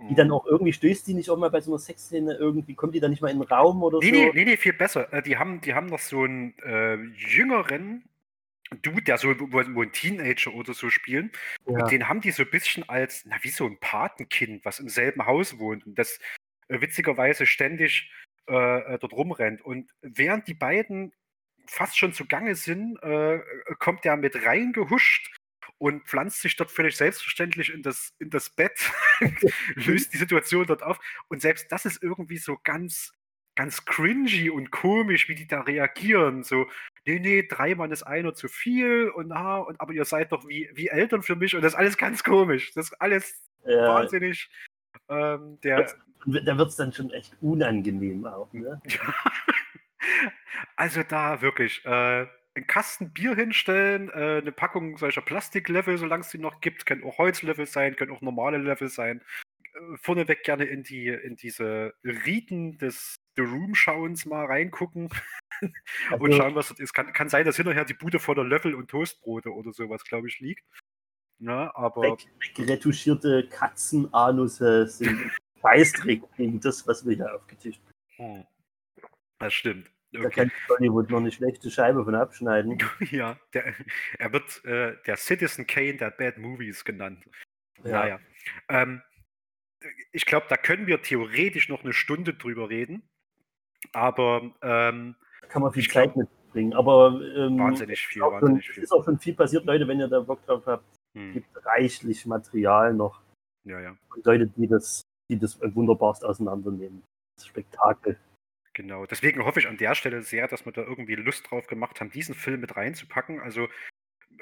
Die 0.00 0.14
dann 0.14 0.30
auch 0.30 0.46
irgendwie 0.46 0.72
stößt 0.72 1.06
die 1.08 1.14
nicht 1.14 1.28
auch 1.28 1.36
mal 1.36 1.50
bei 1.50 1.60
so 1.60 1.72
einer 1.72 1.78
Sexszene 1.80 2.34
irgendwie, 2.34 2.74
kommt 2.74 2.94
die 2.94 3.00
dann 3.00 3.10
nicht 3.10 3.20
mal 3.20 3.30
in 3.30 3.38
den 3.40 3.48
Raum 3.48 3.82
oder 3.82 3.98
Nee, 3.98 4.06
so? 4.06 4.12
nee, 4.12 4.30
nee, 4.32 4.44
nee, 4.44 4.56
viel 4.56 4.72
besser. 4.72 5.12
Äh, 5.12 5.22
Die 5.22 5.36
haben, 5.36 5.60
die 5.60 5.74
haben 5.74 5.86
noch 5.86 5.98
so 5.98 6.22
einen 6.22 6.56
äh, 6.60 6.94
jüngeren 7.16 8.04
Dude, 8.82 9.02
der 9.02 9.18
so 9.18 9.34
wo, 9.38 9.82
ein 9.82 9.92
Teenager 9.92 10.54
oder 10.54 10.74
so 10.74 10.90
spielen. 10.90 11.32
Ja. 11.66 11.78
Und 11.82 11.90
den 11.90 12.08
haben 12.08 12.20
die 12.20 12.30
so 12.30 12.42
ein 12.42 12.50
bisschen 12.50 12.88
als, 12.88 13.24
na, 13.26 13.36
wie 13.42 13.48
so 13.48 13.64
ein 13.66 13.78
Patenkind, 13.80 14.64
was 14.64 14.78
im 14.78 14.88
selben 14.88 15.26
Haus 15.26 15.58
wohnt 15.58 15.86
und 15.86 15.98
das 15.98 16.18
äh, 16.68 16.80
witzigerweise 16.80 17.46
ständig 17.46 18.12
äh, 18.46 18.94
äh, 18.94 18.98
dort 18.98 19.12
rumrennt. 19.14 19.62
Und 19.62 19.90
während 20.02 20.46
die 20.48 20.54
beiden 20.54 21.12
fast 21.66 21.98
schon 21.98 22.12
zugange 22.12 22.54
sind, 22.54 23.02
äh, 23.02 23.40
kommt 23.78 24.04
der 24.04 24.16
mit 24.16 24.44
reingehuscht 24.44 25.37
und 25.78 26.06
pflanzt 26.06 26.40
sich 26.42 26.56
dort 26.56 26.70
völlig 26.70 26.96
selbstverständlich 26.96 27.72
in 27.72 27.82
das, 27.82 28.14
in 28.18 28.30
das 28.30 28.50
Bett, 28.50 28.78
löst 29.74 30.12
die 30.12 30.16
Situation 30.18 30.66
dort 30.66 30.82
auf. 30.82 30.98
Und 31.28 31.40
selbst 31.40 31.70
das 31.72 31.84
ist 31.86 32.02
irgendwie 32.02 32.38
so 32.38 32.58
ganz, 32.62 33.12
ganz 33.56 33.84
cringy 33.84 34.50
und 34.50 34.70
komisch, 34.70 35.28
wie 35.28 35.34
die 35.34 35.46
da 35.46 35.62
reagieren. 35.62 36.42
So, 36.44 36.68
nee, 37.06 37.18
nee, 37.18 37.46
drei 37.48 37.74
Mann 37.74 37.90
ist 37.90 38.02
einer 38.04 38.34
zu 38.34 38.48
viel 38.48 39.08
und 39.10 39.32
ah, 39.32 39.58
und 39.58 39.80
aber 39.80 39.92
ihr 39.92 40.04
seid 40.04 40.32
doch 40.32 40.46
wie, 40.46 40.68
wie 40.74 40.88
Eltern 40.88 41.22
für 41.22 41.36
mich 41.36 41.54
und 41.56 41.62
das 41.62 41.72
ist 41.72 41.78
alles 41.78 41.96
ganz 41.96 42.22
komisch. 42.22 42.72
Das 42.74 42.86
ist 42.90 43.00
alles 43.00 43.40
Ja. 43.64 43.88
wahnsinnig. 43.88 44.48
Ähm, 45.08 45.58
der, 45.62 45.92
Da 46.26 46.58
wird 46.58 46.68
es 46.68 46.76
dann 46.76 46.92
schon 46.92 47.10
echt 47.10 47.36
unangenehm 47.40 48.26
auch, 48.26 48.52
ne? 48.52 48.80
Also 50.76 51.02
da 51.02 51.40
wirklich 51.42 51.84
äh, 51.84 52.26
einen 52.58 52.66
Kasten 52.66 53.12
Bier 53.12 53.34
hinstellen, 53.34 54.08
äh, 54.10 54.38
eine 54.42 54.52
Packung 54.52 54.98
solcher 54.98 55.22
Plastiklevel, 55.22 55.96
solange 55.98 56.22
es 56.22 56.28
die 56.30 56.38
noch 56.38 56.60
gibt, 56.60 56.84
können 56.86 57.04
auch 57.04 57.18
Holzlevel 57.18 57.66
sein, 57.66 57.96
können 57.96 58.12
auch 58.12 58.20
normale 58.20 58.58
Level 58.58 58.88
sein. 58.88 59.22
Äh, 59.74 59.96
vorneweg 59.96 60.42
gerne 60.44 60.64
in 60.64 60.82
die 60.82 61.08
in 61.08 61.36
diese 61.36 61.94
Riten 62.04 62.76
des 62.78 63.16
The 63.36 63.42
Room 63.42 63.74
Schauens 63.74 64.26
mal 64.26 64.44
reingucken 64.46 65.08
und 65.60 65.74
Also- 66.10 66.32
schauen, 66.32 66.54
was 66.54 66.68
das 66.68 66.80
ist. 66.80 66.92
Kann, 66.92 67.12
kann 67.12 67.28
sein, 67.28 67.44
dass 67.46 67.56
hinterher 67.56 67.84
die 67.84 67.94
Bude 67.94 68.18
voller 68.18 68.44
Löffel 68.44 68.74
und 68.74 68.90
Toastbrote 68.90 69.52
oder 69.54 69.72
sowas, 69.72 70.04
glaube 70.04 70.28
ich, 70.28 70.40
liegt. 70.40 70.64
Ja, 71.40 71.70
aber 71.76 72.02
Weg, 72.02 72.26
wegretuschierte 72.40 73.48
Katzenanusse 73.48 74.88
sind 74.88 75.30
Scheißdreck 75.62 76.22
gegen 76.36 76.58
das, 76.60 76.86
was 76.86 77.06
wir 77.06 77.14
hier 77.14 77.32
aufgetischt 77.34 77.80
Hm. 78.16 78.44
das 79.38 79.54
stimmt. 79.54 79.88
Da 80.12 80.20
Okay. 80.20 80.30
kann 80.30 80.52
Hollywood 80.68 81.10
noch 81.10 81.18
eine 81.18 81.30
schlechte 81.30 81.70
Scheibe 81.70 82.04
von 82.04 82.14
abschneiden. 82.14 82.78
Ja, 83.10 83.38
der, 83.52 83.74
er 84.18 84.32
wird 84.32 84.64
äh, 84.64 84.96
der 85.06 85.16
Citizen 85.16 85.66
Kane 85.66 85.96
der 85.96 86.10
Bad 86.10 86.38
Movies 86.38 86.84
genannt. 86.84 87.24
Ja. 87.84 87.90
Naja. 87.90 88.20
Ähm, 88.68 89.02
ich 90.12 90.24
glaube, 90.26 90.46
da 90.48 90.56
können 90.56 90.86
wir 90.86 91.02
theoretisch 91.02 91.68
noch 91.68 91.84
eine 91.84 91.92
Stunde 91.92 92.34
drüber 92.34 92.68
reden. 92.70 93.02
Aber 93.92 94.50
ähm, 94.62 95.14
Da 95.42 95.46
kann 95.48 95.62
man 95.62 95.72
viel 95.72 95.86
Zeit 95.88 96.16
mitbringen. 96.16 96.72
Aber 96.72 97.20
ähm, 97.36 97.58
wahnsinnig 97.58 98.06
viel, 98.06 98.20
schon, 98.20 98.32
wahnsinnig 98.32 98.70
viel. 98.70 98.82
ist 98.82 98.92
auch 98.92 99.04
schon 99.04 99.18
viel 99.18 99.34
passiert, 99.34 99.64
Leute, 99.66 99.86
wenn 99.86 100.00
ihr 100.00 100.08
da 100.08 100.20
Bock 100.20 100.44
drauf 100.46 100.66
habt. 100.66 100.84
Es 101.14 101.34
gibt 101.34 101.66
reichlich 101.66 102.26
Material 102.26 102.94
noch. 102.94 103.20
Ja, 103.64 103.80
ja. 103.80 103.96
Und 104.14 104.24
Leute, 104.24 104.46
die 104.46 104.66
das, 104.66 105.02
die 105.30 105.38
das 105.38 105.60
wunderbarst 105.60 106.24
auseinandernehmen. 106.24 107.02
Das 107.36 107.46
Spektakel. 107.46 108.18
Genau. 108.78 109.06
Deswegen 109.06 109.44
hoffe 109.44 109.58
ich 109.58 109.66
an 109.66 109.76
der 109.76 109.96
Stelle 109.96 110.22
sehr, 110.22 110.46
dass 110.46 110.64
wir 110.64 110.70
da 110.70 110.82
irgendwie 110.82 111.16
Lust 111.16 111.50
drauf 111.50 111.66
gemacht 111.66 112.00
haben, 112.00 112.10
diesen 112.10 112.36
Film 112.36 112.60
mit 112.60 112.76
reinzupacken. 112.76 113.40
Also 113.40 113.66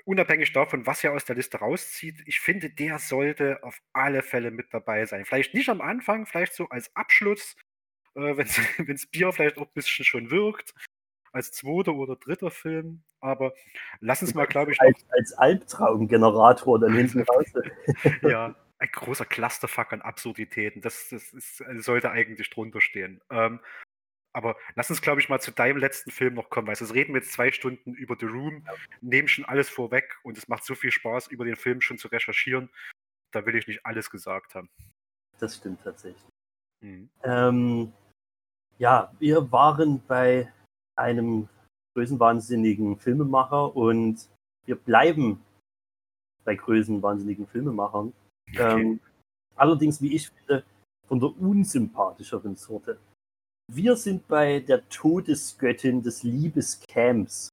unabhängig 0.05 0.53
davon, 0.53 0.85
was 0.85 1.03
er 1.03 1.15
aus 1.15 1.25
der 1.25 1.37
Liste 1.37 1.57
rauszieht, 1.57 2.23
ich 2.27 2.39
finde, 2.39 2.69
der 2.69 2.99
sollte 2.99 3.63
auf 3.63 3.81
alle 3.95 4.21
Fälle 4.21 4.51
mit 4.51 4.75
dabei 4.75 5.07
sein. 5.07 5.25
Vielleicht 5.25 5.55
nicht 5.55 5.71
am 5.71 5.81
Anfang, 5.81 6.27
vielleicht 6.27 6.53
so 6.53 6.69
als 6.69 6.95
Abschluss, 6.95 7.57
äh, 8.15 8.37
wenn 8.37 8.47
das 8.89 9.07
Bier 9.11 9.33
vielleicht 9.33 9.57
auch 9.57 9.69
ein 9.69 9.73
bisschen 9.73 10.05
schon 10.05 10.31
wirkt, 10.31 10.75
als 11.33 11.51
zweiter 11.53 11.95
oder 11.95 12.17
dritter 12.17 12.51
Film. 12.51 13.05
Aber 13.21 13.55
lass 14.01 14.21
uns 14.21 14.35
mal, 14.35 14.45
glaube 14.45 14.73
ich, 14.73 14.81
als, 14.83 15.03
als 15.17 15.33
Albtraumgenerator 15.33 16.79
dann 16.79 16.95
hinten 16.95 17.23
raus. 17.31 17.47
ja, 18.21 18.55
ein 18.81 18.89
großer 18.93 19.25
Clusterfuck 19.25 19.95
an 19.95 20.03
Absurditäten. 20.03 20.83
Das, 20.83 21.09
das 21.09 21.33
ist, 21.33 21.65
sollte 21.79 22.11
eigentlich 22.11 22.51
drunter 22.51 22.83
stehen. 22.83 23.23
Ähm, 23.31 23.61
aber 24.37 24.55
lass 24.75 24.91
uns, 24.91 25.01
glaube 25.01 25.23
ich, 25.23 25.31
mal 25.31 25.41
zu 25.41 25.51
deinem 25.51 25.79
letzten 25.79 26.11
Film 26.11 26.35
noch 26.35 26.51
kommen, 26.51 26.67
weil 26.67 26.77
also, 26.79 26.93
reden 26.93 27.15
wir 27.15 27.23
jetzt 27.23 27.33
zwei 27.33 27.51
Stunden 27.51 27.95
über 27.95 28.17
The 28.21 28.27
Room, 28.27 28.63
ja. 28.67 28.73
nehmen 29.01 29.29
schon 29.29 29.47
alles 29.47 29.71
vorweg 29.71 30.15
und 30.25 30.37
es 30.37 30.47
macht 30.47 30.63
so 30.63 30.75
viel 30.75 30.91
Spaß, 30.91 31.29
über 31.29 31.47
den 31.47 31.57
Film 31.57 31.81
schon 31.81 31.97
zu 31.97 32.09
recherchieren. 32.09 32.69
Da 33.33 33.47
will 33.47 33.57
ich 33.57 33.67
nicht 33.67 33.87
alles 33.87 34.11
gesagt 34.11 34.55
haben. 34.55 34.69
Das 35.39 35.57
stimmt 35.57 35.83
tatsächlich. 35.83 36.23
Mhm. 36.85 37.09
Ähm, 37.23 37.93
ja, 38.77 39.11
wir 39.19 39.51
waren 39.51 40.03
bei 40.07 40.53
einem 40.97 41.49
größenwahnsinnigen 41.95 42.99
Filmemacher 42.99 43.75
und 43.75 44.29
wir 44.67 44.77
bleiben 44.77 45.43
bei 46.45 46.57
größenwahnsinnigen 46.57 47.47
Filmemachern. 47.47 48.13
Okay. 48.51 48.81
Ähm, 48.83 49.01
allerdings, 49.55 50.03
wie 50.03 50.15
ich 50.15 50.29
finde, 50.29 50.63
von 51.09 51.21
der 51.21 51.31
unsympathischeren 51.41 52.55
Sorte. 52.55 52.99
Wir 53.69 53.97
sind 53.97 54.29
bei 54.29 54.61
der 54.61 54.89
Todesgöttin 54.89 56.01
des 56.01 56.23
Liebescamps. 56.23 57.49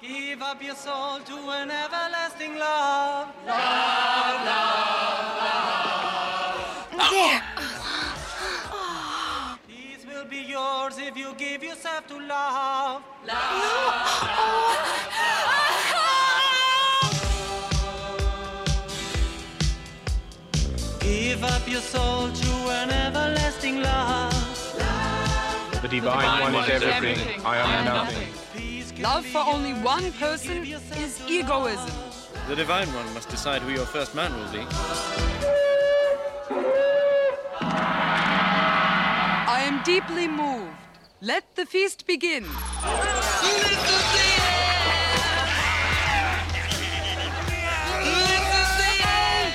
Give 0.00 0.42
up 0.42 0.60
your 0.60 0.74
soul 0.74 1.20
to 1.24 1.50
an 1.50 1.70
everlasting 1.70 2.56
love. 2.58 3.28
Love, 3.46 4.44
love, 4.44 5.38
love. 5.38 7.12
Yeah. 7.12 7.42
Peace 9.68 10.04
will 10.04 10.24
be 10.28 10.42
yours 10.42 10.98
if 10.98 11.16
you 11.16 11.34
give 11.36 11.62
yourself 11.62 12.08
to 12.08 12.18
love. 12.18 13.02
Love. 13.24 13.34
love. 14.24 14.98
Give 21.00 21.42
up 21.44 21.68
your 21.68 21.80
soul 21.80 22.30
The 25.88 26.00
divine, 26.00 26.20
divine 26.20 26.52
one, 26.52 26.64
is 26.64 26.70
everything. 26.82 27.18
everything. 27.18 27.46
I 27.46 27.56
am 27.56 27.84
nothing. 27.86 29.02
Love 29.02 29.24
for 29.24 29.38
only 29.38 29.72
one 29.72 30.12
person 30.12 30.66
is 30.66 31.22
egoism. 31.26 31.90
The 32.46 32.56
divine 32.56 32.92
one 32.92 33.14
must 33.14 33.30
decide 33.30 33.62
who 33.62 33.70
your 33.70 33.86
first 33.86 34.14
man 34.14 34.30
will 34.36 34.52
be. 34.52 34.66
I 39.48 39.62
am 39.64 39.82
deeply 39.82 40.28
moved. 40.28 40.76
Let 41.22 41.56
the 41.56 41.64
feast 41.64 42.06
begin. 42.06 42.44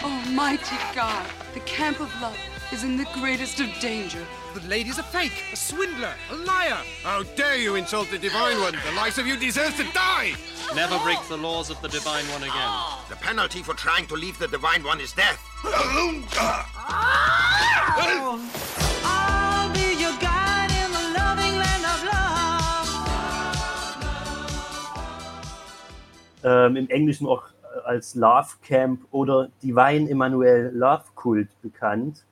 Almighty 0.04 0.78
God. 0.96 1.28
The 1.54 1.60
camp 1.60 2.00
of 2.00 2.12
love 2.20 2.40
is 2.72 2.84
in 2.84 2.98
the 2.98 3.06
greatest 3.14 3.60
of 3.60 3.70
danger. 3.80 4.26
The 4.54 4.68
lady's 4.68 5.00
a 5.00 5.04
fake, 5.04 5.34
a 5.52 5.56
swindler, 5.56 6.14
a 6.30 6.36
liar. 6.36 6.78
How 7.02 7.24
dare 7.36 7.58
you 7.58 7.74
insult 7.74 8.12
the 8.12 8.20
Divine 8.20 8.60
One? 8.62 8.74
The 8.86 8.96
likes 8.96 9.18
of 9.18 9.26
you 9.26 9.36
deserve 9.36 9.76
to 9.78 9.84
die! 9.94 10.34
Never 10.76 11.00
break 11.00 11.18
the 11.28 11.38
laws 11.38 11.72
of 11.72 11.82
the 11.82 11.88
Divine 11.88 12.26
One 12.26 12.44
again. 12.44 12.72
The 13.10 13.16
penalty 13.16 13.64
for 13.64 13.74
trying 13.74 14.06
to 14.08 14.16
leave 14.16 14.38
the 14.38 14.48
Divine 14.48 14.84
One 14.84 15.00
is 15.02 15.12
death. 15.14 15.42
Ähm, 26.44 26.76
Im 26.76 26.90
Englischen 26.90 27.26
auch 27.26 27.44
äh, 27.48 27.80
als 27.86 28.14
Love 28.14 28.50
Camp 28.62 29.02
oder 29.12 29.50
Divine 29.64 30.08
Emmanuel 30.12 30.70
Love 30.76 31.06
Cult 31.16 31.50
bekannt. 31.64 32.24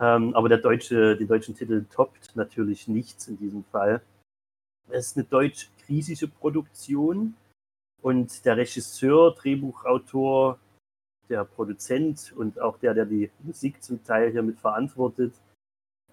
Ähm, 0.00 0.34
aber 0.34 0.48
der 0.48 0.58
deutsche, 0.58 1.16
die 1.16 1.26
deutschen 1.26 1.54
Titel 1.54 1.84
toppt 1.90 2.34
natürlich 2.34 2.88
nichts 2.88 3.28
in 3.28 3.36
diesem 3.36 3.64
Fall. 3.64 4.00
Es 4.88 5.08
ist 5.08 5.16
eine 5.16 5.26
deutsch-griechische 5.26 6.28
Produktion 6.28 7.34
und 8.02 8.44
der 8.44 8.56
Regisseur, 8.56 9.34
Drehbuchautor, 9.34 10.58
der 11.28 11.44
Produzent 11.44 12.32
und 12.36 12.60
auch 12.60 12.78
der, 12.78 12.94
der 12.94 13.04
die 13.04 13.30
Musik 13.42 13.82
zum 13.82 14.02
Teil 14.02 14.32
hier 14.32 14.42
mit 14.42 14.58
verantwortet, 14.58 15.34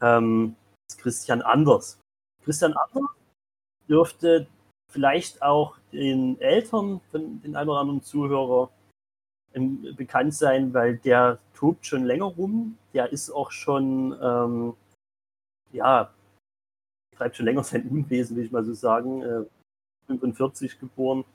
ähm, 0.01 0.55
ist 0.87 0.99
Christian 0.99 1.41
Anders. 1.41 1.99
Christian 2.43 2.73
Anders 2.73 3.09
dürfte 3.89 4.47
vielleicht 4.91 5.41
auch 5.41 5.77
den 5.91 6.39
Eltern 6.39 7.01
von 7.09 7.41
den 7.41 7.55
ein 7.55 7.67
oder 7.67 7.79
anderen 7.79 8.03
Zuhörer 8.03 8.69
ähm, 9.53 9.95
bekannt 9.95 10.33
sein, 10.33 10.73
weil 10.73 10.97
der 10.97 11.39
tobt 11.53 11.85
schon 11.85 12.05
länger 12.05 12.25
rum. 12.25 12.77
Der 12.93 13.11
ist 13.11 13.29
auch 13.29 13.51
schon, 13.51 14.17
ähm, 14.21 14.73
ja, 15.71 16.11
treibt 17.15 17.35
schon 17.35 17.45
länger 17.45 17.63
sein 17.63 17.87
Unwesen, 17.89 18.37
will 18.37 18.45
ich 18.45 18.51
mal 18.51 18.63
so 18.63 18.73
sagen. 18.73 19.21
Äh, 19.21 19.43
45 20.07 20.79
geboren. 20.79 21.25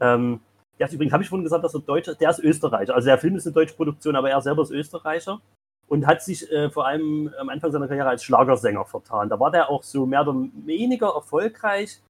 Ähm, 0.00 0.40
der 0.78 0.88
ist 0.88 0.94
übrigens, 0.94 1.12
habe 1.12 1.22
ich 1.22 1.28
vorhin 1.28 1.44
gesagt, 1.44 1.62
dass 1.62 1.74
er 1.74 1.80
Deutscher, 1.80 2.14
der 2.14 2.30
ist 2.30 2.40
Österreicher. 2.40 2.94
Also 2.94 3.06
der 3.06 3.18
Film 3.18 3.36
ist 3.36 3.46
eine 3.46 3.54
deutsche 3.54 3.74
Produktion, 3.74 4.16
aber 4.16 4.30
er 4.30 4.40
selber 4.40 4.62
ist 4.62 4.70
Österreicher 4.70 5.40
und 5.86 6.06
hat 6.06 6.22
sich 6.22 6.50
äh, 6.50 6.70
vor 6.70 6.86
allem 6.86 7.32
am 7.38 7.50
Anfang 7.50 7.70
seiner 7.70 7.86
Karriere 7.86 8.08
als 8.08 8.24
Schlagersänger 8.24 8.84
vertan. 8.86 9.28
Da 9.28 9.38
war 9.38 9.50
der 9.50 9.68
auch 9.68 9.82
so 9.82 10.06
mehr 10.06 10.22
oder 10.22 10.34
weniger 10.64 11.14
erfolgreich 11.14 12.00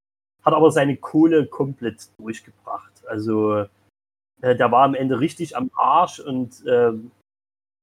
hat 0.42 0.54
aber 0.54 0.70
seine 0.70 0.96
Kohle 0.96 1.46
komplett 1.46 2.08
durchgebracht. 2.18 2.92
Also 3.06 3.66
äh, 4.42 4.56
der 4.56 4.70
war 4.70 4.84
am 4.84 4.94
Ende 4.94 5.20
richtig 5.20 5.56
am 5.56 5.70
Arsch 5.74 6.20
und 6.20 6.64
äh, 6.66 6.92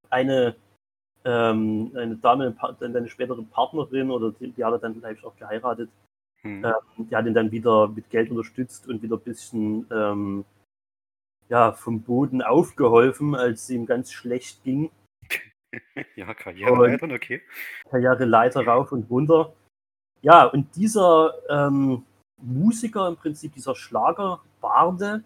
eine, 0.09 0.55
ähm, 1.25 1.91
eine 1.95 2.15
Dame, 2.17 2.55
seine 2.79 3.09
spätere 3.09 3.43
Partnerin 3.43 4.11
oder 4.11 4.31
die, 4.31 4.51
die 4.51 4.63
hat 4.63 4.73
er 4.73 4.79
dann 4.79 4.95
vielleicht 4.95 5.23
auch 5.23 5.35
geheiratet, 5.35 5.89
hm. 6.41 6.65
ähm, 6.65 7.07
die 7.09 7.15
hat 7.15 7.25
ihn 7.25 7.33
dann 7.33 7.51
wieder 7.51 7.87
mit 7.87 8.09
Geld 8.09 8.31
unterstützt 8.31 8.87
und 8.87 9.01
wieder 9.01 9.17
ein 9.17 9.23
bisschen 9.23 9.87
ähm, 9.91 10.45
ja, 11.49 11.71
vom 11.71 12.01
Boden 12.01 12.41
aufgeholfen, 12.41 13.35
als 13.35 13.63
es 13.63 13.69
ihm 13.69 13.85
ganz 13.85 14.11
schlecht 14.11 14.63
ging. 14.63 14.91
ja, 16.15 16.33
Karriereleiter, 16.33 17.09
okay. 17.13 17.41
Karriereleiter 17.89 18.65
rauf 18.65 18.91
und 18.91 19.09
runter. 19.09 19.53
Ja, 20.21 20.45
und 20.45 20.75
dieser 20.75 21.33
ähm, 21.49 22.03
Musiker 22.41 23.07
im 23.07 23.17
Prinzip, 23.17 23.53
dieser 23.53 23.75
Schlagerbarde, 23.75 25.23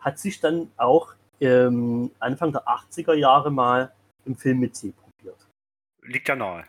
hat 0.00 0.18
sich 0.18 0.40
dann 0.40 0.70
auch 0.76 1.14
ähm, 1.40 2.10
Anfang 2.18 2.52
der 2.52 2.66
80er 2.66 3.14
Jahre 3.14 3.50
mal 3.50 3.92
im 4.24 4.36
Film 4.36 4.60
mit 4.60 4.76
C 4.76 4.92
probiert. 4.92 5.46
Liegt 6.02 6.28
ja 6.28 6.36
nahe. 6.36 6.64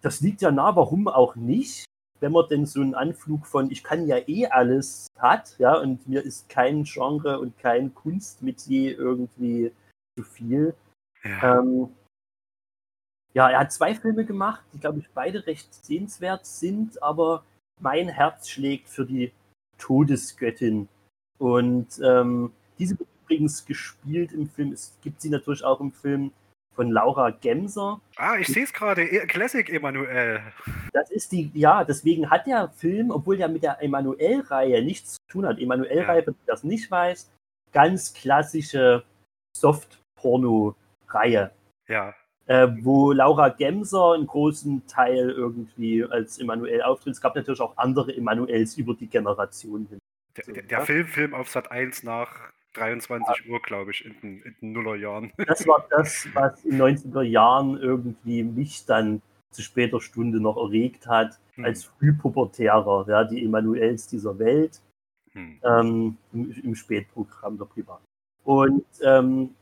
Das 0.00 0.20
liegt 0.20 0.42
ja 0.42 0.50
nahe, 0.50 0.76
warum 0.76 1.08
auch 1.08 1.36
nicht? 1.36 1.84
Wenn 2.20 2.32
man 2.32 2.48
denn 2.48 2.66
so 2.66 2.80
einen 2.80 2.94
Anflug 2.94 3.46
von 3.46 3.70
ich 3.70 3.84
kann 3.84 4.06
ja 4.06 4.18
eh 4.26 4.46
alles 4.46 5.06
hat, 5.18 5.56
ja, 5.58 5.74
und 5.74 6.08
mir 6.08 6.22
ist 6.22 6.48
kein 6.48 6.84
Genre 6.84 7.38
und 7.38 7.58
kein 7.58 7.94
Kunstmetier 7.94 8.98
irgendwie 8.98 9.72
zu 10.16 10.24
viel. 10.24 10.74
Ja. 11.22 11.60
Ähm, 11.60 11.90
ja, 13.34 13.50
er 13.50 13.60
hat 13.60 13.72
zwei 13.72 13.94
Filme 13.94 14.24
gemacht, 14.24 14.64
die, 14.72 14.80
glaube 14.80 14.98
ich, 14.98 15.08
beide 15.10 15.46
recht 15.46 15.72
sehenswert 15.72 16.46
sind, 16.46 17.00
aber 17.02 17.44
mein 17.80 18.08
Herz 18.08 18.48
schlägt 18.48 18.88
für 18.88 19.06
die 19.06 19.32
Todesgöttin. 19.76 20.88
Und 21.38 21.86
ähm, 22.04 22.52
diese 22.78 22.98
wird 22.98 23.08
übrigens 23.24 23.64
gespielt 23.64 24.32
im 24.32 24.48
Film. 24.48 24.72
Es 24.72 24.96
gibt 25.02 25.20
sie 25.20 25.30
natürlich 25.30 25.64
auch 25.64 25.80
im 25.80 25.92
Film 25.92 26.32
von 26.74 26.90
Laura 26.90 27.30
Gemser. 27.30 28.00
Ah, 28.16 28.36
ich 28.38 28.48
sehe 28.48 28.64
es 28.64 28.72
gerade. 28.72 29.02
E, 29.02 29.26
Classic 29.26 29.68
Emanuel. 29.68 30.40
Das 30.92 31.10
ist 31.10 31.32
die, 31.32 31.50
ja, 31.54 31.84
deswegen 31.84 32.30
hat 32.30 32.46
der 32.46 32.68
Film, 32.70 33.10
obwohl 33.10 33.36
der 33.36 33.48
mit 33.48 33.62
der 33.62 33.82
Emanuel-Reihe 33.82 34.82
nichts 34.82 35.14
zu 35.14 35.20
tun 35.28 35.46
hat, 35.46 35.58
Emanuel-Reihe, 35.58 36.20
ja. 36.20 36.26
wenn 36.26 36.34
du 36.34 36.40
das 36.46 36.64
nicht 36.64 36.90
weiß, 36.90 37.30
ganz 37.72 38.14
klassische 38.14 39.04
Soft-Porno-Reihe. 39.56 41.50
Ja 41.88 42.14
äh, 42.48 42.68
wo 42.80 43.12
Laura 43.12 43.50
Gemser 43.50 44.14
einen 44.14 44.26
großen 44.26 44.86
Teil 44.86 45.30
irgendwie 45.30 46.04
als 46.04 46.38
Emanuel 46.38 46.82
auftritt. 46.82 47.14
Es 47.14 47.20
gab 47.20 47.36
natürlich 47.36 47.60
auch 47.60 47.76
andere 47.76 48.16
Emanuels 48.16 48.76
über 48.76 48.94
die 48.94 49.06
Generation 49.06 49.86
hin. 49.88 49.98
Der, 50.46 50.54
der, 50.54 50.62
der 50.64 50.78
ja. 50.78 50.84
Film, 50.84 51.06
Film 51.06 51.34
auf 51.34 51.50
Sat 51.50 51.70
1 51.70 52.02
nach 52.02 52.52
23 52.74 53.48
Uhr, 53.48 53.60
glaube 53.60 53.90
ich, 53.90 54.04
in 54.04 54.14
den, 54.20 54.42
in 54.42 54.54
den 54.60 54.72
Nullerjahren. 54.72 55.32
Das 55.46 55.66
war 55.66 55.86
das, 55.90 56.28
was 56.34 56.64
in 56.64 56.78
den 56.78 56.82
90er 56.96 57.22
Jahren 57.22 57.78
irgendwie 57.78 58.42
mich 58.42 58.84
dann 58.86 59.22
zu 59.50 59.62
später 59.62 60.00
Stunde 60.00 60.40
noch 60.40 60.56
erregt 60.56 61.06
hat, 61.06 61.38
Hm. 61.54 61.64
als 61.64 61.84
Frühpubertärer, 61.84 63.06
ja, 63.08 63.24
die 63.24 63.44
Emanuels 63.44 64.06
dieser 64.06 64.38
Welt 64.38 64.80
Hm. 65.32 65.60
ähm, 65.64 66.16
im, 66.32 66.52
im 66.52 66.74
Spätprogramm 66.74 67.58
der 67.58 67.64
Privat. 67.64 68.00
Und 68.44 68.84
ähm, 69.02 69.54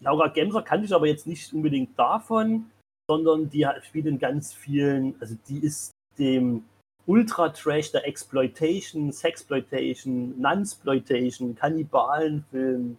Laura 0.00 0.28
Gemser 0.28 0.62
kannte 0.62 0.86
ich 0.86 0.94
aber 0.94 1.06
jetzt 1.06 1.26
nicht 1.26 1.52
unbedingt 1.52 1.98
davon, 1.98 2.70
sondern 3.08 3.48
die 3.48 3.66
spielt 3.82 4.06
in 4.06 4.18
ganz 4.18 4.52
vielen, 4.52 5.14
also 5.20 5.36
die 5.48 5.58
ist 5.58 5.92
dem 6.18 6.64
Ultra-Trash 7.06 7.92
der 7.92 8.06
Exploitation, 8.06 9.12
Sexploitation, 9.12 10.40
Nunsploitation, 10.40 11.54
Kannibalenfilm 11.54 12.96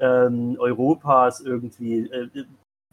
ähm, 0.00 0.56
Europas 0.58 1.40
irgendwie 1.40 2.00
äh, 2.08 2.28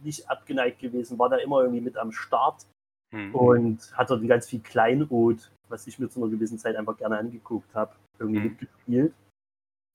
nicht 0.03 0.29
abgeneigt 0.29 0.79
gewesen, 0.79 1.17
war 1.19 1.29
da 1.29 1.37
immer 1.37 1.61
irgendwie 1.61 1.81
mit 1.81 1.97
am 1.97 2.11
Start 2.11 2.65
Hm. 3.13 3.35
und 3.35 3.97
hat 3.97 4.09
dort 4.09 4.25
ganz 4.25 4.47
viel 4.47 4.61
Kleinod, 4.61 5.51
was 5.67 5.85
ich 5.85 5.99
mir 5.99 6.09
zu 6.09 6.21
einer 6.21 6.31
gewissen 6.31 6.57
Zeit 6.57 6.77
einfach 6.77 6.95
gerne 6.95 7.17
angeguckt 7.17 7.75
habe, 7.75 7.91
irgendwie 8.19 8.39
Mhm. 8.39 8.45
mitgespielt. 8.45 9.13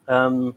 Ähm, 0.07 0.55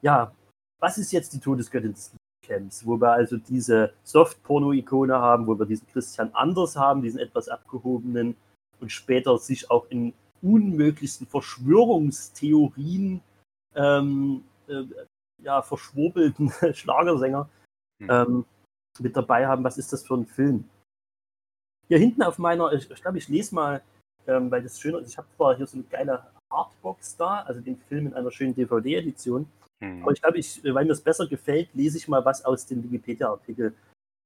ja, 0.00 0.32
was 0.80 0.96
ist 0.96 1.12
jetzt 1.12 1.32
die 1.34 1.40
Todesgöttin 1.40 1.92
des 1.92 2.14
Camps, 2.42 2.86
wo 2.86 2.98
wir 2.98 3.12
also 3.12 3.36
diese 3.36 3.92
Soft-Porno-Ikone 4.02 5.14
haben, 5.14 5.46
wo 5.46 5.58
wir 5.58 5.66
diesen 5.66 5.86
Christian 5.88 6.30
Anders 6.34 6.74
haben, 6.76 7.02
diesen 7.02 7.20
etwas 7.20 7.48
abgehobenen 7.48 8.34
und 8.84 8.90
später 8.90 9.36
sich 9.38 9.70
auch 9.70 9.86
in 9.90 10.14
unmöglichsten 10.42 11.26
Verschwörungstheorien 11.26 13.20
ähm, 13.74 14.44
äh, 14.68 14.84
ja, 15.42 15.62
verschwurbelten 15.62 16.52
Schlagersänger 16.74 17.48
Hm. 18.00 18.10
ähm, 18.10 18.44
mit 19.00 19.16
dabei 19.16 19.46
haben. 19.46 19.64
Was 19.64 19.78
ist 19.78 19.92
das 19.92 20.06
für 20.06 20.14
ein 20.14 20.26
Film? 20.26 20.68
Hier 21.88 21.98
hinten 21.98 22.22
auf 22.22 22.38
meiner, 22.38 22.72
ich, 22.72 22.90
ich 22.90 23.02
glaube, 23.02 23.18
ich 23.18 23.28
lese 23.28 23.54
mal, 23.54 23.82
ähm, 24.26 24.50
weil 24.50 24.62
das 24.62 24.80
schöner 24.80 25.00
ist. 25.00 25.10
Ich 25.10 25.18
habe 25.18 25.28
zwar 25.36 25.56
hier 25.56 25.66
so 25.66 25.76
eine 25.76 25.86
geile 25.86 26.24
Hardbox 26.50 27.16
da, 27.16 27.42
also 27.42 27.60
den 27.60 27.76
Film 27.76 28.06
in 28.06 28.14
einer 28.14 28.30
schönen 28.30 28.54
DVD-Edition. 28.54 29.46
Hm. 29.82 30.02
Aber 30.02 30.12
ich 30.12 30.22
glaube, 30.22 30.38
ich, 30.38 30.62
weil 30.64 30.84
mir 30.84 30.92
es 30.92 31.00
besser 31.00 31.26
gefällt, 31.26 31.68
lese 31.74 31.98
ich 31.98 32.08
mal 32.08 32.24
was 32.24 32.44
aus 32.44 32.66
dem 32.66 32.82
Wikipedia-Artikel. 32.82 33.74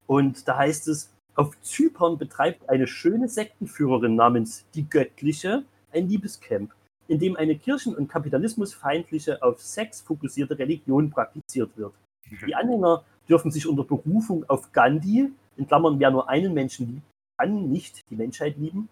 Und 0.06 0.46
da 0.46 0.56
heißt 0.56 0.88
es, 0.88 1.12
auf 1.38 1.58
Zypern 1.62 2.18
betreibt 2.18 2.68
eine 2.68 2.88
schöne 2.88 3.28
Sektenführerin 3.28 4.16
namens 4.16 4.66
die 4.74 4.88
Göttliche 4.88 5.64
ein 5.92 6.08
Liebescamp, 6.08 6.74
in 7.06 7.20
dem 7.20 7.36
eine 7.36 7.56
kirchen- 7.56 7.94
und 7.94 8.08
kapitalismusfeindliche, 8.08 9.40
auf 9.40 9.62
Sex 9.62 10.00
fokussierte 10.00 10.58
Religion 10.58 11.10
praktiziert 11.10 11.70
wird. 11.76 11.94
Die 12.44 12.54
Anhänger 12.54 13.04
dürfen 13.28 13.52
sich 13.52 13.66
unter 13.68 13.84
Berufung 13.84 14.44
auf 14.48 14.72
Gandhi, 14.72 15.30
in 15.56 15.66
Klammern, 15.66 16.00
wer 16.00 16.10
nur 16.10 16.28
einen 16.28 16.54
Menschen 16.54 16.88
liebt, 16.88 17.06
kann 17.38 17.70
nicht 17.70 18.04
die 18.10 18.16
Menschheit 18.16 18.56
lieben, 18.58 18.88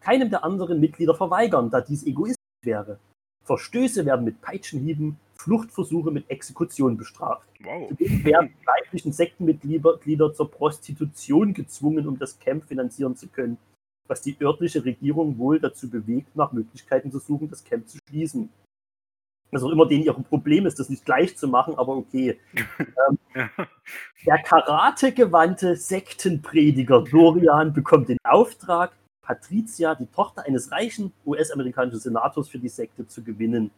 keinem 0.00 0.30
der 0.30 0.42
anderen 0.42 0.80
Mitglieder 0.80 1.14
verweigern, 1.14 1.70
da 1.70 1.80
dies 1.80 2.04
egoistisch 2.04 2.36
wäre. 2.62 2.98
Verstöße 3.44 4.04
werden 4.04 4.24
mit 4.24 4.40
Peitschenhieben, 4.40 5.16
Fluchtversuche 5.44 6.10
mit 6.10 6.30
Exekution 6.30 6.96
bestraft. 6.96 7.46
Wow. 7.62 7.88
Zudem 7.90 8.24
werden 8.24 8.54
die 8.58 8.66
weiblichen 8.66 9.12
Sektenmitglieder 9.12 9.98
Glieder 9.98 10.32
zur 10.32 10.50
Prostitution 10.50 11.52
gezwungen, 11.52 12.08
um 12.08 12.18
das 12.18 12.38
Camp 12.38 12.64
finanzieren 12.64 13.14
zu 13.14 13.28
können, 13.28 13.58
was 14.08 14.22
die 14.22 14.36
örtliche 14.40 14.82
Regierung 14.84 15.36
wohl 15.36 15.60
dazu 15.60 15.90
bewegt, 15.90 16.34
nach 16.34 16.52
Möglichkeiten 16.52 17.12
zu 17.12 17.18
suchen, 17.18 17.50
das 17.50 17.62
Camp 17.62 17.86
zu 17.86 17.98
schließen. 18.08 18.48
Also 19.52 19.70
immer 19.70 19.86
denen 19.86 20.04
ihr 20.04 20.14
Problem 20.14 20.64
ist, 20.64 20.80
das 20.80 20.88
nicht 20.88 21.04
gleich 21.04 21.36
zu 21.36 21.46
machen, 21.46 21.74
aber 21.76 21.94
okay. 21.94 22.40
ähm, 22.78 23.50
der 24.26 24.38
karategewandte 24.42 25.76
Sektenprediger 25.76 27.02
Dorian 27.02 27.74
bekommt 27.74 28.08
den 28.08 28.18
Auftrag, 28.24 28.92
Patricia, 29.20 29.94
die 29.94 30.06
Tochter 30.06 30.44
eines 30.46 30.72
reichen 30.72 31.12
US-amerikanischen 31.26 32.00
Senators, 32.00 32.48
für 32.48 32.58
die 32.58 32.68
Sekte 32.68 33.06
zu 33.06 33.22
gewinnen 33.22 33.70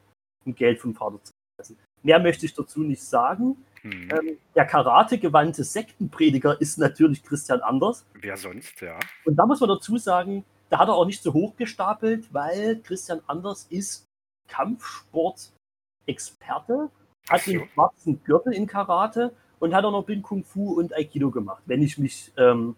und 0.45 0.57
Geld 0.57 0.79
vom 0.79 0.95
Vater 0.95 1.23
zu 1.25 1.33
lassen. 1.59 1.79
Mehr 2.03 2.19
möchte 2.19 2.47
ich 2.47 2.55
dazu 2.55 2.81
nicht 2.81 3.03
sagen. 3.03 3.57
Hm. 3.83 4.09
Ähm, 4.11 4.39
der 4.55 4.65
karategewandte 4.67 5.65
Sektenprediger 5.65 6.59
ist 6.61 6.79
natürlich 6.79 7.23
Christian 7.23 7.61
Anders. 7.61 8.05
Wer 8.15 8.37
sonst, 8.37 8.81
ja. 8.81 8.99
Und 9.25 9.37
da 9.37 9.47
muss 9.47 9.61
man 9.61 9.71
dazu 9.71 9.97
sagen, 9.97 10.45
da 10.69 10.79
hat 10.79 10.89
er 10.89 10.95
auch 10.95 11.07
nicht 11.07 11.23
so 11.23 11.33
hoch 11.33 11.55
gestapelt, 11.57 12.33
weil 12.33 12.81
Christian 12.81 13.21
Anders 13.27 13.67
ist 13.71 14.05
Kampfsport-Experte, 14.49 16.91
hat 17.29 17.43
so. 17.43 17.53
den 17.53 17.69
schwarzen 17.69 18.25
Gürtel 18.25 18.53
in 18.53 18.67
Karate 18.67 19.33
und 19.59 19.75
hat 19.75 19.85
auch 19.85 19.93
noch 19.93 20.05
Bin 20.05 20.23
Kung 20.23 20.45
Fu 20.45 20.75
und 20.75 20.95
Aikido 20.95 21.31
gemacht, 21.31 21.63
wenn 21.67 21.83
ich 21.83 21.99
mich, 21.99 22.33
ähm, 22.37 22.77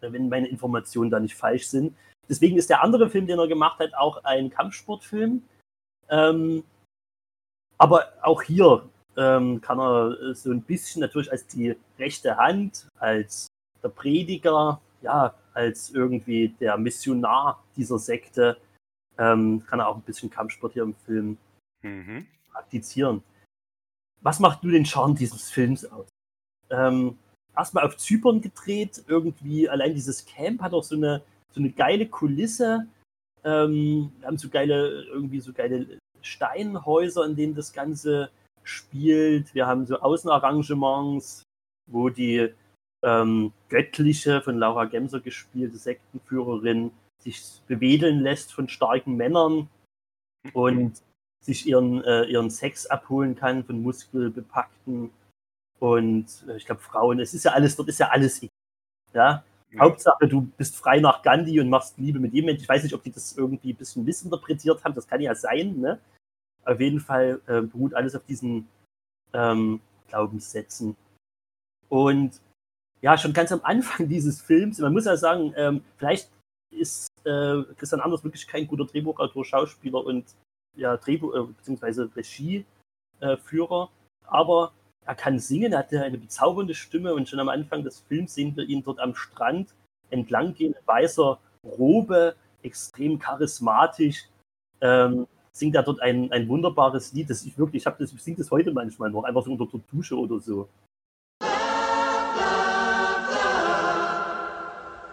wenn 0.00 0.28
meine 0.28 0.48
Informationen 0.48 1.10
da 1.10 1.20
nicht 1.20 1.34
falsch 1.34 1.68
sind. 1.68 1.94
Deswegen 2.28 2.56
ist 2.56 2.70
der 2.70 2.82
andere 2.82 3.10
Film, 3.10 3.26
den 3.26 3.38
er 3.38 3.48
gemacht 3.48 3.80
hat, 3.80 3.94
auch 3.94 4.24
ein 4.24 4.50
Kampfsportfilm. 4.50 5.42
Ähm, 6.08 6.64
aber 7.78 8.12
auch 8.22 8.42
hier 8.42 8.88
ähm, 9.16 9.60
kann 9.60 9.78
er 9.78 10.16
äh, 10.20 10.34
so 10.34 10.50
ein 10.50 10.62
bisschen 10.62 11.00
natürlich 11.00 11.30
als 11.30 11.46
die 11.46 11.76
rechte 11.98 12.36
Hand, 12.36 12.88
als 12.98 13.46
der 13.82 13.88
Prediger, 13.88 14.80
ja, 15.02 15.34
als 15.52 15.90
irgendwie 15.90 16.48
der 16.60 16.76
Missionar 16.78 17.62
dieser 17.76 17.98
Sekte, 17.98 18.56
ähm, 19.18 19.64
kann 19.66 19.78
er 19.78 19.88
auch 19.88 19.96
ein 19.96 20.02
bisschen 20.02 20.30
Kampfsport 20.30 20.72
hier 20.72 20.82
im 20.82 20.94
Film 20.94 21.38
Mhm. 21.84 22.26
praktizieren. 22.50 23.22
Was 24.22 24.40
macht 24.40 24.64
du 24.64 24.70
den 24.70 24.86
Charme 24.86 25.14
dieses 25.14 25.50
Films 25.50 25.84
aus? 25.84 26.08
Ähm, 26.70 27.18
erstmal 27.54 27.84
auf 27.84 27.96
Zypern 27.98 28.40
gedreht, 28.40 29.04
irgendwie, 29.06 29.68
allein 29.68 29.94
dieses 29.94 30.24
Camp 30.24 30.62
hat 30.62 30.72
auch 30.72 30.82
so 30.82 30.96
eine, 30.96 31.22
so 31.50 31.60
eine 31.60 31.70
geile 31.70 32.08
Kulisse. 32.08 32.86
Ähm, 33.44 34.10
wir 34.18 34.26
haben 34.26 34.38
so 34.38 34.48
geile, 34.48 35.04
irgendwie 35.04 35.40
so 35.40 35.52
geile 35.52 35.98
Steinhäuser, 36.24 37.24
in 37.24 37.36
denen 37.36 37.54
das 37.54 37.72
Ganze 37.72 38.30
spielt. 38.62 39.54
Wir 39.54 39.66
haben 39.66 39.86
so 39.86 40.00
Außenarrangements, 40.00 41.42
wo 41.90 42.08
die 42.08 42.52
ähm, 43.04 43.52
göttliche, 43.68 44.40
von 44.40 44.58
Laura 44.58 44.86
Gemser 44.86 45.20
gespielte 45.20 45.76
Sektenführerin 45.76 46.90
sich 47.22 47.60
bewedeln 47.66 48.20
lässt 48.20 48.52
von 48.52 48.68
starken 48.68 49.16
Männern 49.16 49.68
und 50.52 51.02
sich 51.40 51.66
ihren, 51.66 52.02
äh, 52.04 52.24
ihren 52.24 52.50
Sex 52.50 52.86
abholen 52.86 53.34
kann 53.36 53.64
von 53.64 53.82
muskelbepackten 53.82 55.10
und 55.78 56.26
äh, 56.48 56.56
ich 56.56 56.66
glaube 56.66 56.80
Frauen. 56.80 57.20
Es 57.20 57.34
ist 57.34 57.44
ja 57.44 57.52
alles, 57.52 57.76
dort 57.76 57.88
ist 57.88 58.00
ja 58.00 58.08
alles 58.08 58.38
egal. 58.38 58.50
Ja? 59.12 59.44
Ja. 59.72 59.80
Hauptsache, 59.80 60.28
du 60.28 60.42
bist 60.56 60.76
frei 60.76 61.00
nach 61.00 61.22
Gandhi 61.22 61.60
und 61.60 61.68
machst 61.68 61.98
Liebe 61.98 62.20
mit 62.20 62.32
jedem 62.32 62.46
Menschen. 62.46 62.62
Ich 62.62 62.68
weiß 62.68 62.82
nicht, 62.84 62.94
ob 62.94 63.02
die 63.02 63.12
das 63.12 63.36
irgendwie 63.36 63.72
ein 63.72 63.76
bisschen 63.76 64.04
missinterpretiert 64.04 64.84
haben. 64.84 64.94
Das 64.94 65.06
kann 65.06 65.20
ja 65.20 65.34
sein. 65.34 65.78
Ne? 65.80 65.98
Auf 66.64 66.80
jeden 66.80 67.00
Fall 67.00 67.40
äh, 67.46 67.60
beruht 67.60 67.94
alles 67.94 68.14
auf 68.14 68.24
diesen 68.24 68.68
ähm, 69.32 69.80
Glaubenssätzen. 70.08 70.96
Und 71.88 72.40
ja, 73.00 73.18
schon 73.18 73.32
ganz 73.32 73.52
am 73.52 73.60
Anfang 73.62 74.08
dieses 74.08 74.40
Films, 74.40 74.78
man 74.78 74.92
muss 74.92 75.04
ja 75.04 75.16
sagen, 75.16 75.52
ähm, 75.56 75.82
vielleicht 75.96 76.30
ist 76.70 77.08
äh, 77.24 77.62
Christian 77.76 78.00
Anders 78.00 78.24
wirklich 78.24 78.46
kein 78.46 78.66
guter 78.66 78.86
Drehbuchautor, 78.86 79.44
Schauspieler 79.44 80.04
und 80.04 80.24
ja, 80.76 80.96
Drehbuch, 80.96 81.34
äh, 81.34 81.42
beziehungsweise 81.42 82.10
Regieführer, 82.16 83.90
aber 84.24 84.72
er 85.04 85.14
kann 85.14 85.38
singen, 85.38 85.72
er 85.72 85.80
hat 85.80 85.92
eine 85.92 86.18
bezaubernde 86.18 86.74
Stimme 86.74 87.14
und 87.14 87.28
schon 87.28 87.40
am 87.40 87.48
Anfang 87.48 87.84
des 87.84 88.00
Films 88.00 88.34
sehen 88.34 88.56
wir 88.56 88.64
ihn 88.64 88.82
dort 88.82 88.98
am 88.98 89.14
Strand 89.14 89.74
entlang 90.10 90.54
gehen 90.54 90.74
weißer 90.86 91.38
Robe, 91.64 92.36
extrem 92.62 93.18
charismatisch, 93.18 94.24
ähm, 94.80 95.26
singt 95.56 95.76
er 95.76 95.82
dort 95.82 96.00
ein, 96.00 96.30
ein 96.32 96.48
wunderbares 96.48 97.12
Lied, 97.12 97.30
das 97.30 97.44
ich 97.44 97.56
wirklich, 97.56 97.82
ich 97.82 97.86
habe 97.86 97.96
das, 97.98 98.12
ich 98.12 98.22
singe 98.22 98.38
das 98.38 98.50
heute 98.50 98.72
manchmal 98.72 99.10
noch, 99.10 99.24
einfach 99.24 99.44
so 99.44 99.52
unter 99.52 99.66
der 99.66 99.80
Dusche 99.90 100.18
oder 100.18 100.40
so. 100.40 100.68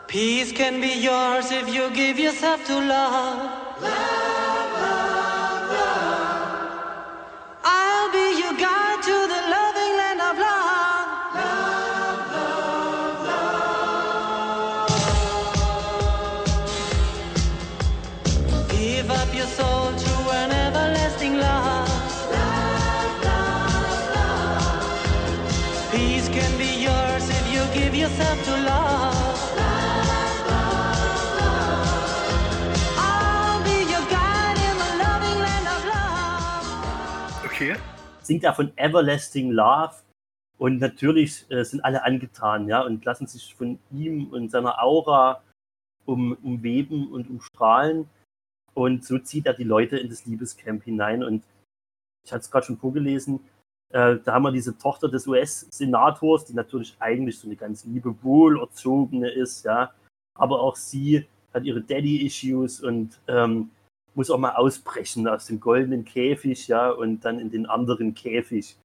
Peace 0.07 0.53
can 0.53 0.81
be 0.81 0.87
yours 0.87 1.51
if 1.51 1.73
you 1.73 1.89
give 1.91 2.19
yourself 2.19 2.65
to 2.67 2.79
love. 2.79 3.61
I'll 3.83 4.20
singt 38.31 38.45
er 38.45 38.53
von 38.53 38.71
Everlasting 38.77 39.51
Love. 39.51 39.95
Und 40.57 40.79
natürlich 40.79 41.45
äh, 41.51 41.65
sind 41.65 41.83
alle 41.83 42.05
angetan, 42.05 42.69
ja, 42.69 42.81
und 42.81 43.03
lassen 43.03 43.27
sich 43.27 43.53
von 43.53 43.77
ihm 43.91 44.27
und 44.27 44.51
seiner 44.51 44.81
Aura 44.81 45.41
um, 46.05 46.37
umweben 46.41 47.11
und 47.11 47.29
umstrahlen. 47.29 48.07
Und 48.73 49.03
so 49.03 49.19
zieht 49.19 49.47
er 49.47 49.53
die 49.53 49.65
Leute 49.65 49.97
in 49.97 50.07
das 50.07 50.25
Liebescamp 50.25 50.83
hinein. 50.83 51.25
Und 51.25 51.43
ich 52.23 52.31
hatte 52.31 52.41
es 52.41 52.51
gerade 52.51 52.67
schon 52.67 52.77
vorgelesen, 52.77 53.41
äh, 53.89 54.19
da 54.23 54.33
haben 54.33 54.43
wir 54.43 54.53
diese 54.53 54.77
Tochter 54.77 55.09
des 55.09 55.27
US-Senators, 55.27 56.45
die 56.45 56.53
natürlich 56.53 56.95
eigentlich 56.99 57.37
so 57.37 57.47
eine 57.47 57.57
ganz 57.57 57.83
liebe, 57.83 58.15
wohlerzogene 58.21 59.29
ist, 59.29 59.65
ja. 59.65 59.91
Aber 60.35 60.61
auch 60.61 60.77
sie 60.77 61.27
hat 61.53 61.65
ihre 61.65 61.81
Daddy-Issues 61.81 62.79
und 62.79 63.19
ähm, 63.27 63.71
muss 64.13 64.29
auch 64.29 64.37
mal 64.37 64.55
ausbrechen 64.55 65.27
aus 65.27 65.47
dem 65.47 65.59
goldenen 65.59 66.05
Käfig, 66.05 66.67
ja, 66.67 66.89
und 66.89 67.21
dann 67.21 67.39
in 67.39 67.49
den 67.49 67.65
anderen 67.65 68.13
Käfig 68.13 68.77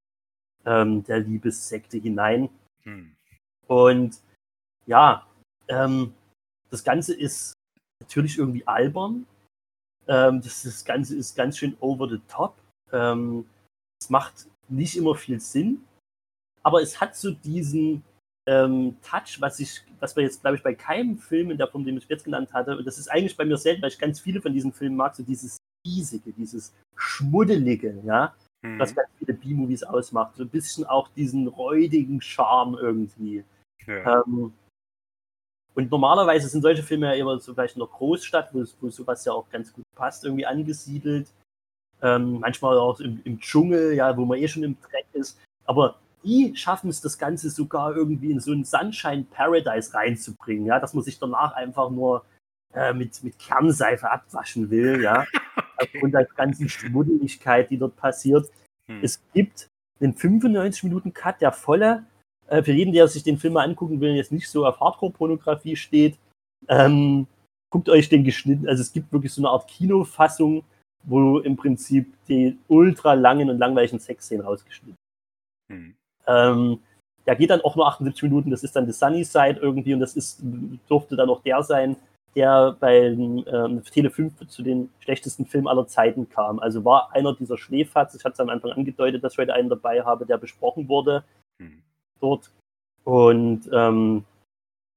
ähm, 0.65 1.05
der 1.05 1.21
Liebessekte 1.21 1.99
hinein. 1.99 2.49
Hm. 2.83 3.15
Und 3.67 4.21
ja, 4.87 5.27
ähm, 5.69 6.15
das 6.71 6.85
Ganze 6.85 7.15
ist 7.15 7.55
natürlich 8.01 8.39
irgendwie 8.39 8.67
albern. 8.67 9.27
Ähm, 10.09 10.41
das, 10.43 10.63
das 10.63 10.85
Ganze 10.85 11.17
ist 11.17 11.35
ganz 11.35 11.59
schön 11.59 11.77
over 11.81 12.09
the 12.09 12.21
top. 12.29 12.55
Ähm, 12.93 13.47
es 14.01 14.11
macht 14.11 14.47
nicht 14.69 14.97
immer 14.97 15.15
viel 15.15 15.41
Sinn, 15.41 15.85
aber 16.63 16.83
es 16.83 17.01
hat 17.01 17.17
so 17.17 17.31
diesen 17.31 18.03
ähm, 18.47 18.97
Touch, 19.03 19.41
was 19.41 19.61
ich, 19.61 19.83
was 20.01 20.17
wir 20.17 20.23
jetzt, 20.23 20.41
glaube 20.41 20.57
ich, 20.57 20.63
bei 20.63 20.75
keinem 20.75 21.19
Film 21.19 21.51
in 21.51 21.59
der 21.59 21.69
Form, 21.69 21.85
den 21.85 21.97
ich 21.97 22.09
jetzt 22.09 22.25
genannt 22.25 22.53
hatte, 22.53 22.77
und 22.77 22.87
das 22.87 22.99
ist 22.99 23.09
eigentlich 23.09 23.37
bei 23.37 23.45
mir 23.45 23.57
selten, 23.57 23.83
weil 23.83 23.91
ich 23.91 23.99
ganz 23.99 24.21
viele 24.21 24.41
von 24.41 24.53
diesen 24.53 24.73
Filmen 24.73 24.97
mag, 24.97 25.15
so 25.15 25.23
dieses 25.23 25.57
riesige, 25.87 26.33
dieses 26.33 26.73
schmuddelige, 26.97 28.03
ja, 28.05 28.35
Mhm. 28.67 28.79
was 28.79 28.95
ganz 28.95 29.09
viele 29.19 29.35
B-Movies 29.35 29.83
ausmacht. 29.83 30.37
So 30.37 30.43
ein 30.43 30.49
bisschen 30.49 30.85
auch 30.85 31.09
diesen 31.09 31.47
räudigen 31.49 32.21
Charme 32.21 32.77
irgendwie. 32.79 33.45
Ja. 33.87 34.23
Ähm, 34.23 34.53
und 35.75 35.91
normalerweise 35.91 36.49
sind 36.49 36.63
solche 36.63 36.83
Filme 36.83 37.07
ja 37.07 37.13
immer 37.21 37.39
so 37.39 37.53
vielleicht 37.53 37.77
in 37.77 37.81
der 37.81 37.89
Großstadt, 37.89 38.55
wo, 38.55 38.65
wo 38.81 38.91
sowas 38.91 39.25
ja 39.25 39.33
auch 39.33 39.49
ganz 39.51 39.73
gut 39.73 39.85
passt, 39.95 40.25
irgendwie 40.25 40.47
angesiedelt. 40.47 41.29
Ähm, 42.03 42.41
manchmal 42.41 42.79
auch 42.79 43.01
im, 43.01 43.21
im 43.25 43.41
Dschungel, 43.41 43.95
ja, 43.95 44.17
wo 44.17 44.25
man 44.25 44.39
eh 44.39 44.49
schon 44.49 44.63
im 44.65 44.77
Dreck 44.81 45.07
ist. 45.13 45.39
Aber 45.65 45.99
die 46.27 46.57
schaffen 46.57 46.91
es, 46.91 47.01
das 47.01 47.19
Ganze 47.19 47.51
sogar 47.51 47.97
irgendwie 47.97 48.33
in 48.33 48.41
so 48.41 48.53
ein 48.53 48.65
Sunshine 48.65 49.25
Paradise 49.31 49.95
reinzubringen, 49.95 50.67
ja, 50.67 50.81
dass 50.81 50.93
man 50.93 51.05
sich 51.05 51.19
danach 51.19 51.53
einfach 51.53 51.89
nur 51.91 52.25
äh, 52.75 52.93
mit, 52.93 53.23
mit 53.23 53.39
Kernseife 53.39 54.11
abwaschen 54.11 54.69
will, 54.71 55.01
ja, 55.01 55.25
aufgrund 55.77 56.15
der 56.15 56.25
ganzen 56.25 56.69
Schmuddeligkeit, 56.69 57.71
die 57.71 57.79
dort 57.79 57.97
passiert. 57.97 58.51
Hm. 58.87 59.01
Es 59.03 59.23
gibt 59.33 59.69
einen 60.01 60.15
95-Minuten-Cut, 60.15 61.41
der 61.41 61.53
volle, 61.53 62.05
äh, 62.49 62.63
für 62.63 62.73
jeden, 62.73 62.93
der 62.93 63.07
sich 63.07 63.23
den 63.23 63.39
Film 63.39 63.55
mal 63.55 63.65
angucken 63.65 64.01
will, 64.01 64.15
jetzt 64.17 64.33
nicht 64.33 64.51
so 64.51 64.67
auf 64.67 64.81
Hardcore-Pornografie 64.81 65.77
steht, 65.77 66.19
ähm, 66.69 67.29
guckt 67.71 67.89
euch 67.89 68.09
den 68.09 68.25
geschnitten, 68.25 68.69
also 68.69 68.81
es 68.81 68.93
gibt 68.93 69.13
wirklich 69.13 69.33
so 69.33 69.41
eine 69.41 69.51
Art 69.51 69.69
Kinofassung, 69.69 70.65
wo 71.05 71.39
im 71.39 71.57
Prinzip 71.57 72.13
die 72.27 72.59
ultra 72.67 73.15
langen 73.15 73.49
und 73.49 73.59
langweiligen 73.59 74.01
Sexszenen 74.01 74.45
rausgeschnitten 74.45 74.97
Hm. 75.71 75.95
Ähm, 76.27 76.81
der 77.27 77.37
geht 77.37 77.51
dann 77.51 77.61
auch 77.63 77.77
nur 77.77 77.87
78 77.89 78.23
Minuten, 78.23 78.51
das 78.51 78.63
ist 78.63 78.77
dann 78.77 78.87
The 78.87 78.93
Sunny 78.93 79.25
Side 79.25 79.59
irgendwie 79.61 79.95
und 79.95 80.01
das 80.01 80.17
ist, 80.17 80.43
durfte 80.89 81.17
dann 81.17 81.29
auch 81.29 81.43
der 81.43 81.63
sein, 81.63 81.97
der 82.37 82.77
bei 82.79 82.99
ähm, 82.99 83.83
Tele 83.91 84.11
5 84.11 84.47
zu 84.49 84.63
den 84.63 84.91
schlechtesten 85.01 85.47
Filmen 85.47 85.67
aller 85.67 85.87
Zeiten 85.87 86.29
kam. 86.29 86.59
Also 86.59 86.85
war 86.85 87.11
einer 87.13 87.35
dieser 87.35 87.57
Schläfatz, 87.57 88.15
ich 88.15 88.25
hatte 88.25 88.35
es 88.35 88.41
am 88.41 88.51
Anfang 88.51 88.73
angedeutet, 88.73 89.25
dass 89.25 89.33
ich 89.33 89.39
heute 89.39 89.55
einen 89.55 89.71
dabei 89.71 90.03
habe, 90.03 90.27
der 90.27 90.37
besprochen 90.37 90.89
wurde 90.89 91.25
Hm. 91.59 91.83
dort. 92.21 92.51
Und 93.05 93.69
ähm, 93.73 94.25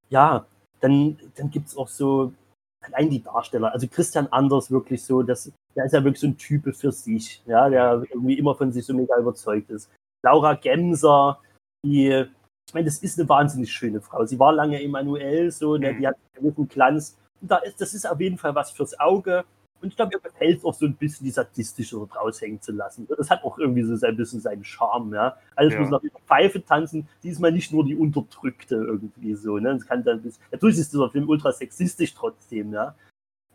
ja, 0.10 0.46
dann, 0.82 1.18
dann 1.36 1.50
gibt 1.50 1.68
es 1.68 1.78
auch 1.78 1.88
so 1.88 2.34
allein 2.82 3.10
die 3.10 3.22
Darsteller, 3.22 3.72
also 3.72 3.88
Christian 3.88 4.28
Anders 4.28 4.72
wirklich 4.72 5.04
so, 5.04 5.22
das, 5.22 5.52
der 5.76 5.86
ist 5.86 5.94
ja 5.94 6.04
wirklich 6.04 6.22
so 6.22 6.28
ein 6.28 6.38
Typ 6.38 6.74
für 6.76 6.92
sich, 6.92 7.42
ja, 7.46 7.70
der 7.70 8.04
irgendwie 8.10 8.38
immer 8.38 8.56
von 8.56 8.72
sich 8.72 8.86
so 8.86 8.94
mega 8.94 9.18
überzeugt 9.18 9.70
ist. 9.70 9.90
Laura 10.24 10.54
Gemser, 10.56 11.40
die, 11.86 12.26
ich 12.68 12.74
meine, 12.74 12.86
das 12.86 13.00
ist 13.00 13.20
eine 13.20 13.30
wahnsinnig 13.30 13.72
schöne 13.72 14.02
Frau. 14.02 14.26
Sie 14.26 14.40
war 14.40 14.54
lange 14.54 14.82
Emanuel, 14.82 15.52
so, 15.52 15.78
ne, 15.78 15.96
die 15.96 16.08
hat 16.08 16.16
einen 16.16 16.44
gewissen 16.46 16.68
Glanz. 16.68 17.18
Und 17.42 17.50
da 17.52 17.58
ist, 17.58 17.80
das 17.80 17.94
ist 17.94 18.06
auf 18.06 18.20
jeden 18.20 18.38
Fall 18.38 18.54
was 18.56 18.72
fürs 18.72 19.00
Auge. 19.00 19.46
Und 19.82 19.88
ich 19.88 19.96
glaube, 19.96 20.12
ihr 20.14 20.20
gefällt 20.20 20.58
es 20.58 20.66
auch 20.66 20.74
so 20.74 20.86
ein 20.86 20.96
bisschen, 20.96 21.24
die 21.24 21.32
sadistische 21.32 21.96
dort 21.96 22.14
raushängen 22.14 22.62
zu 22.62 22.74
lassen. 22.74 23.08
Das 23.18 23.30
hat 23.30 23.46
auch 23.46 23.58
irgendwie 23.58 23.84
so 23.84 24.06
ein 24.06 24.18
bisschen 24.18 24.42
seinen 24.42 24.66
Charme, 24.66 25.14
ja. 25.14 25.38
Alles 25.56 25.74
Ja. 25.74 25.80
muss 25.80 25.90
nach 25.90 26.04
ihrer 26.04 26.20
Pfeife 26.28 26.62
tanzen, 26.66 27.08
diesmal 27.24 27.54
nicht 27.54 27.72
nur 27.72 27.86
die 27.86 27.96
Unterdrückte 27.96 28.76
irgendwie 28.76 29.36
so, 29.36 29.58
ne. 29.58 29.74
Das 29.76 29.88
kann 29.88 30.04
dann 30.04 30.18
ein 30.18 30.22
bisschen, 30.22 30.44
natürlich 30.52 30.78
ist 30.80 30.92
dieser 30.92 31.10
Film 31.10 31.30
ultra 31.30 31.54
sexistisch 31.54 32.14
trotzdem, 32.14 32.74
ja. 32.74 32.94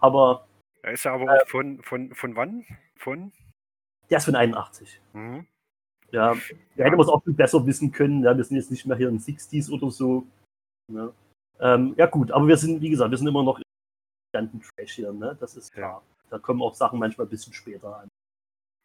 Aber 0.00 0.46
Er 0.82 0.92
ist 0.92 1.04
ja 1.04 1.12
aber 1.12 1.24
Äh, 1.24 1.42
auch 1.42 1.48
von, 1.48 1.82
von, 1.82 2.14
von 2.14 2.36
wann? 2.36 2.64
Von? 2.96 3.32
der 4.08 4.18
ist 4.18 4.24
von 4.24 4.34
81. 4.34 5.00
Mhm. 5.12 5.46
Ja, 6.14 6.32
da 6.76 6.84
hätte 6.84 6.96
man 6.96 7.04
es 7.04 7.08
auch 7.08 7.24
viel 7.24 7.32
besser 7.32 7.66
wissen 7.66 7.90
können. 7.90 8.22
Ja, 8.22 8.36
wir 8.36 8.44
sind 8.44 8.56
jetzt 8.56 8.70
nicht 8.70 8.86
mehr 8.86 8.96
hier 8.96 9.08
in 9.08 9.18
den 9.18 9.20
60s 9.20 9.68
oder 9.68 9.90
so. 9.90 10.24
Ja, 10.92 11.12
ähm, 11.58 11.94
ja 11.96 12.06
gut, 12.06 12.30
aber 12.30 12.46
wir 12.46 12.56
sind, 12.56 12.80
wie 12.80 12.90
gesagt, 12.90 13.10
wir 13.10 13.18
sind 13.18 13.26
immer 13.26 13.42
noch 13.42 13.58
im 13.58 13.64
ganzen 14.32 14.62
Trash 14.62 14.92
hier, 14.92 15.12
ne? 15.12 15.36
Das 15.40 15.56
ist 15.56 15.72
klar. 15.72 16.04
Da 16.30 16.38
kommen 16.38 16.62
auch 16.62 16.74
Sachen 16.74 17.00
manchmal 17.00 17.26
ein 17.26 17.30
bisschen 17.30 17.52
später 17.52 17.98
an. 17.98 18.08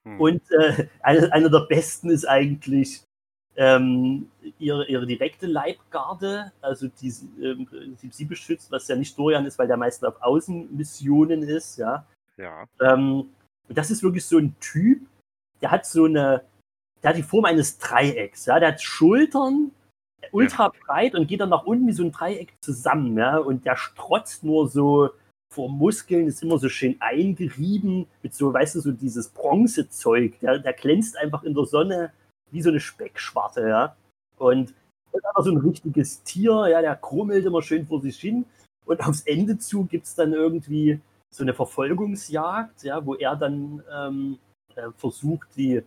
Hm. 0.07 0.19
Und 0.19 0.41
äh, 0.51 0.87
eine, 1.01 1.31
eine 1.31 1.51
der 1.51 1.67
besten 1.69 2.09
ist 2.09 2.25
eigentlich 2.25 3.03
ähm, 3.55 4.31
ihre, 4.57 4.87
ihre 4.87 5.05
direkte 5.05 5.45
Leibgarde, 5.45 6.51
also 6.61 6.87
die 6.87 7.11
sie, 7.11 7.27
ähm, 7.43 7.67
Prinzip 7.67 8.11
sie 8.11 8.25
beschützt, 8.25 8.71
was 8.71 8.87
ja 8.87 8.95
nicht 8.95 9.17
Dorian 9.19 9.45
ist, 9.45 9.59
weil 9.59 9.67
der 9.67 9.77
meistens 9.77 10.07
auf 10.07 10.19
Außenmissionen 10.19 11.43
ist, 11.43 11.77
ja. 11.77 12.07
Ja. 12.37 12.65
Ähm, 12.81 13.29
und 13.67 13.77
das 13.77 13.91
ist 13.91 14.01
wirklich 14.01 14.25
so 14.25 14.39
ein 14.39 14.55
Typ, 14.59 15.05
der 15.61 15.69
hat 15.69 15.85
so 15.85 16.05
eine, 16.05 16.43
der 17.01 17.11
hat 17.11 17.17
die 17.17 17.23
Form 17.23 17.45
eines 17.45 17.77
Dreiecks, 17.77 18.45
ja, 18.45 18.59
der 18.59 18.69
hat 18.69 18.81
Schultern 18.81 19.71
ultra 20.31 20.71
breit 20.85 21.15
und 21.15 21.27
geht 21.27 21.39
dann 21.39 21.49
nach 21.49 21.65
unten 21.65 21.87
wie 21.87 21.93
so 21.93 22.03
ein 22.03 22.11
Dreieck 22.11 22.53
zusammen, 22.61 23.17
ja, 23.17 23.37
und 23.37 23.65
der 23.65 23.75
strotzt 23.75 24.43
nur 24.43 24.67
so 24.67 25.09
vor 25.51 25.69
Muskeln, 25.69 26.27
ist 26.27 26.43
immer 26.43 26.59
so 26.59 26.69
schön 26.69 26.97
eingerieben 26.99 28.05
mit 28.21 28.35
so, 28.35 28.53
weißt 28.53 28.75
du, 28.75 28.81
so 28.81 28.91
dieses 28.91 29.29
Bronzezeug, 29.29 30.39
der, 30.39 30.59
der 30.59 30.73
glänzt 30.73 31.17
einfach 31.17 31.43
in 31.43 31.55
der 31.55 31.65
Sonne 31.65 32.11
wie 32.51 32.61
so 32.61 32.69
eine 32.69 32.79
Speckschwarte, 32.79 33.67
ja, 33.67 33.95
und 34.37 34.73
ist 35.11 35.25
einfach 35.25 35.43
so 35.43 35.51
ein 35.51 35.57
richtiges 35.57 36.23
Tier, 36.23 36.67
ja, 36.67 36.81
der 36.81 36.95
krummelt 36.95 37.45
immer 37.45 37.61
schön 37.61 37.85
vor 37.85 38.01
sich 38.01 38.19
hin. 38.19 38.45
Und 38.85 39.05
aufs 39.05 39.21
Ende 39.21 39.57
zu 39.57 39.85
gibt's 39.85 40.15
dann 40.15 40.33
irgendwie 40.33 40.99
so 41.31 41.43
eine 41.43 41.53
Verfolgungsjagd, 41.53 42.83
ja, 42.83 43.05
wo 43.05 43.15
er 43.15 43.35
dann 43.35 43.83
ähm, 43.91 44.39
äh, 44.75 44.89
versucht, 44.97 45.47
die, 45.55 45.83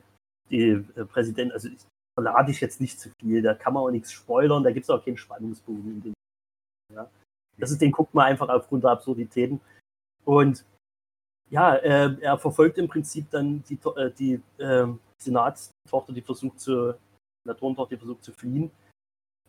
die 0.51 0.69
äh, 0.69 1.05
Präsident, 1.05 1.53
also 1.53 1.69
ich 1.69 1.79
verlade 2.15 2.51
ich 2.51 2.61
jetzt 2.61 2.81
nicht 2.81 3.01
zu 3.01 3.11
viel, 3.21 3.43
da 3.43 3.55
kann 3.55 3.75
man 3.75 3.85
auch 3.85 3.91
nichts 3.91 4.13
spoilern, 4.13 4.63
da 4.63 4.71
gibt 4.71 4.85
es 4.85 4.91
auch 4.91 5.05
keinen 5.05 5.17
Spannungsbogen 5.17 5.93
in 5.93 6.03
dem. 6.03 6.15
Ja. 6.93 7.11
Das 7.59 7.71
ist, 7.71 7.81
den 7.81 7.93
guckt 7.93 8.15
man 8.15 8.27
einfach 8.27 8.49
aufgrund 8.49 8.85
der 8.85 8.91
Absurditäten. 8.91 9.61
Und 10.25 10.65
ja, 11.51 11.75
äh, 11.77 12.17
er 12.21 12.39
verfolgt 12.39 12.79
im 12.79 12.89
Prinzip 12.89 13.31
dann 13.31 13.63
die, 13.65 13.79
äh, 13.97 14.11
die 14.11 14.41
äh, 14.59 14.87
Senatstochter, 15.19 16.13
die 16.13 16.23
versucht 16.23 16.61
zu, 16.61 16.95
Senatorentochter, 17.45 17.97
die 17.97 17.99
versucht 17.99 18.25
zu 18.25 18.33
fliehen. 18.33 18.71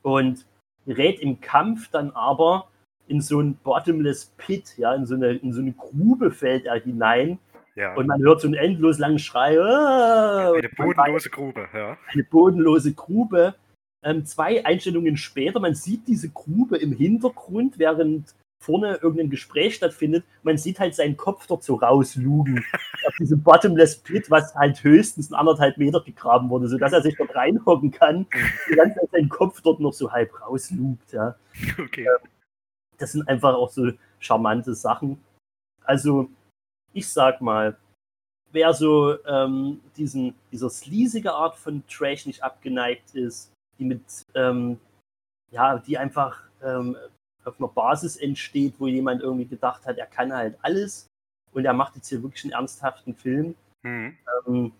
Und 0.01 0.45
gerät 0.85 1.19
im 1.19 1.39
Kampf 1.39 1.89
dann 1.89 2.11
aber 2.11 2.67
in 3.07 3.21
so 3.21 3.39
ein 3.39 3.55
bottomless 3.55 4.33
pit, 4.37 4.77
ja, 4.77 4.93
in 4.95 5.05
so 5.05 5.15
eine, 5.15 5.33
in 5.33 5.53
so 5.53 5.61
eine 5.61 5.73
Grube 5.73 6.31
fällt 6.31 6.65
er 6.65 6.79
hinein. 6.79 7.39
Ja. 7.75 7.95
Und 7.95 8.07
man 8.07 8.21
hört 8.21 8.41
so 8.41 8.47
einen 8.47 8.55
endlos 8.55 8.99
langen 8.99 9.19
Schrei. 9.19 9.59
"Ah!" 9.59 10.51
Eine 10.53 10.69
Und 10.69 10.75
bodenlose 10.75 11.29
Grube, 11.29 11.67
ja. 11.73 11.97
eine 12.11 12.23
bodenlose 12.23 12.93
Grube. 12.93 13.55
Ähm, 14.03 14.25
zwei 14.25 14.65
Einstellungen 14.65 15.17
später, 15.17 15.59
man 15.59 15.75
sieht 15.75 16.07
diese 16.07 16.29
Grube 16.29 16.77
im 16.77 16.91
Hintergrund, 16.91 17.79
während 17.79 18.35
vorne 18.63 18.95
irgendein 19.01 19.29
Gespräch 19.29 19.75
stattfindet. 19.75 20.23
Man 20.43 20.57
sieht 20.57 20.79
halt 20.79 20.95
seinen 20.95 21.17
Kopf 21.17 21.47
dort 21.47 21.63
so 21.63 21.75
rauslugen 21.75 22.63
auf 23.07 23.13
diesem 23.19 23.43
Bottomless 23.43 23.97
Pit, 23.97 24.29
was 24.31 24.55
halt 24.55 24.83
höchstens 24.83 25.29
ein 25.31 25.35
anderthalb 25.35 25.77
Meter 25.77 26.01
gegraben 26.01 26.49
wurde, 26.49 26.67
sodass 26.67 26.93
er 26.93 27.01
sich 27.01 27.15
dort 27.17 27.35
reinhocken 27.35 27.91
kann. 27.91 28.25
Die 28.69 28.75
ganze 28.75 28.99
Zeit 28.99 29.09
sein 29.11 29.29
Kopf 29.29 29.61
dort 29.61 29.79
noch 29.79 29.93
so 29.93 30.11
halb 30.11 30.31
rauslugt. 30.41 31.11
Ja. 31.11 31.35
Okay. 31.77 32.07
Das 32.97 33.11
sind 33.11 33.27
einfach 33.27 33.53
auch 33.55 33.69
so 33.69 33.91
charmante 34.19 34.73
Sachen. 34.75 35.19
Also, 35.83 36.29
ich 36.93 37.07
sag 37.07 37.41
mal, 37.41 37.75
wer 38.51 38.73
so 38.73 39.17
ähm, 39.25 39.81
diesen, 39.97 40.35
dieser 40.51 40.69
sleasige 40.69 41.33
Art 41.33 41.55
von 41.55 41.83
Trash 41.87 42.25
nicht 42.25 42.43
abgeneigt 42.43 43.15
ist, 43.15 43.51
die 43.79 43.85
mit, 43.85 44.01
ähm, 44.35 44.79
ja, 45.51 45.79
die 45.79 45.97
einfach 45.97 46.43
ähm, 46.61 46.95
auf 47.43 47.59
einer 47.59 47.67
Basis 47.67 48.15
entsteht, 48.15 48.75
wo 48.79 48.87
jemand 48.87 49.21
irgendwie 49.21 49.47
gedacht 49.47 49.85
hat, 49.85 49.97
er 49.97 50.05
kann 50.05 50.31
halt 50.31 50.57
alles 50.61 51.07
und 51.51 51.65
er 51.65 51.73
macht 51.73 51.95
jetzt 51.95 52.09
hier 52.09 52.21
wirklich 52.23 52.43
einen 52.45 52.53
ernsthaften 52.53 53.15
Film. 53.15 53.55
Mhm. 53.81 54.17
Ähm, 54.47 54.71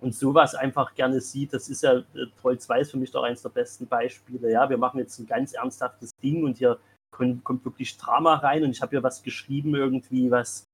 und 0.00 0.14
sowas 0.14 0.54
einfach 0.54 0.94
gerne 0.94 1.20
sieht. 1.20 1.52
Das 1.52 1.68
ist 1.68 1.82
ja, 1.82 1.98
äh, 1.98 2.26
Troll 2.40 2.58
2 2.58 2.80
ist 2.80 2.90
für 2.92 2.98
mich 2.98 3.10
doch 3.10 3.24
eines 3.24 3.42
der 3.42 3.48
besten 3.48 3.86
Beispiele. 3.86 4.50
Ja, 4.50 4.70
wir 4.70 4.78
machen 4.78 5.00
jetzt 5.00 5.18
ein 5.18 5.26
ganz 5.26 5.54
ernsthaftes 5.54 6.12
Ding 6.22 6.44
und 6.44 6.58
hier 6.58 6.78
kommt, 7.10 7.42
kommt 7.44 7.64
wirklich 7.64 7.96
Drama 7.96 8.36
rein 8.36 8.62
und 8.62 8.70
ich 8.70 8.80
habe 8.80 8.90
hier 8.90 9.02
was 9.02 9.22
geschrieben 9.22 9.74
irgendwie, 9.74 10.30
was, 10.30 10.64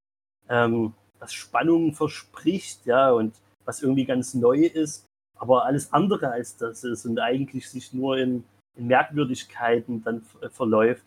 ähm, 0.49 0.95
was 1.19 1.33
Spannung 1.33 1.95
verspricht, 1.95 2.87
ja, 2.87 3.11
und 3.11 3.41
was 3.65 3.83
irgendwie 3.83 4.05
ganz 4.05 4.35
neu 4.35 4.59
ist, 4.67 5.07
aber 5.37 5.65
alles 5.65 5.93
andere 5.93 6.31
als 6.31 6.57
das 6.57 6.85
ist 6.85 7.07
und 7.07 7.19
eigentlich 7.19 7.69
sich 7.69 7.93
nur 7.93 8.19
in, 8.19 8.45
in 8.77 8.87
Merkwürdigkeiten 8.87 10.03
dann 10.05 10.25
äh, 10.43 10.49
verläuft. 10.49 11.05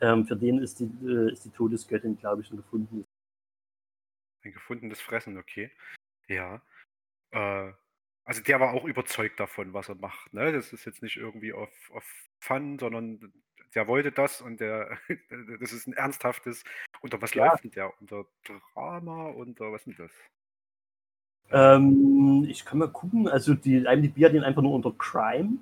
Ähm, 0.00 0.26
für 0.26 0.36
den 0.36 0.58
ist 0.58 0.80
die, 0.80 0.90
äh, 1.06 1.32
ist 1.32 1.44
die 1.44 1.50
Todesgöttin, 1.50 2.18
glaube 2.18 2.42
ich, 2.42 2.50
ein 2.50 2.56
gefundenes. 2.56 3.06
Ein 4.42 4.52
gefundenes 4.52 5.00
Fressen, 5.00 5.38
okay. 5.38 5.70
Ja. 6.26 6.60
Äh, 7.30 7.72
also 8.24 8.42
der 8.42 8.58
war 8.60 8.72
auch 8.72 8.84
überzeugt 8.84 9.38
davon, 9.38 9.72
was 9.72 9.88
er 9.88 9.96
macht. 9.96 10.32
Ne? 10.32 10.52
Das 10.52 10.72
ist 10.72 10.84
jetzt 10.84 11.02
nicht 11.02 11.16
irgendwie 11.16 11.52
auf, 11.52 11.70
auf 11.92 12.04
Fun, 12.40 12.78
sondern 12.78 13.32
der 13.74 13.86
wollte 13.86 14.12
das 14.12 14.40
und 14.40 14.60
der, 14.60 14.98
das 15.60 15.72
ist 15.72 15.86
ein 15.86 15.92
ernsthaftes. 15.92 16.62
Unter 17.04 17.20
was 17.20 17.34
Ja. 17.34 17.48
läuft 17.50 17.64
denn 17.64 17.70
der? 17.72 17.92
Unter 18.00 18.24
Drama? 18.74 19.26
Unter 19.28 19.70
was 19.70 19.82
ist 19.82 19.98
denn 19.98 20.08
das? 20.08 20.10
Ähm, 21.50 22.46
ich 22.48 22.64
kann 22.64 22.78
mal 22.78 22.90
gucken, 22.90 23.28
also 23.28 23.52
die 23.52 23.76
IMDb 23.76 24.24
hat 24.24 24.32
ihn 24.32 24.42
einfach 24.42 24.62
nur 24.62 24.72
unter 24.72 24.90
Crime, 24.92 25.58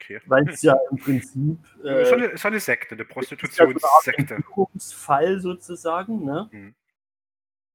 Okay. 0.00 0.20
weil 0.26 0.48
es 0.48 0.62
ja 0.62 0.76
im 0.92 0.96
Prinzip 0.98 1.58
Ja, 1.82 1.98
ist, 1.98 2.08
so 2.10 2.14
äh, 2.14 2.18
eine, 2.18 2.26
ist 2.26 2.46
eine 2.46 2.60
Sekte, 2.60 2.94
eine 2.94 3.04
Prostitutionssekte. 3.04 4.34
Entwicklungsfall 4.36 5.40
sozusagen. 5.40 6.24
Ne? 6.24 6.48
Mhm. 6.52 6.74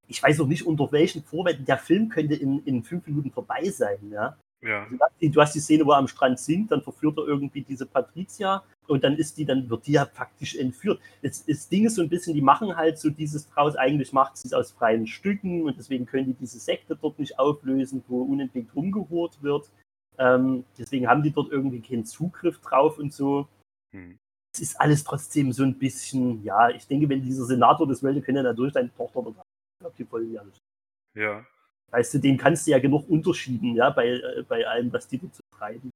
Ich 0.07 0.23
weiß 0.23 0.37
noch 0.37 0.47
nicht, 0.47 0.65
unter 0.65 0.89
welchen 0.93 1.21
Vorwänden 1.21 1.65
der 1.65 1.77
Film 1.79 2.07
könnte 2.07 2.35
in, 2.35 2.63
in 2.65 2.85
fünf 2.85 3.05
Minuten 3.05 3.31
vorbei 3.31 3.65
sein. 3.65 4.09
Ja? 4.09 4.39
Ja. 4.61 4.83
Also, 4.83 4.95
du 4.97 4.99
hast 5.03 5.21
die- 5.21 5.29
du 5.29 5.41
hast 5.41 5.55
die 5.55 5.59
Szene, 5.59 5.85
wo 5.85 5.91
er 5.91 5.97
am 5.97 6.07
Strand 6.07 6.39
singt, 6.39 6.71
dann 6.71 6.81
verführt 6.81 7.17
er 7.17 7.25
irgendwie 7.27 7.61
diese 7.61 7.85
Patricia 7.85 8.63
und 8.87 9.03
dann 9.03 9.15
ist 9.15 9.37
die, 9.37 9.45
dann 9.45 9.69
wird 9.69 9.87
die 9.87 9.93
ja 9.93 10.05
faktisch 10.05 10.55
entführt. 10.55 10.99
Das, 11.21 11.45
das 11.45 11.69
Ding 11.69 11.85
ist 11.85 11.95
so 11.95 12.01
ein 12.01 12.09
bisschen, 12.09 12.33
die 12.33 12.41
machen 12.41 12.75
halt 12.75 12.97
so 12.99 13.09
dieses 13.09 13.47
draus, 13.49 13.75
eigentlich 13.75 14.11
macht 14.11 14.35
sie 14.37 14.47
es 14.47 14.53
aus 14.53 14.71
freien 14.71 15.07
Stücken 15.07 15.63
und 15.63 15.77
deswegen 15.77 16.05
können 16.05 16.25
die 16.25 16.33
diese 16.33 16.59
Sekte 16.59 16.95
dort 16.95 17.19
nicht 17.19 17.39
auflösen, 17.39 18.03
wo 18.07 18.23
unentwegt 18.23 18.75
rumgehurt 18.75 19.41
wird. 19.41 19.71
Ähm, 20.17 20.65
deswegen 20.77 21.07
haben 21.07 21.23
die 21.23 21.31
dort 21.31 21.51
irgendwie 21.51 21.79
keinen 21.79 22.05
Zugriff 22.05 22.59
drauf 22.59 22.97
und 22.97 23.13
so. 23.13 23.47
Hm. 23.93 24.17
Es 24.53 24.61
ist 24.61 24.81
alles 24.81 25.03
trotzdem 25.03 25.53
so 25.53 25.63
ein 25.63 25.77
bisschen, 25.77 26.43
ja, 26.43 26.69
ich 26.69 26.85
denke, 26.87 27.07
wenn 27.07 27.21
dieser 27.21 27.45
Senator 27.45 27.87
das 27.87 28.03
wollte, 28.03 28.21
könnte 28.21 28.39
er 28.39 28.43
natürlich 28.43 28.73
deine 28.73 28.93
Tochter 28.93 29.19
oder 29.19 29.29
ich 29.29 29.79
glaube, 29.79 29.95
die 29.97 30.11
wollen 30.11 30.33
ja 30.33 30.43
nicht. 30.43 30.57
Ja. 31.15 31.45
Weißt 31.91 32.13
du, 32.13 32.19
den 32.19 32.37
kannst 32.37 32.67
du 32.67 32.71
ja 32.71 32.79
genug 32.79 33.09
unterschieben, 33.09 33.75
ja, 33.75 33.89
bei, 33.89 34.07
äh, 34.07 34.43
bei 34.47 34.65
allem, 34.67 34.91
was 34.93 35.07
die 35.07 35.17
so 35.17 35.41
treiben. 35.57 35.91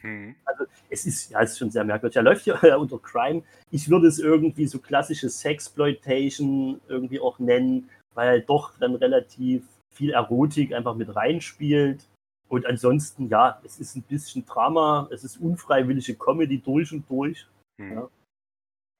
Hm. 0.00 0.34
Also 0.44 0.64
es 0.90 1.06
ist, 1.06 1.30
ja, 1.30 1.42
es 1.42 1.52
ist 1.52 1.58
schon 1.58 1.70
sehr 1.70 1.84
merkwürdig. 1.84 2.16
Er 2.16 2.22
läuft 2.22 2.46
ja 2.46 2.56
unter 2.76 2.98
Crime. 2.98 3.42
Ich 3.70 3.88
würde 3.88 4.08
es 4.08 4.18
irgendwie 4.18 4.66
so 4.66 4.78
klassische 4.78 5.30
Sexploitation 5.30 6.80
irgendwie 6.88 7.20
auch 7.20 7.38
nennen, 7.38 7.88
weil 8.14 8.28
halt 8.28 8.48
doch 8.48 8.76
dann 8.78 8.96
relativ 8.96 9.64
viel 9.94 10.10
Erotik 10.10 10.72
einfach 10.72 10.96
mit 10.96 11.14
reinspielt. 11.14 12.08
Und 12.48 12.66
ansonsten, 12.66 13.28
ja, 13.28 13.60
es 13.64 13.78
ist 13.78 13.96
ein 13.96 14.02
bisschen 14.02 14.44
Drama, 14.44 15.08
es 15.10 15.24
ist 15.24 15.38
unfreiwillige 15.38 16.14
Comedy 16.14 16.58
durch 16.58 16.92
und 16.92 17.08
durch. 17.08 17.46
Hm. 17.80 17.92
Ja. 17.94 18.10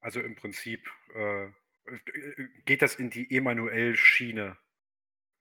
Also 0.01 0.19
im 0.21 0.35
Prinzip 0.35 0.81
äh, 1.13 1.47
geht 2.65 2.81
das 2.81 2.95
in 2.95 3.09
die 3.09 3.29
Emanuel-Schiene. 3.35 4.57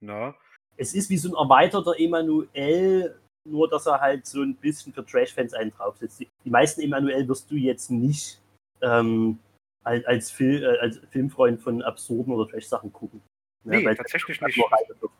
Na? 0.01 0.37
Es 0.77 0.95
ist 0.95 1.11
wie 1.11 1.16
so 1.16 1.29
ein 1.29 1.35
erweiterter 1.35 1.99
Emanuel, 1.99 3.14
nur 3.49 3.68
dass 3.68 3.87
er 3.87 4.01
halt 4.01 4.27
so 4.27 4.43
ein 4.43 4.57
bisschen 4.57 4.93
für 4.93 5.05
Trash-Fans 5.05 5.55
einen 5.55 5.70
draufsetzt. 5.70 6.20
Die, 6.20 6.29
die 6.45 6.51
meisten 6.51 6.81
Emanuel 6.81 7.29
wirst 7.29 7.51
du 7.51 7.57
jetzt 7.57 7.91
nicht 7.91 8.41
ähm, 8.81 9.39
als, 9.85 10.05
als, 10.07 10.31
Fil 10.31 10.62
äh, 10.62 10.79
als 10.79 11.01
Filmfreund 11.11 11.61
von 11.61 11.83
absurden 11.83 12.33
oder 12.33 12.51
Trash-Sachen 12.51 12.93
gucken. 12.93 13.20
Ne, 13.64 13.79
Nee, 13.79 13.85
weil 13.87 13.97
tatsächlich 13.97 14.41
nicht. 14.41 14.57
nur 14.57 14.70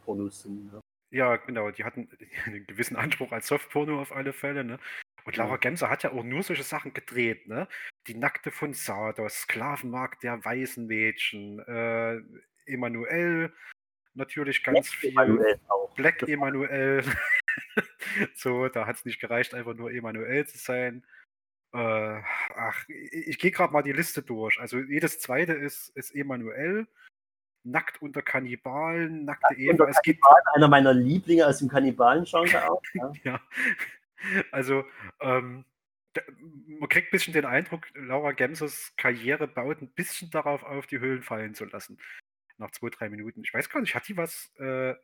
Pornos 0.05 0.43
sind. 0.43 0.73
Ne? 0.73 0.81
Ja, 1.13 1.37
genau, 1.37 1.71
die 1.71 1.85
hatten 1.85 2.09
einen 2.47 2.67
gewissen 2.67 2.97
Anspruch 2.97 3.33
als 3.33 3.47
Softporno 3.47 4.01
auf 4.01 4.13
alle 4.13 4.33
Fälle, 4.33 4.65
ne? 4.65 4.79
Und 5.25 5.37
Laura. 5.37 5.57
Gemser 5.57 5.89
hat 5.89 6.03
ja 6.03 6.11
auch 6.11 6.25
nur 6.25 6.43
solche 6.43 6.65
Sachen 6.65 6.95
gedreht, 6.95 7.47
ne? 7.47 7.69
Die 8.09 8.15
Nackte 8.15 8.51
von 8.51 8.73
Sardos, 8.73 9.43
Sklavenmarkt 9.43 10.25
der 10.25 10.45
weißen 10.45 10.85
Mädchen, 10.85 11.61
äh, 11.61 12.21
Emanuel, 12.67 13.53
natürlich 14.15 14.63
ganz 14.63 14.89
Black 14.89 15.01
viel. 15.01 15.11
Emanuel 15.11 15.61
auch. 15.69 15.95
Black 15.95 16.23
Emanuel. 16.29 17.05
so, 18.35 18.69
da 18.69 18.87
hat 18.87 18.97
es 18.97 19.05
nicht 19.05 19.21
gereicht, 19.21 19.55
einfach 19.55 19.75
nur 19.75 19.91
Emanuel 19.91 20.47
zu 20.47 20.59
sein. 20.59 21.05
Äh, 21.75 22.21
ach, 22.57 22.89
ich, 22.89 23.29
ich 23.29 23.39
gehe 23.39 23.51
gerade 23.51 23.73
mal 23.73 23.83
die 23.83 23.93
Liste 23.93 24.23
durch. 24.23 24.61
Also 24.61 24.79
jedes 24.79 25.21
zweite 25.21 25.53
ist, 25.53 25.89
ist 25.97 26.15
Emanuel. 26.15 26.87
Nackt 27.65 28.03
unter 28.03 28.23
Kannibalen, 28.23 29.25
nackte 29.25 29.55
Eva. 29.55 29.71
Unter 29.71 29.89
Es 29.89 30.03
gibt 30.03 30.21
einer 30.55 30.69
meiner 30.69 30.93
Lieblinge 30.93 31.47
aus 31.47 31.61
dem 31.61 31.69
Kannibalen-Genre 31.69 32.71
auch. 32.71 32.83
Ja. 32.95 33.13
ja. 33.25 33.41
Also, 34.51 34.85
ähm, 35.21 35.65
man 36.67 36.89
kriegt 36.89 37.09
ein 37.09 37.11
bisschen 37.11 37.33
den 37.33 37.45
Eindruck, 37.45 37.87
Laura 37.95 38.33
Gemsers 38.33 38.93
Karriere 38.97 39.49
baut 39.49 39.81
ein 39.81 39.89
bisschen 39.89 40.31
darauf 40.31 40.63
auf, 40.63 40.87
die 40.87 41.01
Höhlen 41.01 41.23
fallen 41.23 41.55
zu 41.55 41.65
lassen. 41.65 41.99
Nach 42.63 42.71
zwei, 42.71 42.91
drei 42.91 43.09
Minuten. 43.09 43.43
Ich 43.43 43.53
weiß 43.53 43.69
gar 43.69 43.81
nicht, 43.81 43.95
hat 43.97 44.07
die 44.07 44.17
was 44.17 44.53
äh, 44.59 44.95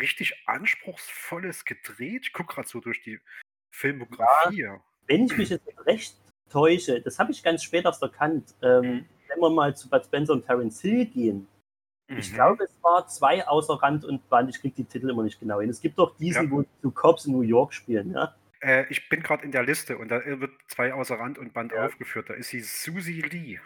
richtig 0.00 0.42
Anspruchsvolles 0.46 1.64
gedreht? 1.64 2.22
Ich 2.26 2.32
gucke 2.32 2.54
gerade 2.54 2.68
so 2.68 2.80
durch 2.80 3.02
die 3.02 3.18
Filmografie. 3.74 4.68
Wenn 5.08 5.26
ich 5.26 5.36
mich 5.36 5.48
jetzt 5.50 5.66
recht 5.86 6.16
täusche, 6.50 7.00
das 7.00 7.18
habe 7.18 7.32
ich 7.32 7.42
ganz 7.42 7.64
spät 7.64 7.84
erst 7.84 8.00
erkannt, 8.02 8.54
ähm, 8.62 9.06
wenn 9.28 9.40
wir 9.40 9.50
mal 9.50 9.74
zu 9.74 9.90
Bud 9.90 10.04
Spencer 10.04 10.34
und 10.34 10.46
Terence 10.46 10.80
Hill 10.80 11.04
gehen. 11.06 11.48
Ich 12.16 12.30
Mhm. 12.30 12.34
glaube, 12.34 12.64
es 12.64 12.82
war 12.82 13.08
zwei 13.08 13.44
außer 13.46 13.74
Rand 13.74 14.04
und 14.04 14.28
Band. 14.28 14.50
Ich 14.50 14.60
kriege 14.60 14.74
die 14.76 14.84
Titel 14.84 15.10
immer 15.10 15.24
nicht 15.24 15.40
genau 15.40 15.60
hin. 15.60 15.70
Es 15.70 15.80
gibt 15.80 15.98
doch 15.98 16.16
diesen, 16.16 16.44
Ja. 16.44 16.50
wo 16.50 16.62
die 16.62 16.90
Cops 16.94 17.24
in 17.26 17.32
New 17.32 17.40
York 17.42 17.74
spielen. 17.74 18.12
Ja? 18.12 18.36
Äh, 18.60 18.86
ich 18.90 19.08
bin 19.08 19.22
gerade 19.22 19.44
in 19.44 19.50
der 19.52 19.64
Liste 19.64 19.98
und 19.98 20.08
da 20.08 20.24
wird 20.24 20.52
zwei 20.68 20.94
außer 20.94 21.18
Rand 21.18 21.38
und 21.38 21.52
Band 21.54 21.72
aufgeführt. 21.74 22.30
Da 22.30 22.34
ist 22.34 22.50
sie 22.50 22.60
Susie 22.60 23.22
Lee. 23.22 23.58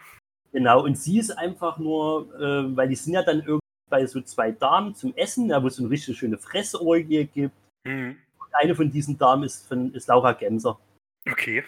Genau, 0.51 0.83
und 0.83 0.97
sie 0.97 1.19
ist 1.19 1.31
einfach 1.31 1.77
nur, 1.77 2.33
äh, 2.39 2.75
weil 2.75 2.89
die 2.89 2.95
sind 2.95 3.13
ja 3.13 3.23
dann 3.23 3.39
irgendwie 3.39 3.59
bei 3.89 4.05
so 4.05 4.21
zwei 4.21 4.51
Damen 4.51 4.95
zum 4.95 5.15
Essen, 5.15 5.49
ja, 5.49 5.61
wo 5.61 5.67
es 5.67 5.75
so 5.75 5.83
eine 5.83 5.91
richtig 5.91 6.17
schöne 6.17 6.37
Fressorgie 6.37 7.25
gibt. 7.25 7.55
Mhm. 7.85 8.17
Und 8.39 8.47
eine 8.53 8.75
von 8.75 8.91
diesen 8.91 9.17
Damen 9.17 9.43
ist, 9.43 9.67
von, 9.67 9.93
ist 9.93 10.07
Laura 10.07 10.33
Gemser. 10.33 10.79
Okay. 11.29 11.63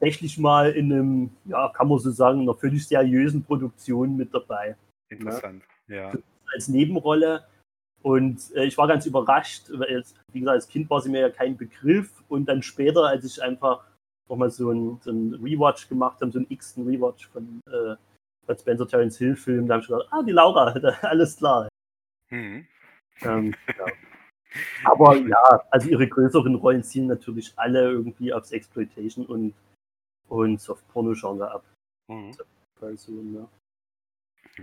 Tatsächlich 0.00 0.38
mal 0.38 0.70
in 0.70 0.92
einem, 0.92 1.30
ja, 1.44 1.68
kann 1.70 1.88
man 1.88 1.98
so 1.98 2.10
sagen, 2.10 2.40
einer 2.40 2.54
völlig 2.54 2.86
seriösen 2.86 3.44
Produktion 3.44 4.16
mit 4.16 4.32
dabei. 4.32 4.76
Interessant. 5.08 5.62
Ja. 5.88 6.12
als 6.54 6.68
Nebenrolle. 6.68 7.46
Und 8.02 8.54
äh, 8.54 8.64
ich 8.64 8.78
war 8.78 8.86
ganz 8.86 9.06
überrascht, 9.06 9.64
weil 9.70 9.90
jetzt, 9.90 10.16
wie 10.32 10.40
gesagt, 10.40 10.54
als 10.54 10.68
Kind 10.68 10.88
war 10.90 11.00
sie 11.00 11.10
mir 11.10 11.20
ja 11.20 11.30
kein 11.30 11.56
Begriff. 11.56 12.10
Und 12.28 12.46
dann 12.46 12.62
später, 12.62 13.06
als 13.06 13.24
ich 13.24 13.42
einfach 13.42 13.84
nochmal 14.28 14.50
so 14.50 14.70
ein, 14.70 14.98
so 15.00 15.10
ein 15.10 15.34
Rewatch 15.34 15.88
gemacht 15.88 16.20
habe, 16.20 16.30
so 16.30 16.38
ein 16.38 16.46
x-ten 16.48 16.86
Rewatch 16.86 17.28
von 17.28 17.60
äh, 17.66 17.96
Spencer 18.54 18.88
Terence 18.88 19.18
Hill 19.18 19.36
Film, 19.36 19.66
da 19.66 19.74
habe 19.74 19.82
ich 19.82 19.88
gedacht, 19.88 20.08
ah, 20.10 20.22
die 20.22 20.32
Laura, 20.32 20.66
alles 21.02 21.36
klar. 21.36 21.68
Mhm. 22.30 22.66
Ähm, 23.22 23.54
ja. 23.78 23.86
Aber 24.84 25.16
ja, 25.16 25.66
also 25.70 25.88
ihre 25.88 26.08
größeren 26.08 26.54
Rollen 26.54 26.82
zielen 26.82 27.06
natürlich 27.06 27.52
alle 27.56 27.82
irgendwie 27.90 28.32
aufs 28.32 28.52
Exploitation 28.52 29.26
und, 29.26 29.54
und 30.28 30.60
Soft-Porno-Genre 30.60 31.50
ab. 31.50 31.64
Mhm. 32.08 32.32
Also, 32.80 33.12
ja. 33.12 33.48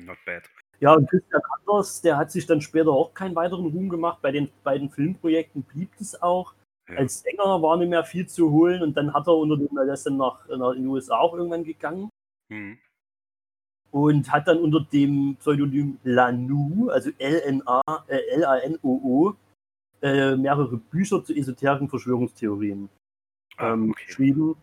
Not 0.01 0.17
bad. 0.25 0.43
Ja, 0.79 0.93
und 0.93 1.09
Christian 1.09 1.41
Anders, 1.59 2.01
der 2.01 2.17
hat 2.17 2.31
sich 2.31 2.45
dann 2.45 2.61
später 2.61 2.89
auch 2.89 3.13
keinen 3.13 3.35
weiteren 3.35 3.67
Ruhm 3.67 3.89
gemacht. 3.89 4.21
Bei 4.21 4.31
den 4.31 4.49
beiden 4.63 4.89
Filmprojekten 4.89 5.63
blieb 5.63 5.89
es 5.99 6.21
auch. 6.21 6.53
Ja. 6.89 6.97
Als 6.97 7.21
Sänger 7.21 7.61
war 7.61 7.77
nicht 7.77 7.89
mehr 7.89 8.03
viel 8.03 8.27
zu 8.27 8.51
holen 8.51 8.83
und 8.83 8.95
dann 8.95 9.13
hat 9.13 9.27
er 9.27 9.35
unter 9.35 9.57
dem, 9.57 9.75
ist 9.89 10.05
dann 10.05 10.17
nach, 10.17 10.47
nach 10.47 10.73
in 10.73 10.83
die 10.83 10.87
USA 10.87 11.17
auch 11.17 11.33
irgendwann 11.33 11.63
gegangen 11.63 12.09
Mhm. 12.49 12.77
und 13.91 14.31
hat 14.31 14.47
dann 14.47 14.59
unter 14.59 14.81
dem 14.81 15.35
Pseudonym 15.37 15.97
Lanu, 16.03 16.89
also 16.89 17.09
L-N-A, 17.17 17.81
äh, 18.07 18.17
L-A-N-O-O, 18.35 19.33
äh, 20.03 20.35
mehrere 20.35 20.77
Bücher 20.77 21.23
zu 21.23 21.33
esoterischen 21.33 21.89
Verschwörungstheorien 21.89 22.87
Ah, 23.57 23.73
ähm, 23.73 23.89
okay. 23.91 24.05
geschrieben. 24.05 24.55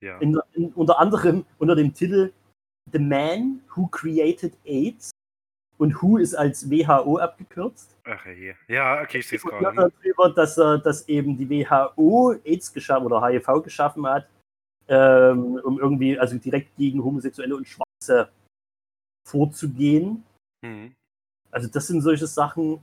Ja. 0.00 0.18
In, 0.18 0.40
in, 0.54 0.72
unter 0.72 0.98
anderem 0.98 1.44
unter 1.58 1.76
dem 1.76 1.92
Titel 1.94 2.32
The 2.92 2.98
Man 2.98 3.60
Who 3.76 3.86
Created 3.88 4.56
AIDS 4.64 5.10
und 5.78 6.02
Who 6.02 6.18
ist 6.18 6.34
als 6.34 6.70
WHO 6.70 7.18
abgekürzt. 7.18 7.96
Ach 8.04 8.26
je. 8.26 8.54
Ja, 8.66 9.00
okay, 9.00 9.18
ich 9.18 9.28
sehe 9.28 9.38
es 9.38 9.44
gerade. 9.44 9.92
darüber, 10.02 10.30
dass 10.30 10.58
er, 10.58 10.78
dass 10.78 11.08
eben 11.08 11.36
die 11.36 11.48
WHO 11.48 12.34
AIDS 12.44 12.72
geschaffen 12.72 13.06
oder 13.06 13.24
HIV 13.24 13.62
geschaffen 13.62 14.06
hat, 14.06 14.28
ähm, 14.88 15.60
um 15.62 15.78
irgendwie 15.78 16.18
also 16.18 16.36
direkt 16.36 16.76
gegen 16.76 17.02
Homosexuelle 17.02 17.56
und 17.56 17.66
Schwarze 17.66 18.28
vorzugehen. 19.26 20.24
Mhm. 20.62 20.94
Also 21.50 21.68
das 21.68 21.86
sind 21.86 22.00
solche 22.02 22.26
Sachen. 22.26 22.80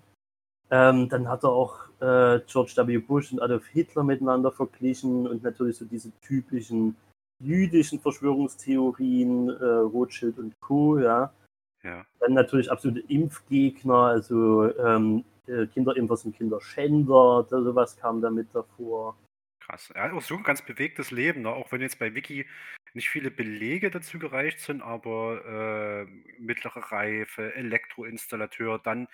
Ähm, 0.72 1.10
dann 1.10 1.28
hat 1.28 1.44
er 1.44 1.50
auch 1.50 1.86
äh, 2.00 2.40
George 2.48 2.74
W. 2.76 2.98
Bush 2.98 3.32
und 3.32 3.42
Adolf 3.42 3.68
Hitler 3.68 4.04
miteinander 4.04 4.52
verglichen 4.52 5.28
und 5.28 5.44
natürlich 5.44 5.78
so 5.78 5.86
diese 5.86 6.12
typischen 6.22 6.96
jüdischen 7.44 8.00
Verschwörungstheorien, 8.00 9.50
äh, 9.50 9.66
Rothschild 9.66 10.40
und 10.40 10.54
Co. 10.62 11.00
Ja. 11.00 11.34
Ja. 11.86 12.06
Dann 12.20 12.34
natürlich 12.34 12.72
absolute 12.72 13.02
Impfgegner, 13.02 13.94
also 13.94 14.76
ähm, 14.78 15.24
äh, 15.48 15.68
Kinderimpfer 15.68 16.18
sind 16.18 16.36
Kinderschänder, 16.36 17.46
sowas 17.48 17.96
kam 17.96 18.22
damit 18.22 18.48
davor. 18.54 19.16
Krass. 19.60 19.92
Er 19.94 20.04
hat 20.04 20.14
auch 20.14 20.22
so 20.22 20.36
ein 20.36 20.44
ganz 20.44 20.64
bewegtes 20.64 21.12
Leben, 21.12 21.44
ne? 21.44 21.50
auch 21.50 21.72
wenn 21.72 21.82
jetzt 21.82 22.00
bei 22.00 22.14
Wiki 22.16 22.46
nicht 22.94 23.10
viele 23.10 23.30
Belege 23.30 23.92
dazu 23.92 24.18
gereicht 24.18 24.60
sind, 24.60 24.82
aber 24.82 25.46
äh, 25.46 26.06
mittlere 26.40 26.92
Reife, 26.92 27.54
Elektroinstallateur, 27.56 28.80
dann 28.80 29.08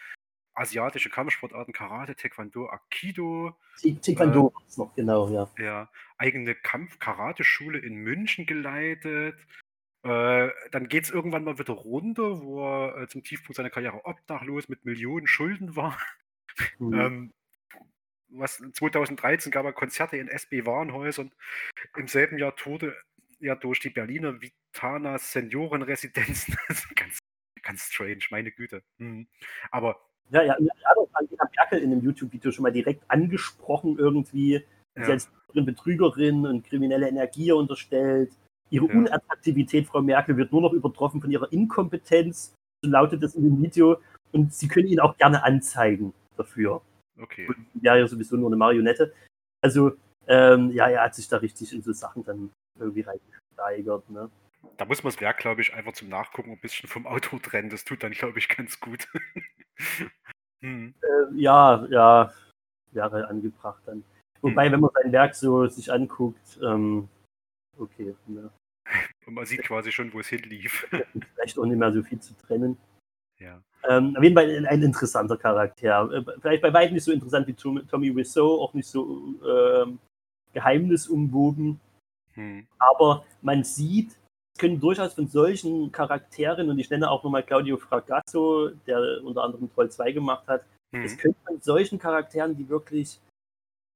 asiatische 0.54 1.10
Kampfsportarten, 1.10 1.74
Karate, 1.74 2.16
Taekwondo, 2.16 2.70
Aikido. 2.70 3.56
Taekwondo 3.82 4.54
äh, 4.56 4.68
ist 4.68 4.78
noch, 4.78 4.96
genau, 4.96 5.30
ja. 5.30 5.50
Ja, 5.58 5.90
eigene 6.18 6.56
Kampf-Karate-Schule 6.56 7.80
in 7.80 7.96
München 7.96 8.46
geleitet. 8.46 9.36
Äh, 10.04 10.50
dann 10.72 10.88
geht 10.88 11.04
es 11.04 11.12
irgendwann 11.12 11.44
mal 11.44 11.60
wieder 11.60 11.74
runter, 11.74 12.42
wo 12.42 12.66
er 12.66 13.04
äh, 13.04 13.08
zum 13.08 13.24
Tiefpunkt 13.24 13.56
seiner 13.56 13.70
Karriere 13.70 14.06
obdachlos 14.06 14.68
mit 14.68 14.84
Millionen 14.86 15.28
Schulden 15.28 15.76
war. 15.76 15.98
Mhm. 16.80 16.94
ähm, 16.94 17.34
was 18.34 18.64
2013 18.74 19.52
gab 19.52 19.66
er 19.66 19.74
Konzerte 19.74 20.18
in 20.18 20.30
SB-Warenhäusern. 20.30 21.32
Im 21.98 22.08
selben 22.08 22.38
Jahr 22.38 22.56
tourte 22.56 22.96
er 23.40 23.56
durch 23.58 23.80
die 23.80 23.90
Berliner 23.90 24.42
Vitana 24.42 25.18
Seniorenresidenzen. 25.18 26.56
ganz, 26.96 27.20
ganz 27.62 27.84
strange, 27.84 28.22
meine 28.30 28.52
Güte. 28.52 28.84
Mhm. 28.98 29.28
Aber 29.70 30.00
ja, 30.32 30.44
ja, 30.44 30.54
er 30.54 30.90
hat 30.90 30.98
auch 30.98 31.10
Angela 31.14 31.50
Merkel 31.58 31.80
in 31.80 31.90
dem 31.90 32.02
YouTube-Video 32.02 32.52
schon 32.52 32.64
mal 32.64 32.72
direkt 32.72 33.04
angesprochen, 33.10 33.98
irgendwie. 34.00 34.66
Ja. 34.96 35.06
Sie 35.06 35.12
als 35.12 35.30
Betrügerin 35.54 36.46
und 36.46 36.66
kriminelle 36.66 37.10
Energie 37.10 37.52
unterstellt. 37.52 38.32
Ihre 38.72 38.88
ja. 38.88 38.94
Unattraktivität, 38.96 39.86
Frau 39.86 40.02
Merkel, 40.02 40.38
wird 40.38 40.52
nur 40.52 40.62
noch 40.62 40.74
übertroffen 40.74 41.22
von 41.22 41.30
ihrer 41.30 41.52
Inkompetenz. 41.52 42.56
So 42.84 42.90
lautet 42.90 43.22
es 43.22 43.36
in 43.36 43.44
dem 43.44 43.62
Video. 43.62 44.02
Und 44.32 44.54
sie 44.54 44.68
können 44.68 44.88
ihn 44.88 45.00
auch 45.00 45.18
gerne 45.18 45.44
anzeigen 45.44 46.14
dafür. 46.38 46.82
Okay. 47.22 47.48
Und 47.48 47.68
wäre 47.74 48.00
ja 48.00 48.08
sowieso 48.08 48.38
nur 48.38 48.48
eine 48.48 48.56
Marionette. 48.56 49.14
Also, 49.62 49.92
ähm, 50.28 50.72
ja, 50.72 50.88
er 50.88 51.04
hat 51.04 51.16
sich 51.16 51.28
da 51.28 51.38
richtig 51.38 51.74
in 51.74 51.82
so 51.82 51.92
Sachen 51.92 52.24
dann 52.24 52.50
irgendwie 52.80 53.02
reingesteigert. 53.02 54.10
Ne? 54.10 54.30
Da 54.78 54.86
muss 54.86 55.04
man 55.04 55.12
das 55.12 55.22
Werk, 55.22 55.38
glaube 55.40 55.62
ich, 55.62 55.74
einfach 55.74 55.94
zum 55.94 56.10
Nachgucken 56.10 56.52
ein 56.52 56.60
bisschen 56.60 56.88
vom 56.88 57.06
Auto 57.06 57.38
trennen. 57.40 57.70
Das 57.70 57.84
tut 57.84 58.04
dann, 58.04 58.14
glaube 58.14 58.40
ich, 58.40 58.48
ganz 58.48 58.80
gut. 58.80 59.08
hm. 60.62 60.94
äh, 61.02 61.36
ja, 61.36 61.86
ja, 61.90 62.34
wäre 62.92 63.28
angebracht 63.28 63.82
dann. 63.86 64.04
Wobei, 64.42 64.66
hm. 64.66 64.74
wenn 64.74 64.80
man 64.80 64.92
sein 64.94 65.12
Werk 65.12 65.36
so 65.36 65.68
sich 65.68 65.92
anguckt, 65.92 66.60
ähm, 66.64 67.10
okay. 67.78 68.16
Ne. 68.28 68.50
Und 69.32 69.36
man 69.36 69.46
sieht 69.46 69.64
quasi 69.64 69.94
schon, 69.94 70.12
wo 70.12 70.20
es 70.20 70.28
hinlief. 70.28 70.86
Vielleicht 70.90 71.58
auch 71.58 71.64
nicht 71.64 71.78
mehr 71.78 71.94
so 71.94 72.04
viel 72.04 72.20
zu 72.20 72.34
trennen. 72.36 72.78
Ja. 73.40 73.62
Ähm, 73.88 74.14
auf 74.18 74.22
jeden 74.22 74.36
Fall 74.36 74.68
ein, 74.68 74.84
interessanter 74.84 75.38
Charakter. 75.38 76.12
Äh, 76.12 76.24
vielleicht 76.42 76.62
bei 76.62 76.74
weitem 76.74 76.96
nicht 76.96 77.06
so 77.06 77.14
interessant 77.14 77.48
wie 77.48 77.54
Tommy 77.54 78.14
Wiseau, 78.14 78.62
auch 78.62 78.74
nicht 78.74 78.90
so 78.90 79.34
ähm, 79.48 80.00
geheimnisumwoben. 80.52 81.80
Hm. 82.34 82.68
Aber 82.78 83.24
man 83.42 83.64
sieht, 83.64 84.10
es 84.54 84.60
können 84.60 84.82
durchaus 84.82 85.14
von 85.14 85.30
solchen 85.30 85.94
Charakteren, 85.94 86.70
und 86.70 86.78
ich 86.78 86.90
nenne 86.90 87.10
auch 87.10 87.24
nochmal 87.24 87.44
Claudio 87.44 87.78
Fragasso, 87.78 88.72
der 88.86 89.24
unter 89.24 89.44
anderem 89.44 89.74
Troll 89.74 89.90
2 89.90 90.12
gemacht 90.12 90.46
hat, 90.50 90.66
hm. 90.94 91.04
es 91.04 91.18
können 91.18 91.36
von 91.46 91.62
solchen 91.62 92.00
Charakteren, 92.00 92.58
die 92.58 92.68
wirklich 92.68 93.18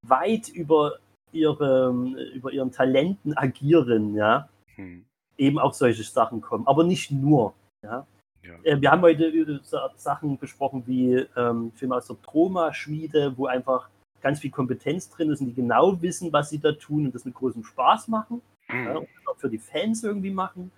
weit 0.07 0.47
über, 0.47 0.99
ihre, 1.33 1.91
über 2.33 2.53
ihren 2.53 2.71
Talenten 2.71 3.37
agieren, 3.37 4.15
ja, 4.15 4.47
hm. 4.75 5.05
Eben 5.37 5.59
auch 5.59 5.73
solche 5.73 6.03
Sachen 6.03 6.41
kommen. 6.41 6.67
Aber 6.67 6.83
nicht 6.83 7.11
nur. 7.11 7.53
Ja. 7.83 8.05
Ja. 8.43 8.53
Äh, 8.63 8.81
wir 8.81 8.91
haben 8.91 9.01
heute 9.01 9.61
Sachen 9.95 10.37
besprochen 10.37 10.83
wie 10.85 11.25
ähm, 11.35 11.71
Filme 11.75 11.95
aus 11.95 12.07
der 12.07 12.21
Troma-Schmiede, 12.21 13.37
wo 13.37 13.47
einfach 13.47 13.89
ganz 14.21 14.39
viel 14.39 14.51
Kompetenz 14.51 15.09
drin 15.09 15.31
ist 15.31 15.41
und 15.41 15.47
die 15.47 15.53
genau 15.53 16.01
wissen, 16.01 16.31
was 16.33 16.49
sie 16.49 16.59
da 16.59 16.71
tun 16.71 17.05
und 17.05 17.15
das 17.15 17.25
mit 17.25 17.35
großem 17.35 17.63
Spaß 17.63 18.07
machen. 18.07 18.41
Mhm. 18.69 18.85
Ja, 18.85 18.97
und 18.97 19.07
das 19.15 19.27
auch 19.27 19.39
für 19.39 19.49
die 19.49 19.57
Fans 19.57 20.03
irgendwie 20.03 20.31
machen. 20.31 20.71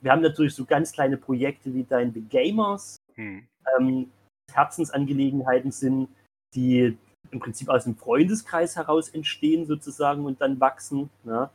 Wir 0.00 0.12
haben 0.12 0.22
natürlich 0.22 0.54
so 0.54 0.64
ganz 0.64 0.92
kleine 0.92 1.16
Projekte 1.16 1.74
wie 1.74 1.84
Dein 1.84 2.12
The 2.12 2.22
Gamers, 2.22 2.96
mhm. 3.16 3.46
ähm, 3.78 4.10
Herzensangelegenheiten 4.52 5.70
sind, 5.70 6.08
die 6.54 6.96
im 7.30 7.38
Prinzip 7.38 7.68
aus 7.68 7.84
dem 7.84 7.96
Freundeskreis 7.96 8.76
heraus 8.76 9.08
entstehen 9.10 9.66
sozusagen 9.66 10.24
und 10.24 10.40
dann 10.40 10.58
wachsen. 10.58 11.10
Ja. 11.24 11.50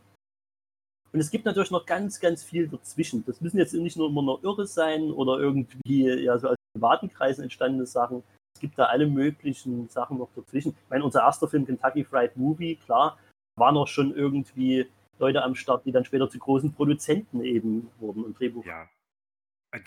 Und 1.16 1.22
es 1.22 1.32
gibt 1.32 1.46
natürlich 1.46 1.72
noch 1.72 1.86
ganz, 1.86 2.20
ganz 2.20 2.44
viel 2.44 2.68
dazwischen. 2.68 3.24
Das 3.26 3.40
müssen 3.40 3.58
jetzt 3.58 3.74
nicht 3.74 3.96
nur 3.96 4.10
immer 4.10 4.22
noch 4.22 4.44
Irre 4.44 4.68
sein 4.68 5.12
oder 5.12 5.40
irgendwie 5.40 6.10
ja 6.10 6.38
so 6.38 6.50
aus 6.50 6.58
privaten 6.74 7.08
Kreisen 7.08 7.44
entstandene 7.44 7.86
Sachen. 7.86 8.22
Es 8.54 8.60
gibt 8.60 8.78
da 8.78 8.88
alle 8.88 9.08
möglichen 9.08 9.88
Sachen 9.88 10.18
noch 10.18 10.28
dazwischen. 10.36 10.72
Ich 10.72 10.90
meine, 10.90 11.06
unser 11.06 11.22
erster 11.22 11.48
Film, 11.48 11.66
Kentucky 11.66 12.04
Fried 12.04 12.36
Movie, 12.36 12.76
klar, 12.76 13.18
waren 13.58 13.78
auch 13.78 13.88
schon 13.88 14.14
irgendwie 14.14 14.88
Leute 15.18 15.42
am 15.42 15.56
Start, 15.56 15.86
die 15.86 15.94
dann 15.94 16.04
später 16.04 16.30
zu 16.30 16.38
großen 16.38 16.74
Produzenten 16.74 17.42
eben 17.46 17.90
wurden 18.00 18.26
und 18.26 18.38
Drehbuch. 18.38 18.66
Ja. 18.66 18.90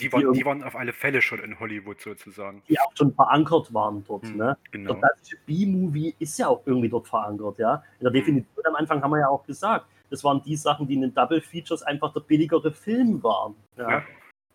Die 0.01 0.11
waren, 0.11 0.33
die, 0.33 0.39
die 0.39 0.45
waren 0.47 0.63
auf 0.63 0.77
alle 0.77 0.95
Fälle 0.95 1.21
schon 1.21 1.41
in 1.41 1.61
Hollywood 1.61 2.01
sozusagen. 2.01 2.63
Die 2.71 2.81
auch 2.81 2.93
schon 2.97 3.13
verankert 3.13 3.75
waren 3.75 4.03
dort. 4.07 4.25
Hm, 4.25 4.37
ne? 4.39 4.57
genau. 4.71 4.95
Der 4.95 5.01
klassische 5.01 5.37
B-Movie 5.45 6.15
ist 6.19 6.39
ja 6.39 6.49
auch 6.49 6.63
irgendwie 6.65 6.89
dort 6.89 7.07
verankert. 7.07 7.59
Ja? 7.59 7.85
In 7.99 8.05
der 8.05 8.13
Definition 8.13 8.65
am 8.65 8.77
Anfang 8.77 9.03
haben 9.03 9.11
wir 9.11 9.21
ja 9.21 9.29
auch 9.29 9.45
gesagt, 9.45 9.85
das 10.11 10.25
waren 10.25 10.43
die 10.43 10.57
Sachen, 10.57 10.87
die 10.87 10.95
in 10.95 11.03
den 11.03 11.15
Double 11.15 11.41
Features 11.41 11.83
einfach 11.83 12.13
der 12.13 12.21
billigere 12.21 12.73
Film 12.73 13.23
waren. 13.23 13.55
Ja? 13.77 13.91
Ja. 13.91 14.05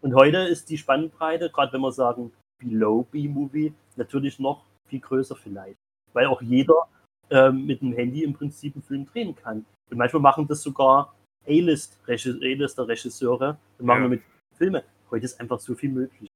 Und 0.01 0.15
heute 0.15 0.37
ist 0.37 0.69
die 0.69 0.77
Spannbreite, 0.77 1.49
gerade 1.49 1.73
wenn 1.73 1.81
wir 1.81 1.91
sagen 1.91 2.31
Below 2.59 3.03
B-Movie, 3.11 3.73
natürlich 3.95 4.39
noch 4.39 4.65
viel 4.87 4.99
größer 4.99 5.35
vielleicht. 5.35 5.77
Weil 6.13 6.27
auch 6.27 6.41
jeder 6.41 6.87
ähm, 7.29 7.65
mit 7.65 7.81
dem 7.81 7.93
Handy 7.93 8.23
im 8.23 8.33
Prinzip 8.33 8.75
einen 8.75 8.83
Film 8.83 9.05
drehen 9.05 9.35
kann. 9.35 9.65
Und 9.89 9.97
manchmal 9.97 10.21
machen 10.21 10.47
das 10.47 10.61
sogar 10.61 11.15
A-Lister 11.47 11.97
Regisseure 12.07 13.57
und 13.79 13.85
machen 13.85 13.99
Ja. 13.99 14.03
damit 14.03 14.23
Filme. 14.57 14.83
Heute 15.09 15.25
ist 15.25 15.39
einfach 15.39 15.59
so 15.59 15.75
viel 15.75 15.89
möglich. 15.89 16.29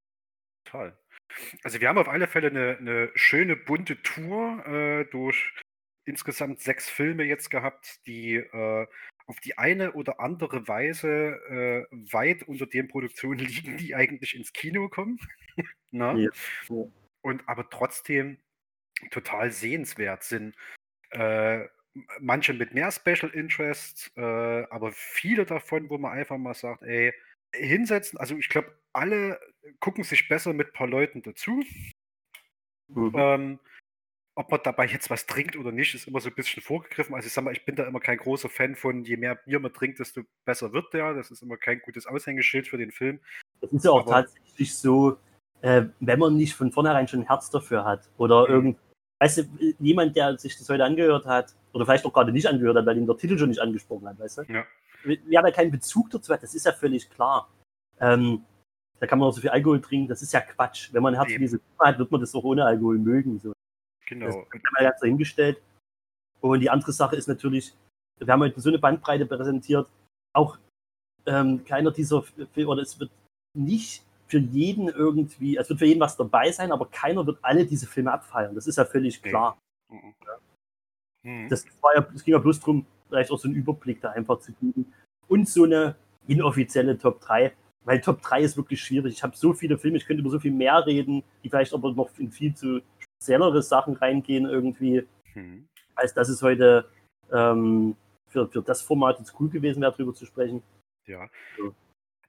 Toll. 0.65 0.93
Also 1.63 1.79
wir 1.79 1.87
haben 1.89 1.97
auf 1.97 2.09
alle 2.09 2.27
Fälle 2.27 2.47
eine, 2.47 2.77
eine 2.77 3.09
schöne 3.15 3.55
bunte 3.55 4.01
Tour 4.01 4.65
äh, 4.65 5.05
durch 5.05 5.53
insgesamt 6.07 6.59
sechs 6.59 6.89
Filme 6.89 7.23
jetzt 7.23 7.49
gehabt, 7.49 8.05
die 8.05 8.35
äh, 8.35 8.87
auf 9.27 9.39
die 9.41 9.57
eine 9.57 9.93
oder 9.93 10.19
andere 10.19 10.67
Weise 10.67 11.07
äh, 11.49 11.85
weit 12.13 12.43
unter 12.43 12.65
den 12.65 12.87
Produktionen 12.87 13.39
liegen, 13.45 13.77
die 13.77 13.95
eigentlich 13.95 14.35
ins 14.35 14.53
Kino 14.53 14.89
kommen. 14.89 15.19
Na? 15.91 16.15
Ja. 16.15 16.29
Und 17.21 17.47
aber 17.47 17.69
trotzdem 17.69 18.39
total 19.11 19.51
sehenswert 19.51 20.23
sind. 20.23 20.55
Äh, 21.11 21.65
manche 22.19 22.53
mit 22.53 22.73
mehr 22.73 22.91
Special 22.91 23.29
Interest, 23.31 24.11
äh, 24.15 24.21
aber 24.21 24.91
viele 24.91 25.45
davon, 25.45 25.89
wo 25.89 25.97
man 25.97 26.11
einfach 26.11 26.37
mal 26.37 26.53
sagt, 26.53 26.83
ey, 26.83 27.13
hinsetzen, 27.53 28.19
also 28.19 28.37
ich 28.37 28.49
glaube, 28.49 28.77
alle 28.93 29.39
gucken 29.79 30.03
sich 30.03 30.27
besser 30.27 30.53
mit 30.53 30.67
ein 30.67 30.73
paar 30.73 30.87
Leuten 30.87 31.21
dazu. 31.21 31.63
Mhm. 32.87 33.13
Ähm, 33.15 33.59
ob 34.37 34.51
man 34.51 34.59
dabei 34.63 34.85
jetzt 34.85 35.09
was 35.09 35.25
trinkt 35.25 35.55
oder 35.57 35.71
nicht, 35.71 35.95
ist 35.95 36.07
immer 36.07 36.19
so 36.19 36.29
ein 36.29 36.35
bisschen 36.35 36.61
vorgegriffen. 36.61 37.15
Also 37.15 37.25
ich 37.25 37.33
sag 37.33 37.43
mal, 37.43 37.53
ich 37.53 37.65
bin 37.65 37.75
da 37.75 37.85
immer 37.85 37.99
kein 37.99 38.17
großer 38.19 38.49
Fan 38.49 38.75
von, 38.75 39.03
je 39.03 39.17
mehr 39.17 39.33
Bier 39.33 39.59
man 39.59 39.73
trinkt, 39.73 39.97
desto 39.97 40.21
besser 40.45 40.71
wird 40.73 40.93
der. 40.93 41.15
Das 41.15 41.31
ist 41.31 41.41
immer 41.41 41.57
kein 41.57 41.79
gutes 41.81 42.05
Aushängeschild 42.05 42.67
für 42.67 42.77
den 42.77 42.91
Film. 42.91 43.19
Das 43.61 43.71
ist 43.71 43.83
ja 43.83 43.89
auch 43.91 44.01
Aber- 44.01 44.11
tatsächlich 44.27 44.75
so, 44.77 45.17
äh, 45.61 45.85
wenn 45.99 46.19
man 46.19 46.37
nicht 46.37 46.53
von 46.53 46.71
vornherein 46.71 47.07
schon 47.07 47.21
ein 47.21 47.27
Herz 47.27 47.49
dafür 47.49 47.83
hat 47.83 48.09
oder 48.17 48.43
Mhm. 48.47 48.53
irgend, 48.53 48.77
weißt 49.19 49.39
du, 49.39 49.43
jemand, 49.79 50.15
der 50.15 50.37
sich 50.37 50.55
das 50.55 50.69
heute 50.69 50.83
angehört 50.85 51.25
hat 51.25 51.55
oder 51.73 51.85
vielleicht 51.85 52.05
auch 52.05 52.13
gerade 52.13 52.31
nicht 52.31 52.45
angehört 52.45 52.77
hat, 52.77 52.85
weil 52.85 52.97
ihn 52.97 53.07
der 53.07 53.17
Titel 53.17 53.39
schon 53.39 53.49
nicht 53.49 53.59
angesprochen 53.59 54.07
hat, 54.07 54.19
weißt 54.19 54.37
du? 54.37 54.41
Ja. 54.53 54.65
Wer 55.03 55.41
da 55.41 55.49
keinen 55.49 55.71
Bezug 55.71 56.11
dazu 56.11 56.31
das 56.33 56.53
ist 56.53 56.65
ja 56.65 56.73
völlig 56.73 57.09
klar. 57.09 57.49
Ähm, 57.99 58.43
da 58.99 59.07
kann 59.07 59.17
man 59.17 59.29
auch 59.29 59.31
so 59.33 59.41
viel 59.41 59.49
Alkohol 59.49 59.81
trinken, 59.81 60.07
das 60.07 60.21
ist 60.21 60.31
ja 60.33 60.41
Quatsch. 60.41 60.93
Wenn 60.93 61.01
man 61.01 61.15
ein 61.15 61.19
Herz 61.19 61.33
für 61.33 61.39
diese 61.39 61.57
Filme 61.59 61.79
hat, 61.91 61.97
wird 61.97 62.11
man 62.11 62.21
das 62.21 62.35
auch 62.35 62.43
ohne 62.43 62.65
Alkohol 62.65 62.99
mögen. 62.99 63.39
So. 63.39 63.53
Das 64.09 64.19
Genau. 64.19 64.45
haben 64.45 64.75
wir 64.77 64.83
ganz 64.89 64.99
dahingestellt. 64.99 65.61
Und 66.41 66.59
die 66.59 66.69
andere 66.69 66.91
Sache 66.91 67.15
ist 67.15 67.27
natürlich, 67.27 67.73
wir 68.19 68.31
haben 68.31 68.41
heute 68.41 68.59
so 68.59 68.69
eine 68.69 68.79
Bandbreite 68.79 69.25
präsentiert, 69.25 69.89
auch 70.33 70.57
ähm, 71.25 71.65
keiner 71.65 71.91
dieser 71.91 72.23
Filme, 72.23 72.71
oder 72.71 72.81
es 72.81 72.99
wird 72.99 73.11
nicht 73.55 74.03
für 74.27 74.39
jeden 74.39 74.87
irgendwie, 74.89 75.57
es 75.57 75.69
wird 75.69 75.79
für 75.79 75.85
jeden 75.85 75.99
was 75.99 76.15
dabei 76.15 76.51
sein, 76.51 76.71
aber 76.71 76.87
keiner 76.87 77.25
wird 77.25 77.39
alle 77.41 77.65
diese 77.65 77.87
Filme 77.87 78.11
abfeiern. 78.11 78.55
Das 78.55 78.67
ist 78.67 78.77
ja 78.77 78.85
völlig 78.85 79.21
klar. 79.21 79.57
Mhm. 79.89 80.13
Mhm. 81.23 81.49
Das, 81.49 81.65
war 81.81 81.95
ja, 81.95 82.07
es 82.13 82.23
ging 82.23 82.33
ja 82.33 82.39
bloß 82.39 82.59
darum, 82.59 82.85
vielleicht 83.09 83.31
auch 83.31 83.39
so 83.39 83.47
einen 83.47 83.57
Überblick 83.57 84.01
da 84.01 84.11
einfach 84.11 84.39
zu 84.39 84.53
geben. 84.53 84.93
Und 85.27 85.47
so 85.49 85.63
eine 85.63 85.95
inoffizielle 86.27 86.97
Top 86.97 87.21
3. 87.21 87.53
Weil 87.83 88.01
Top 88.01 88.21
3 88.21 88.41
ist 88.41 88.57
wirklich 88.57 88.81
schwierig. 88.81 89.13
Ich 89.13 89.23
habe 89.23 89.35
so 89.35 89.53
viele 89.53 89.77
Filme, 89.77 89.97
ich 89.97 90.05
könnte 90.05 90.21
über 90.21 90.29
so 90.29 90.39
viel 90.39 90.51
mehr 90.51 90.85
reden, 90.85 91.23
die 91.43 91.49
vielleicht 91.49 91.73
aber 91.73 91.93
noch 91.93 92.09
in 92.17 92.31
viel 92.31 92.53
zu 92.53 92.81
speziellere 93.17 93.61
Sachen 93.61 93.95
reingehen 93.95 94.45
irgendwie, 94.45 95.05
Hm. 95.33 95.67
als 95.95 96.13
dass 96.13 96.29
es 96.29 96.41
heute 96.41 96.89
ähm, 97.31 97.95
für, 98.27 98.47
für 98.47 98.61
das 98.61 98.81
Format 98.81 99.19
jetzt 99.19 99.39
cool 99.39 99.49
gewesen 99.49 99.81
wäre, 99.81 99.91
drüber 99.91 100.13
zu 100.13 100.25
sprechen. 100.25 100.63
Ja. 101.05 101.29
So. 101.57 101.73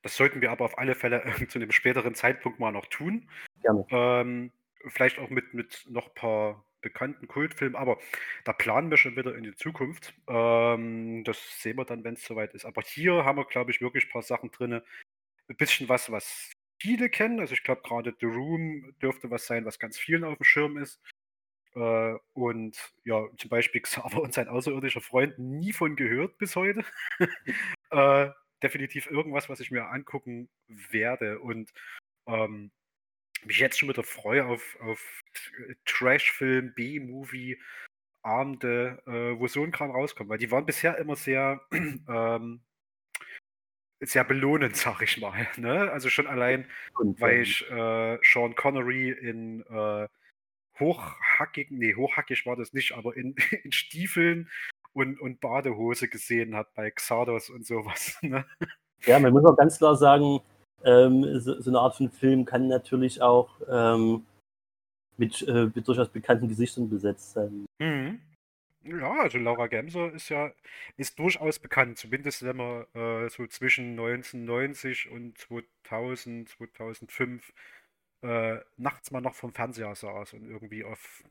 Das 0.02 0.16
sollten 0.16 0.40
wir 0.40 0.50
aber 0.50 0.64
auf 0.64 0.78
alle 0.78 0.94
Fälle 0.94 1.22
zu 1.48 1.58
einem 1.58 1.72
späteren 1.72 2.14
Zeitpunkt 2.14 2.58
mal 2.58 2.72
noch 2.72 2.86
tun. 2.86 3.28
Gerne. 3.62 3.86
Ähm, 3.90 4.52
vielleicht 4.88 5.18
auch 5.18 5.30
mit, 5.30 5.54
mit 5.54 5.86
noch 5.88 6.08
ein 6.08 6.14
paar 6.14 6.64
bekannten 6.80 7.26
Kultfilmen, 7.26 7.76
aber 7.76 7.98
da 8.44 8.52
planen 8.52 8.90
wir 8.90 8.96
schon 8.96 9.16
wieder 9.16 9.34
in 9.34 9.42
die 9.42 9.54
Zukunft. 9.54 10.14
Ähm, 10.28 11.24
das 11.24 11.60
sehen 11.60 11.76
wir 11.76 11.84
dann, 11.84 12.04
wenn 12.04 12.14
es 12.14 12.24
soweit 12.24 12.54
ist. 12.54 12.64
Aber 12.64 12.82
hier 12.82 13.24
haben 13.24 13.38
wir, 13.38 13.44
glaube 13.44 13.72
ich, 13.72 13.80
wirklich 13.80 14.06
ein 14.06 14.12
paar 14.12 14.22
Sachen 14.22 14.50
drin. 14.50 14.74
Ein 14.74 15.56
bisschen 15.56 15.88
was, 15.88 16.10
was 16.12 16.52
viele 16.78 17.08
kennen. 17.08 17.40
Also 17.40 17.54
ich 17.54 17.62
glaube, 17.62 17.82
gerade 17.82 18.14
The 18.20 18.26
Room 18.26 18.94
dürfte 19.02 19.30
was 19.30 19.46
sein, 19.46 19.64
was 19.64 19.78
ganz 19.78 19.98
vielen 19.98 20.24
auf 20.24 20.36
dem 20.38 20.44
Schirm 20.44 20.78
ist. 20.78 21.00
Äh, 21.74 22.14
und 22.32 22.94
ja, 23.04 23.26
zum 23.36 23.50
Beispiel 23.50 23.80
Xaver 23.80 24.22
und 24.22 24.34
sein 24.34 24.48
außerirdischer 24.48 25.00
Freund 25.00 25.38
nie 25.38 25.72
von 25.72 25.96
gehört 25.96 26.38
bis 26.38 26.56
heute. 26.56 26.84
äh, 27.90 28.30
definitiv 28.62 29.10
irgendwas, 29.10 29.48
was 29.48 29.60
ich 29.60 29.70
mir 29.70 29.88
angucken 29.88 30.48
werde. 30.66 31.40
Und 31.40 31.72
ähm, 32.26 32.70
mich 33.44 33.58
jetzt 33.58 33.78
schon 33.78 33.88
wieder 33.88 34.02
freue 34.02 34.46
auf, 34.46 34.76
auf 34.80 35.22
Trash-Film, 35.84 36.74
B-Movie, 36.74 37.60
Abende, 38.22 39.02
äh, 39.06 39.38
wo 39.38 39.46
so 39.46 39.62
ein 39.62 39.70
Kram 39.70 39.90
rauskommt. 39.90 40.28
Weil 40.28 40.38
die 40.38 40.50
waren 40.50 40.66
bisher 40.66 40.98
immer 40.98 41.16
sehr, 41.16 41.60
ähm, 41.72 42.60
sehr 44.00 44.24
belohnend, 44.24 44.76
sag 44.76 45.02
ich 45.02 45.18
mal. 45.18 45.46
Ne? 45.56 45.90
Also 45.90 46.08
schon 46.08 46.26
allein, 46.26 46.66
Und, 46.98 47.20
weil 47.20 47.42
ich 47.42 47.68
äh, 47.70 48.18
Sean 48.22 48.54
Connery 48.54 49.10
in 49.10 49.62
äh, 49.62 50.08
hochhackigen, 50.78 51.78
nee, 51.78 51.94
hochhackig 51.94 52.46
war 52.46 52.56
das 52.56 52.72
nicht, 52.72 52.92
aber 52.92 53.16
in, 53.16 53.34
in 53.64 53.72
Stiefeln 53.72 54.48
und, 54.92 55.20
und 55.20 55.40
Badehose 55.40 56.08
gesehen 56.08 56.54
habe 56.54 56.68
bei 56.74 56.90
Xardos 56.90 57.50
und 57.50 57.66
sowas. 57.66 58.18
Ne? 58.22 58.44
Ja, 59.06 59.18
man 59.20 59.32
muss 59.32 59.44
auch 59.44 59.56
ganz 59.56 59.78
klar 59.78 59.96
sagen, 59.96 60.40
ähm, 60.84 61.38
so, 61.38 61.60
so 61.60 61.70
eine 61.70 61.78
Art 61.78 61.96
von 61.96 62.10
Film 62.10 62.44
kann 62.44 62.66
natürlich 62.66 63.22
auch 63.22 63.60
ähm, 63.68 64.26
mit, 65.16 65.46
äh, 65.46 65.70
mit 65.72 65.86
durchaus 65.86 66.08
bekannten 66.08 66.48
Gesichtern 66.48 66.90
besetzt 66.90 67.32
sein. 67.32 67.66
Mhm. 67.78 68.20
Ja, 68.90 69.20
also 69.20 69.38
Laura 69.38 69.66
Gemser 69.66 70.12
ist 70.14 70.28
ja 70.30 70.52
ist 70.96 71.18
durchaus 71.18 71.58
bekannt, 71.58 71.98
zumindest 71.98 72.42
wenn 72.44 72.56
man 72.56 72.86
äh, 72.94 73.28
so 73.28 73.46
zwischen 73.46 73.94
1990 73.96 75.10
und 75.10 75.36
2000, 75.36 76.48
2005 76.48 77.52
äh, 78.22 78.58
nachts 78.76 79.10
mal 79.10 79.20
noch 79.20 79.34
vom 79.34 79.52
Fernseher 79.52 79.94
saß 79.94 80.34
und 80.34 80.44
irgendwie 80.48 80.84
auf, 80.84 81.22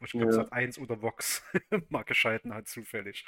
ich 0.00 0.16
glaube, 0.16 0.32
Ja. 0.32 0.32
Sat 0.34 0.52
1 0.52 0.78
oder 0.78 1.02
Vox 1.02 1.44
mal 1.90 2.04
geschalten 2.04 2.54
hat, 2.54 2.68
zufällig. 2.68 3.26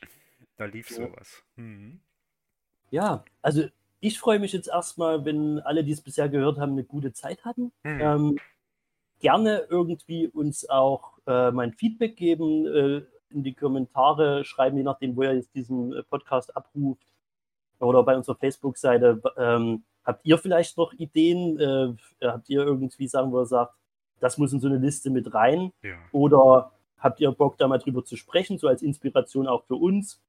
Da 0.56 0.66
lief 0.66 0.90
Ja. 0.90 0.96
sowas. 0.96 1.44
Mhm. 1.56 2.02
Ja, 2.90 3.24
also 3.42 3.64
ich 4.00 4.18
freue 4.18 4.38
mich 4.38 4.52
jetzt 4.52 4.68
erstmal, 4.68 5.24
wenn 5.24 5.58
alle, 5.60 5.84
die 5.84 5.92
es 5.92 6.00
bisher 6.00 6.28
gehört 6.28 6.58
haben, 6.58 6.72
eine 6.72 6.84
gute 6.84 7.12
Zeit 7.12 7.44
hatten. 7.44 7.72
Mhm. 7.84 8.00
Ähm, 8.00 8.40
gerne 9.20 9.66
irgendwie 9.70 10.28
uns 10.28 10.68
auch 10.68 11.18
äh, 11.26 11.50
mein 11.52 11.72
Feedback 11.74 12.16
geben, 12.16 12.66
äh, 12.66 13.02
in 13.30 13.42
die 13.42 13.54
Kommentare 13.54 14.44
schreiben, 14.44 14.76
je 14.76 14.82
nachdem, 14.82 15.16
wo 15.16 15.22
ihr 15.22 15.34
jetzt 15.34 15.54
diesen 15.54 15.92
äh, 15.92 16.02
Podcast 16.02 16.56
abruft. 16.56 17.06
Oder 17.80 18.02
bei 18.02 18.16
unserer 18.16 18.36
Facebook-Seite. 18.36 19.22
Ähm, 19.36 19.84
habt 20.04 20.26
ihr 20.26 20.38
vielleicht 20.38 20.76
noch 20.76 20.92
Ideen? 20.94 21.58
Äh, 21.60 22.26
habt 22.26 22.48
ihr 22.48 22.62
irgendwie 22.62 23.06
Sachen, 23.06 23.30
wo 23.30 23.40
ihr 23.40 23.46
sagt, 23.46 23.74
das 24.20 24.38
muss 24.38 24.52
in 24.52 24.60
so 24.60 24.66
eine 24.66 24.78
Liste 24.78 25.10
mit 25.10 25.32
rein? 25.32 25.72
Ja. 25.82 25.96
Oder 26.12 26.72
habt 26.98 27.20
ihr 27.20 27.30
Bock, 27.30 27.56
da 27.58 27.68
mal 27.68 27.78
drüber 27.78 28.04
zu 28.04 28.16
sprechen, 28.16 28.58
so 28.58 28.66
als 28.66 28.82
Inspiration 28.82 29.46
auch 29.46 29.64
für 29.64 29.76
uns? 29.76 30.20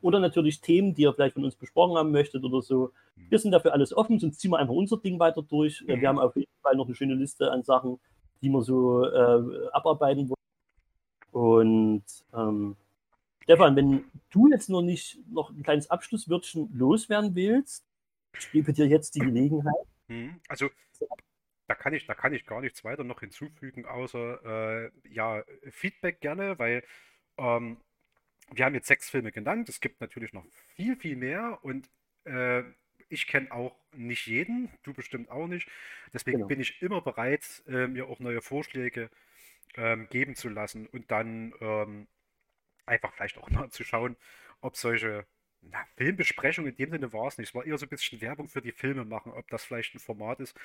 Oder 0.00 0.18
natürlich 0.18 0.62
Themen, 0.62 0.94
die 0.94 1.02
ihr 1.02 1.12
vielleicht 1.12 1.34
von 1.34 1.44
uns 1.44 1.56
besprochen 1.56 1.98
haben 1.98 2.10
möchtet 2.10 2.42
oder 2.44 2.62
so. 2.62 2.92
Wir 3.28 3.38
sind 3.38 3.50
dafür 3.52 3.74
alles 3.74 3.94
offen, 3.94 4.18
sonst 4.18 4.40
ziehen 4.40 4.50
wir 4.50 4.58
einfach 4.58 4.72
unser 4.72 4.96
Ding 4.96 5.18
weiter 5.18 5.42
durch. 5.42 5.84
Äh, 5.86 6.00
Wir 6.00 6.08
haben 6.08 6.18
auf 6.18 6.34
jeden 6.36 6.50
Fall 6.62 6.74
noch 6.76 6.86
eine 6.86 6.94
schöne 6.94 7.14
Liste 7.14 7.50
an 7.52 7.62
Sachen, 7.62 8.00
die 8.40 8.48
wir 8.48 8.62
so 8.62 9.04
äh, 9.04 9.68
abarbeiten 9.72 10.28
wollen. 10.30 10.39
Und 11.32 12.04
ähm, 12.34 12.76
Stefan, 13.42 13.76
wenn 13.76 14.04
du 14.30 14.48
jetzt 14.48 14.68
noch 14.68 14.82
nicht 14.82 15.18
noch 15.28 15.50
ein 15.50 15.62
kleines 15.62 15.90
Abschlusswörtchen 15.90 16.70
loswerden 16.76 17.34
willst, 17.34 17.84
ich 18.38 18.50
gebe 18.52 18.72
dir 18.72 18.86
jetzt 18.86 19.14
die 19.14 19.20
Gelegenheit. 19.20 19.74
Mhm. 20.08 20.40
Also 20.48 20.70
da 21.66 21.74
kann 21.74 21.94
ich, 21.94 22.06
da 22.06 22.14
kann 22.14 22.32
ich 22.32 22.46
gar 22.46 22.60
nichts 22.60 22.84
weiter 22.84 23.04
noch 23.04 23.20
hinzufügen, 23.20 23.86
außer 23.86 24.84
äh, 24.84 24.90
ja, 25.08 25.44
Feedback 25.70 26.20
gerne, 26.20 26.58
weil 26.58 26.82
ähm, 27.38 27.76
wir 28.52 28.64
haben 28.64 28.74
jetzt 28.74 28.88
sechs 28.88 29.08
Filme 29.08 29.30
genannt. 29.30 29.68
Es 29.68 29.80
gibt 29.80 30.00
natürlich 30.00 30.32
noch 30.32 30.44
viel, 30.74 30.96
viel 30.96 31.16
mehr 31.16 31.58
und 31.62 31.88
äh, 32.24 32.62
ich 33.08 33.26
kenne 33.26 33.52
auch 33.52 33.76
nicht 33.92 34.26
jeden, 34.26 34.68
du 34.82 34.92
bestimmt 34.94 35.30
auch 35.30 35.46
nicht. 35.46 35.68
Deswegen 36.12 36.38
Genau. 36.38 36.48
bin 36.48 36.60
ich 36.60 36.80
immer 36.82 37.00
bereit, 37.00 37.62
äh, 37.68 37.86
mir 37.86 38.08
auch 38.08 38.20
neue 38.20 38.40
Vorschläge 38.42 39.10
ähm, 39.76 40.08
geben 40.10 40.34
zu 40.34 40.48
lassen 40.48 40.86
und 40.86 41.10
dann 41.10 41.54
ähm, 41.60 42.08
einfach 42.86 43.12
vielleicht 43.12 43.38
auch 43.38 43.50
mal 43.50 43.70
zu 43.70 43.84
schauen, 43.84 44.16
ob 44.60 44.76
solche 44.76 45.26
na, 45.62 45.78
Filmbesprechungen 45.96 46.70
in 46.70 46.76
dem 46.76 46.90
Sinne 46.90 47.12
war 47.12 47.28
es 47.28 47.38
nicht. 47.38 47.50
Es 47.50 47.54
war 47.54 47.64
eher 47.64 47.76
so 47.78 47.86
ein 47.86 47.90
bisschen 47.90 48.20
Werbung 48.20 48.48
für 48.48 48.62
die 48.62 48.72
Filme 48.72 49.04
machen, 49.04 49.32
ob 49.32 49.48
das 49.48 49.64
vielleicht 49.64 49.94
ein 49.94 49.98
Format 49.98 50.40
ist, 50.40 50.56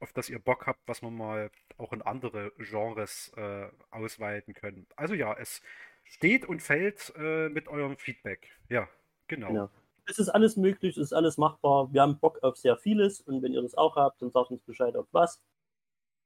auf 0.00 0.12
das 0.12 0.28
ihr 0.28 0.38
Bock 0.38 0.66
habt, 0.66 0.80
was 0.86 1.02
wir 1.02 1.10
mal 1.10 1.50
auch 1.78 1.92
in 1.92 2.02
andere 2.02 2.52
Genres 2.58 3.32
äh, 3.36 3.68
ausweiten 3.90 4.54
können. 4.54 4.86
Also 4.96 5.14
ja, 5.14 5.34
es 5.34 5.62
steht 6.04 6.44
und 6.46 6.62
fällt 6.62 7.12
äh, 7.16 7.48
mit 7.48 7.68
eurem 7.68 7.96
Feedback. 7.96 8.48
Ja, 8.68 8.88
genau. 9.28 9.48
Genau. 9.48 9.70
Es 10.06 10.18
ist 10.18 10.28
alles 10.28 10.56
möglich, 10.56 10.96
es 10.96 11.04
ist 11.04 11.12
alles 11.12 11.38
machbar. 11.38 11.92
Wir 11.92 12.02
haben 12.02 12.18
Bock 12.18 12.42
auf 12.42 12.56
sehr 12.56 12.76
vieles 12.76 13.20
und 13.20 13.42
wenn 13.42 13.52
ihr 13.52 13.62
das 13.62 13.76
auch 13.76 13.94
habt, 13.94 14.20
dann 14.20 14.30
sagt 14.30 14.50
uns 14.50 14.62
Bescheid 14.62 14.96
auf 14.96 15.06
was. 15.12 15.40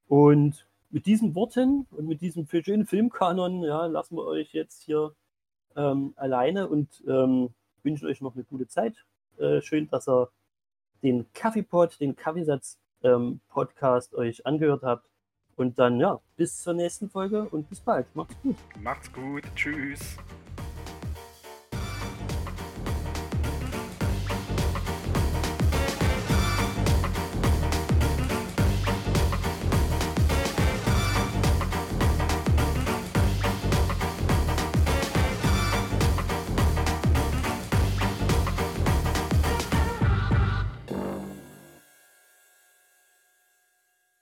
Und 0.08 0.66
mit 0.94 1.06
diesen 1.06 1.34
Worten 1.34 1.88
und 1.90 2.06
mit 2.06 2.20
diesem 2.20 2.46
schönen 2.46 2.86
Filmkanon, 2.86 3.64
ja, 3.64 3.86
lassen 3.86 4.16
wir 4.16 4.26
euch 4.26 4.54
jetzt 4.54 4.84
hier 4.84 5.12
ähm, 5.74 6.14
alleine 6.14 6.68
und 6.68 7.02
ähm, 7.08 7.50
wünschen 7.82 8.06
euch 8.06 8.20
noch 8.20 8.36
eine 8.36 8.44
gute 8.44 8.68
Zeit. 8.68 9.04
Äh, 9.36 9.60
schön, 9.60 9.90
dass 9.90 10.08
ihr 10.08 10.30
den 11.02 11.26
Kaffeepot, 11.34 11.98
den 11.98 12.14
Kaffeesatz 12.14 12.78
ähm, 13.02 13.40
Podcast 13.48 14.14
euch 14.14 14.46
angehört 14.46 14.84
habt. 14.84 15.04
Und 15.56 15.80
dann, 15.80 15.98
ja, 15.98 16.20
bis 16.36 16.62
zur 16.62 16.74
nächsten 16.74 17.10
Folge 17.10 17.48
und 17.48 17.68
bis 17.68 17.80
bald. 17.80 18.06
Macht's 18.14 18.36
gut. 18.40 18.56
Macht's 18.80 19.12
gut. 19.12 19.42
Tschüss. 19.56 20.16